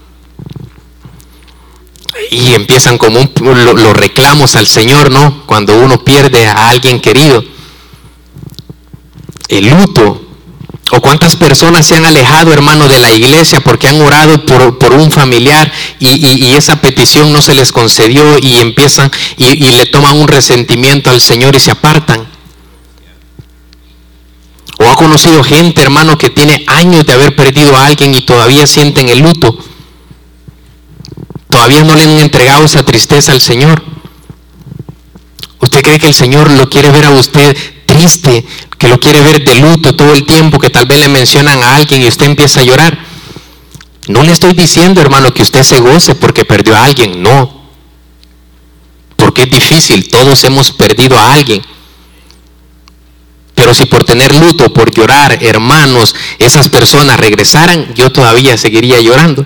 Y 2.29 2.53
empiezan 2.53 2.97
como 2.97 3.19
los 3.41 3.97
reclamos 3.97 4.55
al 4.55 4.67
Señor, 4.67 5.11
¿no? 5.11 5.43
Cuando 5.45 5.77
uno 5.77 6.03
pierde 6.03 6.47
a 6.47 6.69
alguien 6.69 6.99
querido. 6.99 7.43
El 9.47 9.69
luto, 9.69 10.21
o 10.93 10.99
cuántas 10.99 11.37
personas 11.37 11.85
se 11.85 11.95
han 11.95 12.05
alejado, 12.05 12.51
hermano, 12.51 12.87
de 12.89 12.99
la 12.99 13.11
iglesia 13.11 13.61
porque 13.61 13.87
han 13.87 14.01
orado 14.01 14.45
por, 14.45 14.91
un 14.91 15.09
familiar 15.09 15.71
y, 15.99 16.53
esa 16.53 16.81
petición 16.81 17.31
no 17.31 17.41
se 17.41 17.55
les 17.55 17.71
concedió 17.71 18.37
y 18.37 18.57
empiezan 18.57 19.09
y, 19.37 19.55
le 19.55 19.85
toman 19.85 20.19
un 20.19 20.27
resentimiento 20.27 21.09
al 21.09 21.21
Señor 21.21 21.55
y 21.55 21.61
se 21.61 21.71
apartan. 21.71 22.27
O 24.79 24.83
ha 24.83 24.95
conocido 24.95 25.43
gente, 25.43 25.81
hermano, 25.81 26.17
que 26.17 26.29
tiene 26.29 26.65
años 26.67 27.05
de 27.05 27.13
haber 27.13 27.35
perdido 27.37 27.77
a 27.77 27.85
alguien 27.85 28.13
y 28.13 28.21
todavía 28.21 28.67
sienten 28.67 29.07
el 29.07 29.19
luto. 29.19 29.57
Todavía 31.51 31.83
no 31.83 31.95
le 31.95 32.03
han 32.03 32.17
entregado 32.19 32.63
esa 32.63 32.83
tristeza 32.83 33.33
al 33.33 33.41
Señor. 33.41 33.83
¿Usted 35.59 35.81
cree 35.83 35.99
que 35.99 36.07
el 36.07 36.13
Señor 36.13 36.49
lo 36.49 36.69
quiere 36.69 36.89
ver 36.89 37.05
a 37.05 37.11
usted 37.11 37.55
triste, 37.85 38.45
que 38.77 38.87
lo 38.87 38.97
quiere 38.99 39.21
ver 39.21 39.43
de 39.43 39.55
luto 39.59 39.93
todo 39.93 40.13
el 40.13 40.25
tiempo, 40.25 40.57
que 40.57 40.69
tal 40.69 40.85
vez 40.85 40.99
le 40.99 41.09
mencionan 41.09 41.61
a 41.61 41.75
alguien 41.75 42.01
y 42.01 42.07
usted 42.07 42.25
empieza 42.25 42.61
a 42.61 42.63
llorar. 42.63 42.97
No 44.07 44.23
le 44.23 44.31
estoy 44.31 44.53
diciendo, 44.53 45.01
hermano, 45.01 45.33
que 45.33 45.43
usted 45.43 45.63
se 45.63 45.79
goce 45.79 46.15
porque 46.15 46.45
perdió 46.45 46.75
a 46.75 46.85
alguien, 46.85 47.21
no. 47.21 47.61
Porque 49.17 49.43
es 49.43 49.51
difícil, 49.51 50.09
todos 50.09 50.43
hemos 50.45 50.71
perdido 50.71 51.19
a 51.19 51.33
alguien. 51.33 51.61
Pero 53.53 53.73
si 53.73 53.85
por 53.85 54.05
tener 54.05 54.33
luto, 54.33 54.73
por 54.73 54.89
llorar, 54.89 55.37
hermanos, 55.41 56.15
esas 56.39 56.69
personas 56.69 57.19
regresaran, 57.19 57.93
yo 57.93 58.09
todavía 58.09 58.57
seguiría 58.57 59.01
llorando. 59.01 59.45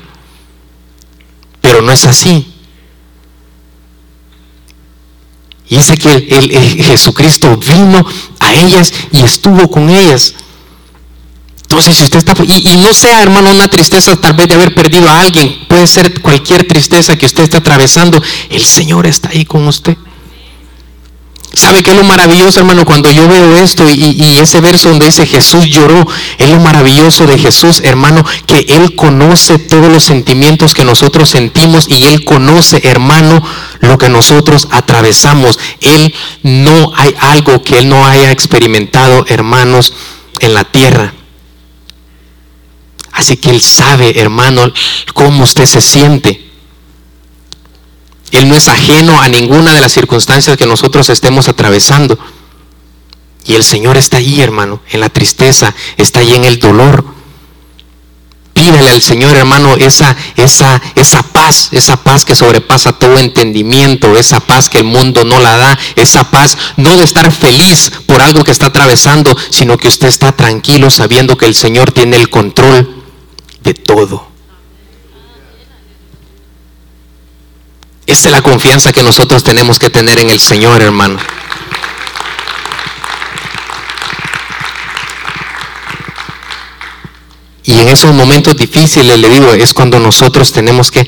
Pero 1.66 1.82
no 1.82 1.92
es 1.92 2.06
así. 2.06 2.46
Y 5.68 5.78
dice 5.78 5.98
que 5.98 6.12
el, 6.14 6.84
Jesucristo 6.84 7.58
vino 7.58 8.06
a 8.40 8.54
ellas 8.54 8.94
y 9.12 9.24
estuvo 9.24 9.68
con 9.72 9.90
ellas. 9.90 10.36
Entonces, 11.64 11.98
si 11.98 12.04
usted 12.04 12.20
está, 12.20 12.36
y, 12.44 12.70
y, 12.70 12.78
no 12.78 12.94
sea, 12.94 13.24
hermano, 13.24 13.50
una 13.50 13.68
tristeza 13.68 14.16
tal 14.16 14.36
vez 14.36 14.48
de 14.48 14.54
haber 14.54 14.76
perdido 14.76 15.10
a 15.10 15.22
alguien, 15.22 15.66
puede 15.68 15.88
ser 15.88 16.22
cualquier 16.22 16.68
tristeza 16.68 17.18
que 17.18 17.26
usted 17.26 17.46
esté 17.46 17.58
atravesando, 17.58 18.22
el 18.52 18.64
Señor 18.64 19.08
está 19.08 19.30
ahí 19.30 19.44
con 19.44 19.68
usted. 19.68 19.98
¿Sabe 21.56 21.84
qué 21.84 21.92
es 21.92 21.96
lo 21.96 22.04
maravilloso, 22.04 22.60
hermano? 22.60 22.84
Cuando 22.84 23.10
yo 23.12 23.28
veo 23.30 23.56
esto 23.56 23.86
y, 23.90 24.38
ese 24.38 24.60
verso 24.60 24.90
donde 24.90 25.06
dice 25.06 25.26
Jesús 25.26 25.66
lloró, 25.68 26.06
es 26.38 26.50
lo 26.50 26.60
maravilloso 26.60 27.26
de 27.26 27.38
Jesús, 27.38 27.82
hermano, 27.84 28.26
que 28.46 28.66
Él 28.70 28.96
conoce 28.96 29.58
todos 29.58 29.92
los 29.92 30.04
sentimientos 30.04 30.74
que 30.74 30.84
nosotros 30.84 31.30
sentimos 31.30 31.88
y 31.90 32.04
Él 32.06 32.26
conoce, 32.26 32.82
hermano, 32.84 33.42
lo 33.80 33.98
que 33.98 34.10
nosotros 34.10 34.68
atravesamos. 34.72 35.58
Él 35.80 36.14
no 36.44 36.92
hay 36.96 37.16
algo 37.20 37.64
que 37.64 37.80
Él 37.80 37.88
no 37.88 38.06
haya 38.06 38.32
experimentado, 38.32 39.26
hermanos, 39.30 39.94
en 40.42 40.54
la 40.54 40.66
tierra. 40.66 41.14
Así 43.14 43.38
que 43.38 43.50
Él 43.50 43.62
sabe, 43.62 44.20
hermano, 44.20 44.74
cómo 45.14 45.46
usted 45.46 45.66
se 45.66 45.80
siente. 45.80 46.45
Él 48.36 48.50
no 48.50 48.56
es 48.56 48.68
ajeno 48.68 49.22
a 49.22 49.30
ninguna 49.30 49.74
de 49.74 49.80
las 49.80 49.94
circunstancias 49.94 50.58
que 50.58 50.66
nosotros 50.66 51.10
estemos 51.10 51.48
atravesando. 51.48 52.20
Y 53.46 53.56
el 53.56 53.64
Señor 53.64 53.96
está 53.96 54.18
allí, 54.18 54.42
hermano, 54.42 54.82
en 54.92 55.00
la 55.00 55.08
tristeza, 55.08 55.74
está 55.96 56.20
allí 56.20 56.34
en 56.34 56.44
el 56.44 56.60
dolor. 56.60 57.06
Pídele 58.54 58.90
al 58.90 59.02
Señor, 59.02 59.38
hermano, 59.38 59.76
esa, 59.78 60.18
esa, 60.36 60.82
esa 60.96 61.24
paz, 61.24 61.70
esa 61.72 61.96
paz 61.98 62.26
que 62.26 62.36
sobrepasa 62.36 62.94
todo 62.94 63.20
entendimiento, 63.20 64.18
esa 64.18 64.42
paz 64.42 64.68
que 64.68 64.80
el 64.80 64.86
mundo 64.86 65.24
no 65.24 65.40
la 65.40 65.56
da, 65.56 65.80
esa 65.96 66.30
paz 66.30 66.58
no 66.76 66.98
de 66.98 67.06
estar 67.06 67.32
feliz 67.32 67.92
por 68.06 68.22
algo 68.22 68.44
que 68.44 68.52
está 68.52 68.68
atravesando, 68.68 69.36
sino 69.50 69.78
que 69.78 69.88
usted 69.88 70.08
está 70.08 70.34
tranquilo 70.34 70.90
sabiendo 70.90 71.38
que 71.38 71.46
el 71.46 71.56
Señor 71.56 71.94
tiene 71.94 72.18
el 72.18 72.30
control 72.30 73.04
de 73.64 73.74
todo. 73.74 74.35
Esa 78.08 78.28
es 78.28 78.32
la 78.32 78.42
confianza 78.42 78.92
que 78.94 79.04
nosotros 79.04 79.44
tenemos 79.44 79.80
que 79.80 79.90
tener 79.90 80.20
en 80.20 80.30
el 80.30 80.40
Señor, 80.40 80.82
hermano. 80.82 81.18
Y 87.64 87.80
en 87.80 87.88
esos 87.90 88.14
momentos 88.14 88.56
difíciles, 88.56 89.18
le 89.20 89.28
digo, 89.28 89.54
es 89.54 89.74
cuando 89.74 90.00
nosotros 90.00 90.52
tenemos 90.52 90.92
que 90.92 91.08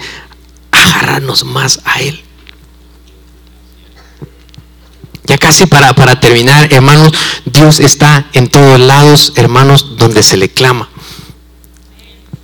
agarrarnos 0.71 1.43
más 1.43 1.81
a 1.85 2.01
Él. 2.01 2.23
Ya 5.25 5.37
casi 5.37 5.67
para, 5.67 5.93
para 5.93 6.19
terminar, 6.19 6.73
hermanos, 6.73 7.11
Dios 7.45 7.79
está 7.79 8.27
en 8.33 8.47
todos 8.47 8.79
lados, 8.79 9.33
hermanos, 9.35 9.97
donde 9.97 10.23
se 10.23 10.37
le 10.37 10.49
clama. 10.49 10.89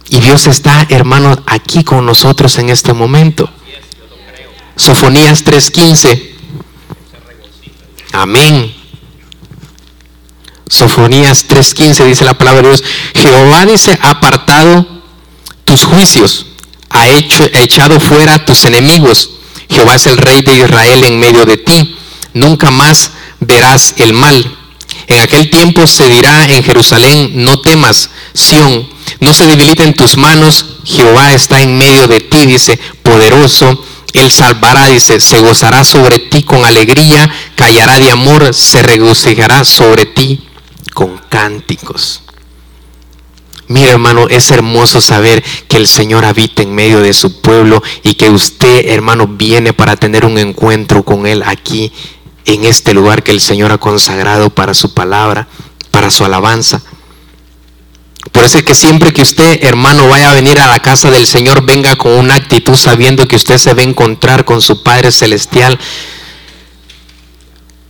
Y 0.09 0.19
Dios 0.19 0.45
está, 0.45 0.85
hermanos, 0.89 1.39
aquí 1.47 1.83
con 1.83 2.05
nosotros 2.05 2.59
en 2.59 2.69
este 2.69 2.93
momento. 2.93 3.49
Sofonías 4.83 5.45
3:15. 5.45 6.35
Amén. 8.11 8.75
Sofonías 10.67 11.47
3:15 11.47 12.03
dice 12.05 12.25
la 12.25 12.37
palabra 12.37 12.63
de 12.63 12.67
Dios, 12.67 12.83
Jehová 13.15 13.65
dice, 13.65 13.97
apartado 14.01 14.85
tus 15.63 15.85
juicios, 15.85 16.47
ha, 16.89 17.07
hecho, 17.07 17.45
ha 17.53 17.61
echado 17.61 17.97
fuera 18.01 18.43
tus 18.43 18.65
enemigos. 18.65 19.29
Jehová 19.69 19.95
es 19.95 20.05
el 20.07 20.17
rey 20.17 20.41
de 20.41 20.57
Israel 20.57 21.05
en 21.05 21.17
medio 21.17 21.45
de 21.45 21.55
ti. 21.55 21.95
Nunca 22.33 22.69
más 22.69 23.11
verás 23.39 23.95
el 23.99 24.11
mal. 24.11 24.57
En 25.07 25.21
aquel 25.21 25.49
tiempo 25.49 25.87
se 25.87 26.09
dirá 26.09 26.43
en 26.43 26.61
Jerusalén, 26.61 27.31
no 27.35 27.61
temas, 27.61 28.09
Sión, 28.33 28.89
no 29.21 29.33
se 29.33 29.47
debiliten 29.47 29.93
tus 29.93 30.17
manos, 30.17 30.65
Jehová 30.83 31.31
está 31.31 31.61
en 31.61 31.77
medio 31.77 32.07
de 32.07 32.19
ti, 32.19 32.45
dice, 32.45 32.77
poderoso, 33.01 33.81
él 34.13 34.31
salvará, 34.31 34.87
dice, 34.87 35.19
se 35.19 35.39
gozará 35.39 35.83
sobre 35.83 36.19
ti 36.19 36.43
con 36.43 36.65
alegría, 36.65 37.29
callará 37.55 37.99
de 37.99 38.11
amor, 38.11 38.53
se 38.53 38.83
regocijará 38.83 39.63
sobre 39.63 40.05
ti 40.05 40.47
con 40.93 41.17
cánticos. 41.29 42.21
Mira 43.67 43.91
hermano, 43.91 44.27
es 44.29 44.51
hermoso 44.51 45.01
saber 45.01 45.43
que 45.67 45.77
el 45.77 45.87
Señor 45.87 46.25
habita 46.25 46.61
en 46.61 46.75
medio 46.75 46.99
de 46.99 47.13
su 47.13 47.41
pueblo 47.41 47.81
y 48.03 48.13
que 48.13 48.29
usted 48.29 48.89
hermano 48.89 49.25
viene 49.25 49.73
para 49.73 49.95
tener 49.95 50.25
un 50.25 50.37
encuentro 50.37 51.03
con 51.03 51.25
Él 51.25 51.41
aquí 51.43 51.91
en 52.45 52.65
este 52.65 52.93
lugar 52.93 53.23
que 53.23 53.31
el 53.31 53.41
Señor 53.41 53.71
ha 53.71 53.77
consagrado 53.79 54.49
para 54.51 54.75
su 54.75 54.93
palabra, 54.93 55.47
para 55.89 56.11
su 56.11 56.23
alabanza. 56.23 56.83
Por 58.31 58.43
eso 58.43 58.57
es 58.57 58.63
que 58.63 58.73
siempre 58.73 59.11
que 59.11 59.21
usted, 59.21 59.63
hermano, 59.63 60.07
vaya 60.07 60.31
a 60.31 60.33
venir 60.33 60.59
a 60.59 60.67
la 60.67 60.79
casa 60.79 61.11
del 61.11 61.27
Señor, 61.27 61.65
venga 61.65 61.95
con 61.95 62.13
una 62.13 62.35
actitud 62.35 62.75
sabiendo 62.75 63.27
que 63.27 63.35
usted 63.35 63.57
se 63.57 63.73
va 63.73 63.81
a 63.81 63.85
encontrar 63.85 64.45
con 64.45 64.61
su 64.61 64.81
Padre 64.81 65.11
Celestial. 65.11 65.77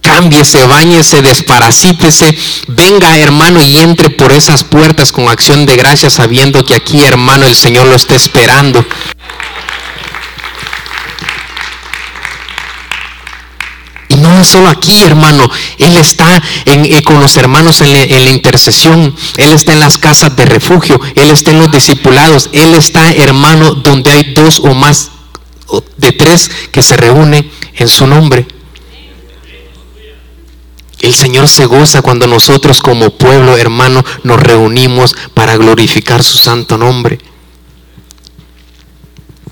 Cámbiese, 0.01 0.65
bañese, 0.65 1.21
desparasítese, 1.21 2.37
venga 2.67 3.17
hermano 3.17 3.63
y 3.63 3.77
entre 3.77 4.09
por 4.09 4.33
esas 4.33 4.63
puertas 4.63 5.11
con 5.13 5.29
acción 5.29 5.65
de 5.65 5.77
gracias 5.77 6.13
sabiendo 6.13 6.65
que 6.65 6.75
aquí 6.75 7.03
hermano 7.03 7.47
el 7.47 7.55
Señor 7.55 7.87
lo 7.87 7.95
está 7.95 8.15
esperando. 8.15 8.85
No 14.33 14.43
solo 14.43 14.67
aquí, 14.67 15.03
hermano. 15.03 15.49
Él 15.77 15.97
está 15.97 16.41
eh, 16.65 17.03
con 17.03 17.19
los 17.19 17.37
hermanos 17.37 17.81
en, 17.81 17.93
la 17.93 18.31
intercesión. 18.31 19.15
Él 19.37 19.51
está 19.51 19.73
en 19.73 19.79
las 19.79 19.97
casas 19.97 20.35
de 20.35 20.45
refugio. 20.45 20.99
Él 21.15 21.29
está 21.29 21.51
en 21.51 21.59
los 21.59 21.71
discipulados. 21.71 22.49
Él 22.51 22.73
está, 22.73 23.11
hermano, 23.11 23.75
donde 23.75 24.11
hay 24.11 24.33
dos 24.33 24.59
o 24.59 24.73
más 24.73 25.11
de 25.97 26.11
tres 26.11 26.49
que 26.71 26.81
se 26.81 26.97
reúnen 26.97 27.49
en 27.75 27.87
su 27.87 28.07
nombre. 28.07 28.45
El 30.99 31.13
Señor 31.13 31.49
se 31.49 31.65
goza 31.65 32.01
cuando 32.01 32.27
nosotros 32.27 32.81
como 32.81 33.09
pueblo, 33.09 33.57
hermano, 33.57 34.05
nos 34.23 34.39
reunimos 34.39 35.13
para 35.33 35.57
glorificar 35.57 36.23
su 36.23 36.37
santo 36.37 36.77
nombre. 36.77 37.19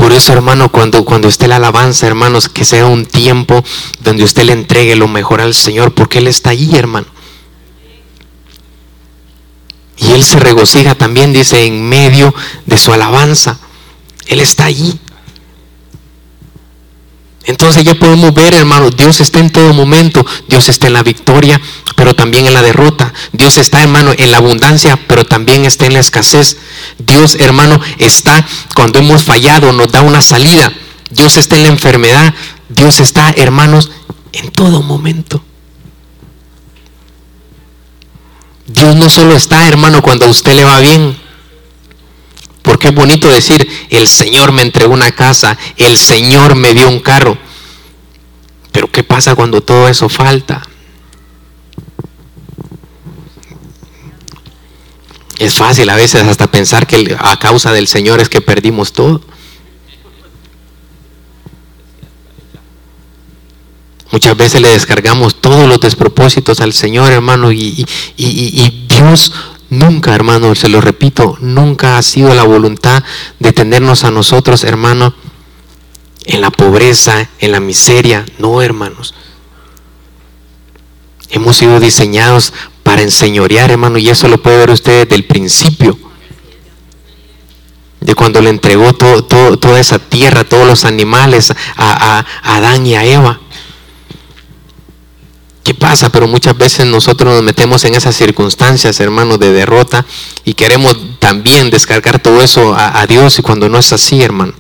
Por 0.02 0.14
eso, 0.14 0.34
hermano, 0.34 0.72
cuando, 0.72 1.06
cuando 1.06 1.28
esté 1.28 1.48
la 1.48 1.58
alabanza, 1.58 2.08
hermanos, 2.08 2.50
que 2.50 2.66
sea 2.66 2.88
un 2.88 3.06
tiempo 3.06 3.64
donde 4.00 4.24
usted 4.24 4.46
le 4.46 4.54
entregue 4.54 4.96
lo 4.96 5.08
mejor 5.08 5.42
al 5.42 5.54
Señor, 5.54 5.94
porque 5.94 6.18
Él 6.18 6.26
está 6.26 6.50
allí, 6.50 6.76
hermano. 6.76 7.06
Y 9.98 10.14
Él 10.14 10.24
se 10.24 10.40
regocija 10.40 10.96
también, 10.96 11.34
dice, 11.34 11.68
en 11.68 11.88
medio 11.88 12.34
de 12.66 12.80
su 12.80 12.92
alabanza. 12.92 13.60
Él 14.26 14.40
está 14.40 14.66
allí. 14.66 15.00
Entonces 17.46 17.84
ya 17.84 17.96
podemos 17.96 18.34
ver, 18.34 18.54
hermano, 18.54 18.92
Dios 18.92 19.20
está 19.20 19.40
en 19.40 19.50
todo 19.50 19.74
momento. 19.74 20.26
Dios 20.48 20.70
está 20.70 20.88
en 20.88 20.94
la 20.94 21.04
victoria, 21.04 21.60
pero 21.96 22.14
también 22.14 22.46
en 22.46 22.54
la 22.54 22.62
derrota. 22.62 23.14
Dios 23.32 23.58
está, 23.58 23.82
hermano, 23.82 24.14
en 24.16 24.32
la 24.32 24.38
abundancia, 24.38 25.00
pero 25.08 25.26
también 25.26 25.66
está 25.66 25.88
en 25.88 25.94
la 25.94 26.00
escasez. 26.00 26.58
Dios, 27.00 27.36
hermano, 27.40 27.80
está 27.98 28.46
cuando 28.76 29.00
hemos 29.00 29.24
fallado, 29.24 29.72
nos 29.72 29.92
da 29.92 30.02
una 30.02 30.22
salida. 30.22 30.72
Dios 31.10 31.38
está 31.38 31.56
en 31.56 31.64
la 31.64 31.70
enfermedad. 31.70 32.34
Dios 32.70 33.00
está, 33.00 33.32
hermanos, 33.32 33.92
en 34.34 34.52
todo 34.52 34.82
momento. 34.84 35.44
Dios 38.68 38.96
no 38.96 39.10
solo 39.10 39.36
está, 39.36 39.68
hermano, 39.68 40.02
cuando 40.02 40.26
a 40.26 40.30
usted 40.30 40.54
le 40.54 40.64
va 40.64 40.80
bien. 40.80 41.18
Porque 42.62 42.90
es 42.90 42.96
bonito 42.96 43.28
decir, 43.28 43.68
el 43.90 44.08
Señor 44.08 44.52
me 44.52 44.62
entregó 44.62 44.94
una 44.94 45.12
casa, 45.12 45.58
el 45.78 45.98
Señor 45.98 46.56
me 46.56 46.74
dio 46.74 46.88
un 46.88 47.00
carro. 47.00 47.38
Pero 48.72 48.92
¿qué 48.92 49.04
pasa 49.04 49.36
cuando 49.36 49.62
todo 49.62 49.88
eso 49.88 50.10
falta? 50.10 50.62
Es 55.40 55.56
fácil 55.56 55.90
a 55.90 55.96
veces 55.96 56.24
hasta 56.28 56.52
pensar 56.52 56.86
que 56.86 57.18
a 57.20 57.40
causa 57.40 57.74
del 57.74 57.88
Señor 57.88 58.20
es 58.20 58.30
que 58.30 58.42
perdimos 58.42 58.94
todo. 58.94 59.22
Muchas 64.12 64.36
veces 64.36 64.62
le 64.62 64.68
descargamos 64.68 65.40
todos 65.40 65.68
los 65.70 65.80
despropósitos 65.80 66.60
al 66.60 66.74
Señor, 66.74 67.12
hermano, 67.12 67.52
y, 67.52 67.86
Dios 68.88 69.32
Nunca, 69.72 70.14
hermano, 70.14 70.54
se 70.54 70.68
lo 70.68 70.82
repito, 70.82 71.38
nunca 71.40 71.98
ha 71.98 72.02
sido 72.02 72.36
la 72.36 72.44
voluntad 72.44 73.06
de 73.40 73.54
tenernos 73.54 74.04
a 74.04 74.12
nosotros, 74.12 74.66
hermano, 74.66 75.14
en 76.26 76.42
la 76.42 76.52
pobreza, 76.52 77.30
en 77.40 77.54
la 77.54 77.62
miseria. 77.62 78.26
No, 78.38 78.62
hermanos. 78.62 79.14
Hemos 81.30 81.56
sido 81.56 81.80
diseñados 81.80 82.52
para 82.84 83.02
enseñorear, 83.02 83.72
hermano, 83.72 83.98
y 83.98 84.10
eso 84.10 84.28
lo 84.28 84.42
puede 84.42 84.58
ver 84.58 84.72
usted 84.72 85.04
desde 85.04 85.16
el 85.16 85.24
principio. 85.24 85.98
De 88.02 88.14
cuando 88.14 88.42
le 88.42 88.50
entregó 88.50 88.92
toda 88.92 89.80
esa 89.80 90.00
tierra, 90.00 90.44
todos 90.44 90.68
los 90.68 90.84
animales 90.84 91.50
a, 91.78 92.26
a 92.44 92.58
Adán 92.58 92.86
y 92.86 92.96
a 92.96 93.06
Eva. 93.06 93.40
¿Qué 95.64 95.76
pasa? 95.76 96.10
Pero 96.12 96.28
muchas 96.28 96.58
veces 96.58 96.88
nosotros 96.88 97.34
nos 97.34 97.44
metemos 97.44 97.86
en 97.86 97.94
esas 97.94 98.16
circunstancias, 98.16 99.00
hermano, 99.00 99.38
de 99.38 99.52
derrota 99.52 100.06
y 100.44 100.56
queremos 100.56 100.98
también 101.20 101.70
descargar 101.70 102.20
todo 102.20 102.42
eso 102.42 102.74
a, 102.76 103.06
Dios 103.06 103.38
y 103.38 103.42
cuando 103.44 103.70
no 103.70 103.78
es 103.78 103.94
así, 103.94 104.24
hermano. 104.24 104.54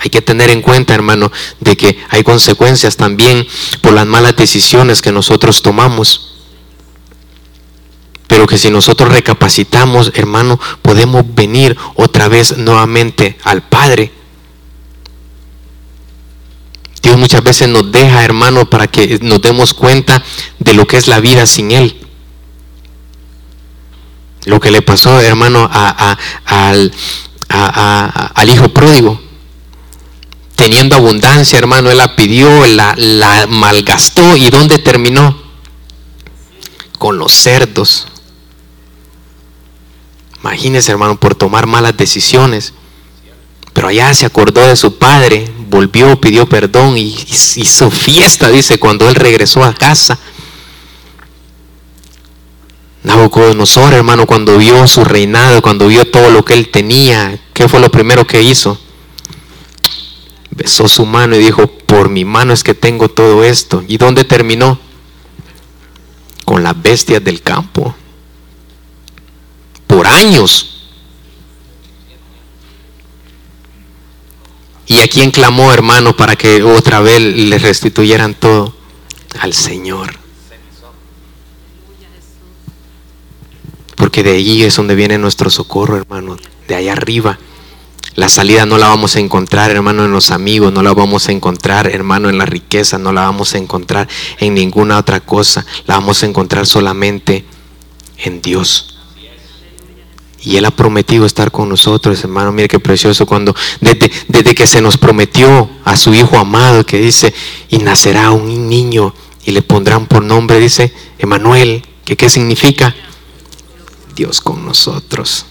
Hay 0.00 0.10
que 0.10 0.20
tener 0.20 0.50
en 0.50 0.60
cuenta, 0.60 0.94
hermano, 0.94 1.30
de 1.60 1.76
que 1.76 1.96
hay 2.10 2.22
consecuencias 2.22 2.96
también 2.96 3.46
por 3.80 3.94
las 3.94 4.04
malas 4.04 4.36
decisiones 4.36 5.00
que 5.00 5.12
nosotros 5.12 5.62
tomamos. 5.62 6.34
Pero 8.26 8.46
que 8.46 8.58
si 8.58 8.68
nosotros 8.70 9.10
recapacitamos, 9.10 10.12
hermano, 10.14 10.58
podemos 10.82 11.24
venir 11.34 11.76
otra 11.94 12.28
vez 12.28 12.58
nuevamente 12.58 13.38
al 13.44 13.62
Padre 13.62 14.12
Dios 17.02 17.18
muchas 17.18 17.42
veces 17.42 17.68
nos 17.68 17.90
deja, 17.90 18.24
hermano, 18.24 18.70
para 18.70 18.86
que 18.86 19.18
nos 19.20 19.42
demos 19.42 19.74
cuenta 19.74 20.22
de 20.60 20.72
lo 20.72 20.86
que 20.86 20.96
es 20.96 21.08
la 21.08 21.18
vida 21.18 21.46
sin 21.46 21.72
Él. 21.72 21.98
Lo 24.44 24.60
que 24.60 24.70
le 24.70 24.82
pasó, 24.82 25.20
hermano, 25.20 25.68
al, 25.72 26.92
hijo 28.48 28.68
pródigo. 28.68 29.20
Teniendo 30.54 30.94
abundancia, 30.94 31.58
hermano, 31.58 31.90
Él 31.90 31.98
la 31.98 32.14
pidió, 32.14 32.66
la, 32.66 32.94
la 32.96 33.48
malgastó. 33.48 34.36
¿Y 34.36 34.48
dónde 34.50 34.78
terminó? 34.78 35.42
Con 36.98 37.18
los 37.18 37.32
cerdos. 37.32 38.06
Imagínese, 40.40 40.92
hermano, 40.92 41.18
por 41.18 41.34
tomar 41.34 41.66
malas 41.66 41.96
decisiones. 41.96 42.74
Pero 43.72 43.88
allá 43.88 44.14
se 44.14 44.26
acordó 44.26 44.60
de 44.66 44.76
su 44.76 44.98
padre, 44.98 45.50
volvió, 45.72 46.20
pidió 46.20 46.46
perdón 46.46 46.98
y 46.98 47.16
hizo 47.56 47.90
fiesta, 47.90 48.50
dice, 48.50 48.78
cuando 48.78 49.08
él 49.08 49.14
regresó 49.14 49.64
a 49.64 49.74
casa. 49.74 50.18
Nabucodonosor, 53.02 53.94
hermano, 53.94 54.26
cuando 54.26 54.58
vio 54.58 54.86
su 54.86 55.02
reinado, 55.02 55.62
cuando 55.62 55.88
vio 55.88 56.04
todo 56.04 56.30
lo 56.30 56.44
que 56.44 56.52
él 56.52 56.68
tenía, 56.68 57.40
¿qué 57.54 57.68
fue 57.68 57.80
lo 57.80 57.90
primero 57.90 58.26
que 58.26 58.42
hizo? 58.42 58.78
Besó 60.50 60.86
su 60.86 61.06
mano 61.06 61.34
y 61.34 61.38
dijo, 61.38 61.66
por 61.66 62.10
mi 62.10 62.26
mano 62.26 62.52
es 62.52 62.62
que 62.62 62.74
tengo 62.74 63.08
todo 63.08 63.42
esto. 63.42 63.82
¿Y 63.88 63.96
dónde 63.96 64.24
terminó? 64.24 64.78
Con 66.44 66.62
las 66.62 66.80
bestias 66.80 67.24
del 67.24 67.40
campo. 67.40 67.94
Por 69.86 70.06
años 70.06 70.81
¿Y 74.92 75.00
a 75.00 75.08
quién 75.08 75.30
clamó, 75.30 75.72
hermano, 75.72 76.14
para 76.14 76.36
que 76.36 76.62
otra 76.62 77.00
vez 77.00 77.18
le 77.18 77.58
restituyeran 77.58 78.34
todo? 78.34 78.74
Al 79.40 79.54
Señor. 79.54 80.18
Porque 83.96 84.22
de 84.22 84.36
allí 84.36 84.64
es 84.64 84.76
donde 84.76 84.94
viene 84.94 85.16
nuestro 85.16 85.48
socorro, 85.48 85.96
hermano, 85.96 86.36
de 86.68 86.74
allá 86.74 86.92
arriba. 86.92 87.38
La 88.16 88.28
salida 88.28 88.66
no 88.66 88.76
la 88.76 88.88
vamos 88.88 89.16
a 89.16 89.20
encontrar, 89.20 89.70
hermano, 89.70 90.04
en 90.04 90.12
los 90.12 90.30
amigos, 90.30 90.74
no 90.74 90.82
la 90.82 90.92
vamos 90.92 91.26
a 91.30 91.32
encontrar, 91.32 91.86
hermano, 91.86 92.28
en 92.28 92.36
la 92.36 92.44
riqueza, 92.44 92.98
no 92.98 93.12
la 93.12 93.22
vamos 93.22 93.54
a 93.54 93.58
encontrar 93.58 94.08
en 94.40 94.52
ninguna 94.52 94.98
otra 94.98 95.20
cosa, 95.20 95.64
la 95.86 95.94
vamos 95.94 96.22
a 96.22 96.26
encontrar 96.26 96.66
solamente 96.66 97.46
en 98.18 98.42
Dios. 98.42 98.91
Y 100.42 100.56
Él 100.56 100.64
ha 100.64 100.70
prometido 100.72 101.24
estar 101.24 101.50
con 101.52 101.68
nosotros, 101.68 102.22
hermano. 102.24 102.52
Mire 102.52 102.68
qué 102.68 102.80
precioso 102.80 103.26
cuando, 103.26 103.54
desde, 103.80 104.10
desde 104.28 104.54
que 104.54 104.66
se 104.66 104.80
nos 104.80 104.98
prometió 104.98 105.70
a 105.84 105.96
su 105.96 106.12
Hijo 106.14 106.36
amado, 106.36 106.84
que 106.84 106.98
dice, 106.98 107.32
y 107.68 107.78
nacerá 107.78 108.32
un 108.32 108.68
niño 108.68 109.14
y 109.44 109.52
le 109.52 109.62
pondrán 109.62 110.06
por 110.06 110.22
nombre, 110.22 110.58
dice, 110.58 110.92
Emanuel, 111.18 111.84
que 112.04 112.16
qué 112.16 112.28
significa 112.28 112.94
Dios 114.14 114.40
con 114.40 114.64
nosotros. 114.64 115.46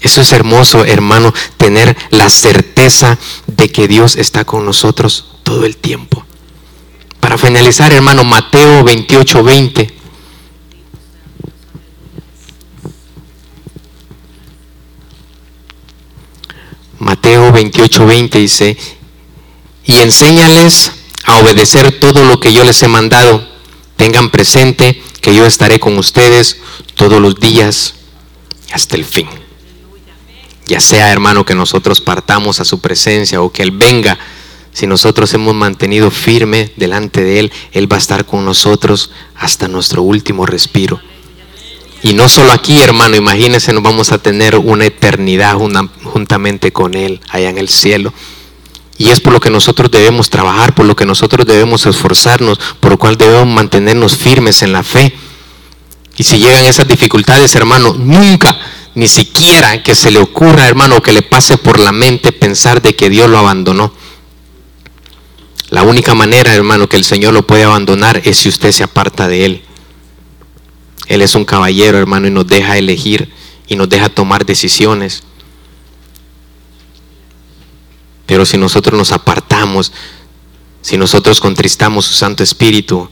Eso 0.00 0.22
es 0.22 0.32
hermoso, 0.32 0.84
hermano, 0.84 1.34
tener 1.56 1.96
la 2.10 2.30
certeza 2.30 3.18
de 3.46 3.70
que 3.70 3.86
Dios 3.86 4.16
está 4.16 4.44
con 4.44 4.64
nosotros 4.64 5.26
todo 5.42 5.66
el 5.66 5.76
tiempo. 5.76 6.24
Para 7.20 7.36
finalizar, 7.36 7.92
hermano, 7.92 8.24
Mateo 8.24 8.82
28, 8.82 9.42
20. 9.42 9.99
Mateo 17.10 17.50
28, 17.50 18.06
20 18.06 18.38
dice, 18.38 18.76
y 19.84 19.98
enséñales 19.98 20.92
a 21.24 21.38
obedecer 21.40 21.98
todo 21.98 22.24
lo 22.24 22.38
que 22.38 22.52
yo 22.52 22.62
les 22.62 22.80
he 22.84 22.86
mandado. 22.86 23.44
Tengan 23.96 24.30
presente 24.30 25.02
que 25.20 25.34
yo 25.34 25.44
estaré 25.44 25.80
con 25.80 25.98
ustedes 25.98 26.58
todos 26.94 27.20
los 27.20 27.34
días 27.40 27.94
hasta 28.72 28.94
el 28.94 29.04
fin. 29.04 29.26
Ya 30.66 30.78
sea, 30.78 31.10
hermano, 31.10 31.44
que 31.44 31.56
nosotros 31.56 32.00
partamos 32.00 32.60
a 32.60 32.64
su 32.64 32.78
presencia 32.80 33.42
o 33.42 33.50
que 33.50 33.64
Él 33.64 33.72
venga, 33.72 34.16
si 34.72 34.86
nosotros 34.86 35.34
hemos 35.34 35.52
mantenido 35.52 36.12
firme 36.12 36.72
delante 36.76 37.24
de 37.24 37.40
Él, 37.40 37.52
Él 37.72 37.90
va 37.90 37.96
a 37.96 37.98
estar 37.98 38.24
con 38.24 38.44
nosotros 38.44 39.10
hasta 39.34 39.66
nuestro 39.66 40.02
último 40.02 40.46
respiro. 40.46 41.00
Y 42.02 42.14
no 42.14 42.28
solo 42.28 42.52
aquí, 42.52 42.80
hermano, 42.80 43.16
imagínense, 43.16 43.72
nos 43.72 43.82
vamos 43.82 44.10
a 44.12 44.18
tener 44.18 44.56
una 44.56 44.86
eternidad 44.86 45.56
juntamente 46.02 46.72
con 46.72 46.94
Él 46.94 47.20
allá 47.28 47.50
en 47.50 47.58
el 47.58 47.68
cielo. 47.68 48.12
Y 48.96 49.08
es 49.08 49.20
por 49.20 49.32
lo 49.32 49.40
que 49.40 49.50
nosotros 49.50 49.90
debemos 49.90 50.30
trabajar, 50.30 50.74
por 50.74 50.86
lo 50.86 50.96
que 50.96 51.06
nosotros 51.06 51.46
debemos 51.46 51.86
esforzarnos, 51.86 52.58
por 52.80 52.92
lo 52.92 52.98
cual 52.98 53.16
debemos 53.16 53.46
mantenernos 53.46 54.16
firmes 54.16 54.62
en 54.62 54.72
la 54.72 54.82
fe. 54.82 55.14
Y 56.16 56.24
si 56.24 56.38
llegan 56.38 56.66
esas 56.66 56.86
dificultades, 56.86 57.54
hermano, 57.54 57.94
nunca, 57.94 58.58
ni 58.94 59.08
siquiera 59.08 59.82
que 59.82 59.94
se 59.94 60.10
le 60.10 60.18
ocurra, 60.18 60.68
hermano, 60.68 61.02
que 61.02 61.12
le 61.12 61.22
pase 61.22 61.56
por 61.56 61.78
la 61.78 61.92
mente 61.92 62.32
pensar 62.32 62.82
de 62.82 62.94
que 62.94 63.08
Dios 63.08 63.30
lo 63.30 63.38
abandonó. 63.38 63.92
La 65.70 65.82
única 65.82 66.14
manera, 66.14 66.52
hermano, 66.54 66.88
que 66.88 66.96
el 66.96 67.04
Señor 67.04 67.32
lo 67.32 67.46
puede 67.46 67.64
abandonar 67.64 68.20
es 68.24 68.38
si 68.38 68.48
usted 68.48 68.72
se 68.72 68.82
aparta 68.82 69.28
de 69.28 69.44
Él. 69.46 69.62
Él 71.10 71.22
es 71.22 71.34
un 71.34 71.44
caballero, 71.44 71.98
hermano, 71.98 72.28
y 72.28 72.30
nos 72.30 72.46
deja 72.46 72.78
elegir 72.78 73.32
y 73.66 73.74
nos 73.74 73.88
deja 73.88 74.08
tomar 74.08 74.46
decisiones. 74.46 75.24
Pero 78.26 78.46
si 78.46 78.56
nosotros 78.56 78.96
nos 78.96 79.10
apartamos, 79.10 79.90
si 80.82 80.96
nosotros 80.96 81.40
contristamos 81.40 82.04
su 82.04 82.12
Santo 82.12 82.44
Espíritu, 82.44 83.10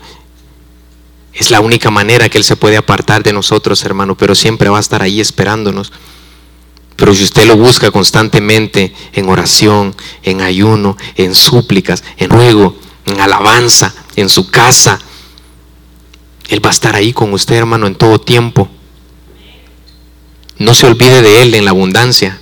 es 1.34 1.50
la 1.50 1.58
única 1.58 1.90
manera 1.90 2.28
que 2.28 2.38
Él 2.38 2.44
se 2.44 2.54
puede 2.54 2.76
apartar 2.76 3.24
de 3.24 3.32
nosotros, 3.32 3.84
hermano, 3.84 4.16
pero 4.16 4.36
siempre 4.36 4.68
va 4.68 4.76
a 4.76 4.80
estar 4.80 5.02
ahí 5.02 5.20
esperándonos. 5.20 5.90
Pero 6.94 7.12
si 7.16 7.24
usted 7.24 7.48
lo 7.48 7.56
busca 7.56 7.90
constantemente 7.90 8.94
en 9.12 9.28
oración, 9.28 9.96
en 10.22 10.40
ayuno, 10.40 10.96
en 11.16 11.34
súplicas, 11.34 12.04
en 12.16 12.30
ruego, 12.30 12.78
en 13.06 13.20
alabanza, 13.20 13.92
en 14.14 14.28
su 14.28 14.52
casa, 14.52 15.00
Él 16.48 16.64
va 16.64 16.70
a 16.70 16.72
estar 16.72 16.96
ahí 16.96 17.12
con 17.12 17.32
usted, 17.32 17.56
hermano, 17.56 17.86
en 17.86 17.94
todo 17.94 18.20
tiempo. 18.20 18.68
No 20.58 20.74
se 20.74 20.86
olvide 20.86 21.22
de 21.22 21.42
Él 21.42 21.54
en 21.54 21.64
la 21.64 21.70
abundancia. 21.70 22.40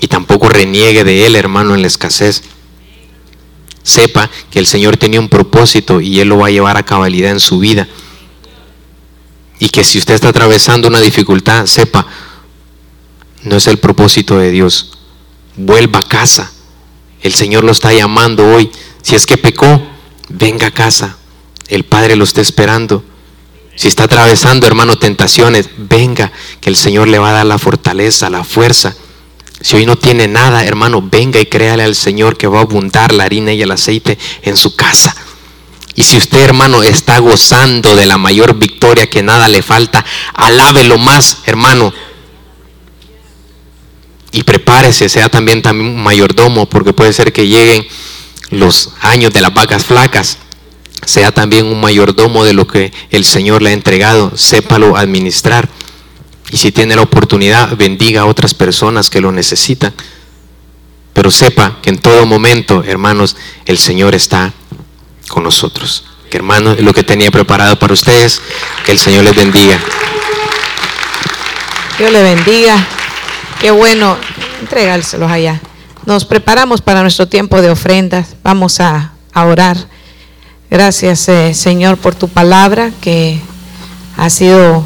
Y 0.00 0.08
tampoco 0.08 0.48
reniegue 0.48 1.04
de 1.04 1.26
Él, 1.26 1.36
hermano, 1.36 1.74
en 1.74 1.80
la 1.80 1.86
escasez. 1.86 2.42
Sepa 3.84 4.30
que 4.50 4.58
el 4.58 4.66
Señor 4.66 4.96
tenía 4.96 5.20
un 5.20 5.28
propósito 5.28 6.00
y 6.00 6.20
Él 6.20 6.28
lo 6.28 6.38
va 6.38 6.48
a 6.48 6.50
llevar 6.50 6.76
a 6.76 6.84
cabalidad 6.84 7.30
en 7.30 7.40
su 7.40 7.60
vida. 7.60 7.88
Y 9.60 9.68
que 9.68 9.84
si 9.84 9.98
usted 9.98 10.14
está 10.14 10.28
atravesando 10.28 10.88
una 10.88 11.00
dificultad, 11.00 11.66
sepa, 11.66 12.06
no 13.44 13.56
es 13.56 13.66
el 13.68 13.78
propósito 13.78 14.38
de 14.38 14.50
Dios. 14.50 14.98
Vuelva 15.56 16.00
a 16.00 16.08
casa. 16.08 16.50
El 17.22 17.32
Señor 17.32 17.62
lo 17.62 17.70
está 17.70 17.92
llamando 17.92 18.44
hoy. 18.44 18.70
Si 19.02 19.14
es 19.14 19.24
que 19.24 19.38
pecó, 19.38 19.86
venga 20.28 20.66
a 20.66 20.70
casa. 20.72 21.16
El 21.68 21.84
Padre 21.84 22.16
lo 22.16 22.24
está 22.24 22.40
esperando. 22.40 23.04
Si 23.76 23.88
está 23.88 24.04
atravesando, 24.04 24.66
hermano, 24.66 24.98
tentaciones, 24.98 25.68
venga, 25.76 26.30
que 26.60 26.70
el 26.70 26.76
Señor 26.76 27.08
le 27.08 27.18
va 27.18 27.30
a 27.30 27.32
dar 27.32 27.46
la 27.46 27.58
fortaleza, 27.58 28.30
la 28.30 28.44
fuerza 28.44 28.94
si 29.64 29.76
hoy 29.76 29.86
no 29.86 29.96
tiene 29.96 30.28
nada, 30.28 30.62
hermano, 30.66 31.00
venga 31.00 31.40
y 31.40 31.46
créale 31.46 31.84
al 31.84 31.94
Señor 31.94 32.36
que 32.36 32.46
va 32.46 32.58
a 32.58 32.62
abundar 32.64 33.14
la 33.14 33.24
harina 33.24 33.50
y 33.54 33.62
el 33.62 33.70
aceite 33.70 34.18
en 34.42 34.58
su 34.58 34.76
casa. 34.76 35.16
Y 35.94 36.02
si 36.02 36.18
usted, 36.18 36.40
hermano, 36.40 36.82
está 36.82 37.18
gozando 37.18 37.96
de 37.96 38.04
la 38.04 38.18
mayor 38.18 38.58
victoria 38.58 39.08
que 39.08 39.22
nada 39.22 39.48
le 39.48 39.62
falta, 39.62 40.04
alábelo 40.34 40.98
más, 40.98 41.38
hermano. 41.46 41.94
Y 44.32 44.42
prepárese, 44.42 45.08
sea 45.08 45.30
también, 45.30 45.62
también 45.62 45.92
un 45.92 46.02
mayordomo, 46.02 46.66
porque 46.66 46.92
puede 46.92 47.14
ser 47.14 47.32
que 47.32 47.46
lleguen 47.46 47.86
los 48.50 48.90
años 49.00 49.32
de 49.32 49.40
las 49.40 49.54
vacas 49.54 49.86
flacas. 49.86 50.36
Sea 51.04 51.32
también 51.32 51.66
un 51.66 51.80
mayordomo 51.80 52.44
de 52.44 52.54
lo 52.54 52.66
que 52.66 52.92
el 53.10 53.24
Señor 53.24 53.62
le 53.62 53.70
ha 53.70 53.72
entregado, 53.72 54.36
sépalo 54.36 54.96
administrar. 54.96 55.68
Y 56.50 56.56
si 56.56 56.72
tiene 56.72 56.96
la 56.96 57.02
oportunidad, 57.02 57.76
bendiga 57.76 58.22
a 58.22 58.26
otras 58.26 58.54
personas 58.54 59.10
que 59.10 59.20
lo 59.20 59.32
necesitan. 59.32 59.92
Pero 61.12 61.30
sepa 61.30 61.78
que 61.82 61.90
en 61.90 61.98
todo 61.98 62.26
momento, 62.26 62.82
hermanos, 62.84 63.36
el 63.66 63.78
Señor 63.78 64.14
está 64.14 64.52
con 65.28 65.44
nosotros. 65.44 66.04
Que 66.30 66.38
hermanos, 66.38 66.80
lo 66.80 66.92
que 66.92 67.02
tenía 67.02 67.30
preparado 67.30 67.78
para 67.78 67.92
ustedes. 67.92 68.40
Que 68.84 68.92
el 68.92 68.98
Señor 68.98 69.24
les 69.24 69.36
bendiga. 69.36 69.78
Dios 71.98 72.10
le 72.10 72.22
bendiga. 72.22 72.86
Qué 73.60 73.70
bueno 73.70 74.18
entregárselos 74.60 75.30
allá. 75.30 75.60
Nos 76.06 76.24
preparamos 76.24 76.80
para 76.80 77.02
nuestro 77.02 77.28
tiempo 77.28 77.62
de 77.62 77.70
ofrendas. 77.70 78.36
Vamos 78.42 78.80
a, 78.80 79.12
orar. 79.34 79.76
Gracias, 80.74 81.28
eh, 81.28 81.54
Señor, 81.54 81.98
por 81.98 82.16
tu 82.16 82.26
palabra 82.26 82.90
que 83.00 83.38
ha 84.16 84.28
sido 84.28 84.82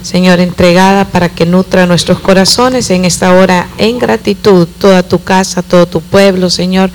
Señor, 0.00 0.38
entregada 0.38 1.06
para 1.06 1.28
que 1.28 1.44
nutra 1.44 1.86
nuestros 1.86 2.20
corazones 2.20 2.88
en 2.90 3.04
esta 3.04 3.32
hora 3.32 3.66
en 3.76 3.98
gratitud, 3.98 4.68
toda 4.78 5.02
tu 5.02 5.24
casa, 5.24 5.62
todo 5.62 5.86
tu 5.86 6.02
pueblo, 6.02 6.50
Señor. 6.50 6.88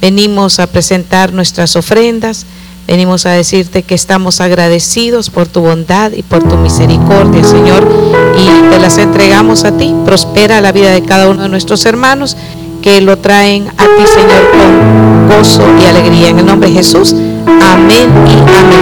Venimos 0.00 0.60
a 0.60 0.66
presentar 0.66 1.34
nuestras 1.34 1.76
ofrendas, 1.76 2.46
venimos 2.86 3.26
a 3.26 3.32
decirte 3.32 3.82
que 3.82 3.94
estamos 3.94 4.40
agradecidos 4.40 5.28
por 5.28 5.46
tu 5.46 5.60
bondad 5.60 6.12
y 6.12 6.22
por 6.22 6.42
tu 6.48 6.56
misericordia, 6.56 7.44
Señor, 7.44 7.86
y 8.38 8.70
te 8.70 8.78
las 8.78 8.96
entregamos 8.96 9.64
a 9.64 9.76
ti. 9.76 9.94
Prospera 10.06 10.62
la 10.62 10.72
vida 10.72 10.90
de 10.90 11.02
cada 11.02 11.28
uno 11.28 11.42
de 11.42 11.50
nuestros 11.50 11.84
hermanos 11.84 12.34
que 12.80 13.02
lo 13.02 13.18
traen 13.18 13.68
a 13.76 13.82
ti, 13.82 14.06
Señor, 14.06 14.50
con 14.52 15.28
gozo 15.28 15.62
y 15.82 15.84
alegría. 15.84 16.28
En 16.28 16.38
el 16.38 16.46
nombre 16.46 16.70
de 16.70 16.76
Jesús, 16.76 17.14
amén 17.46 18.10
y 18.26 18.56
amén. 18.56 18.74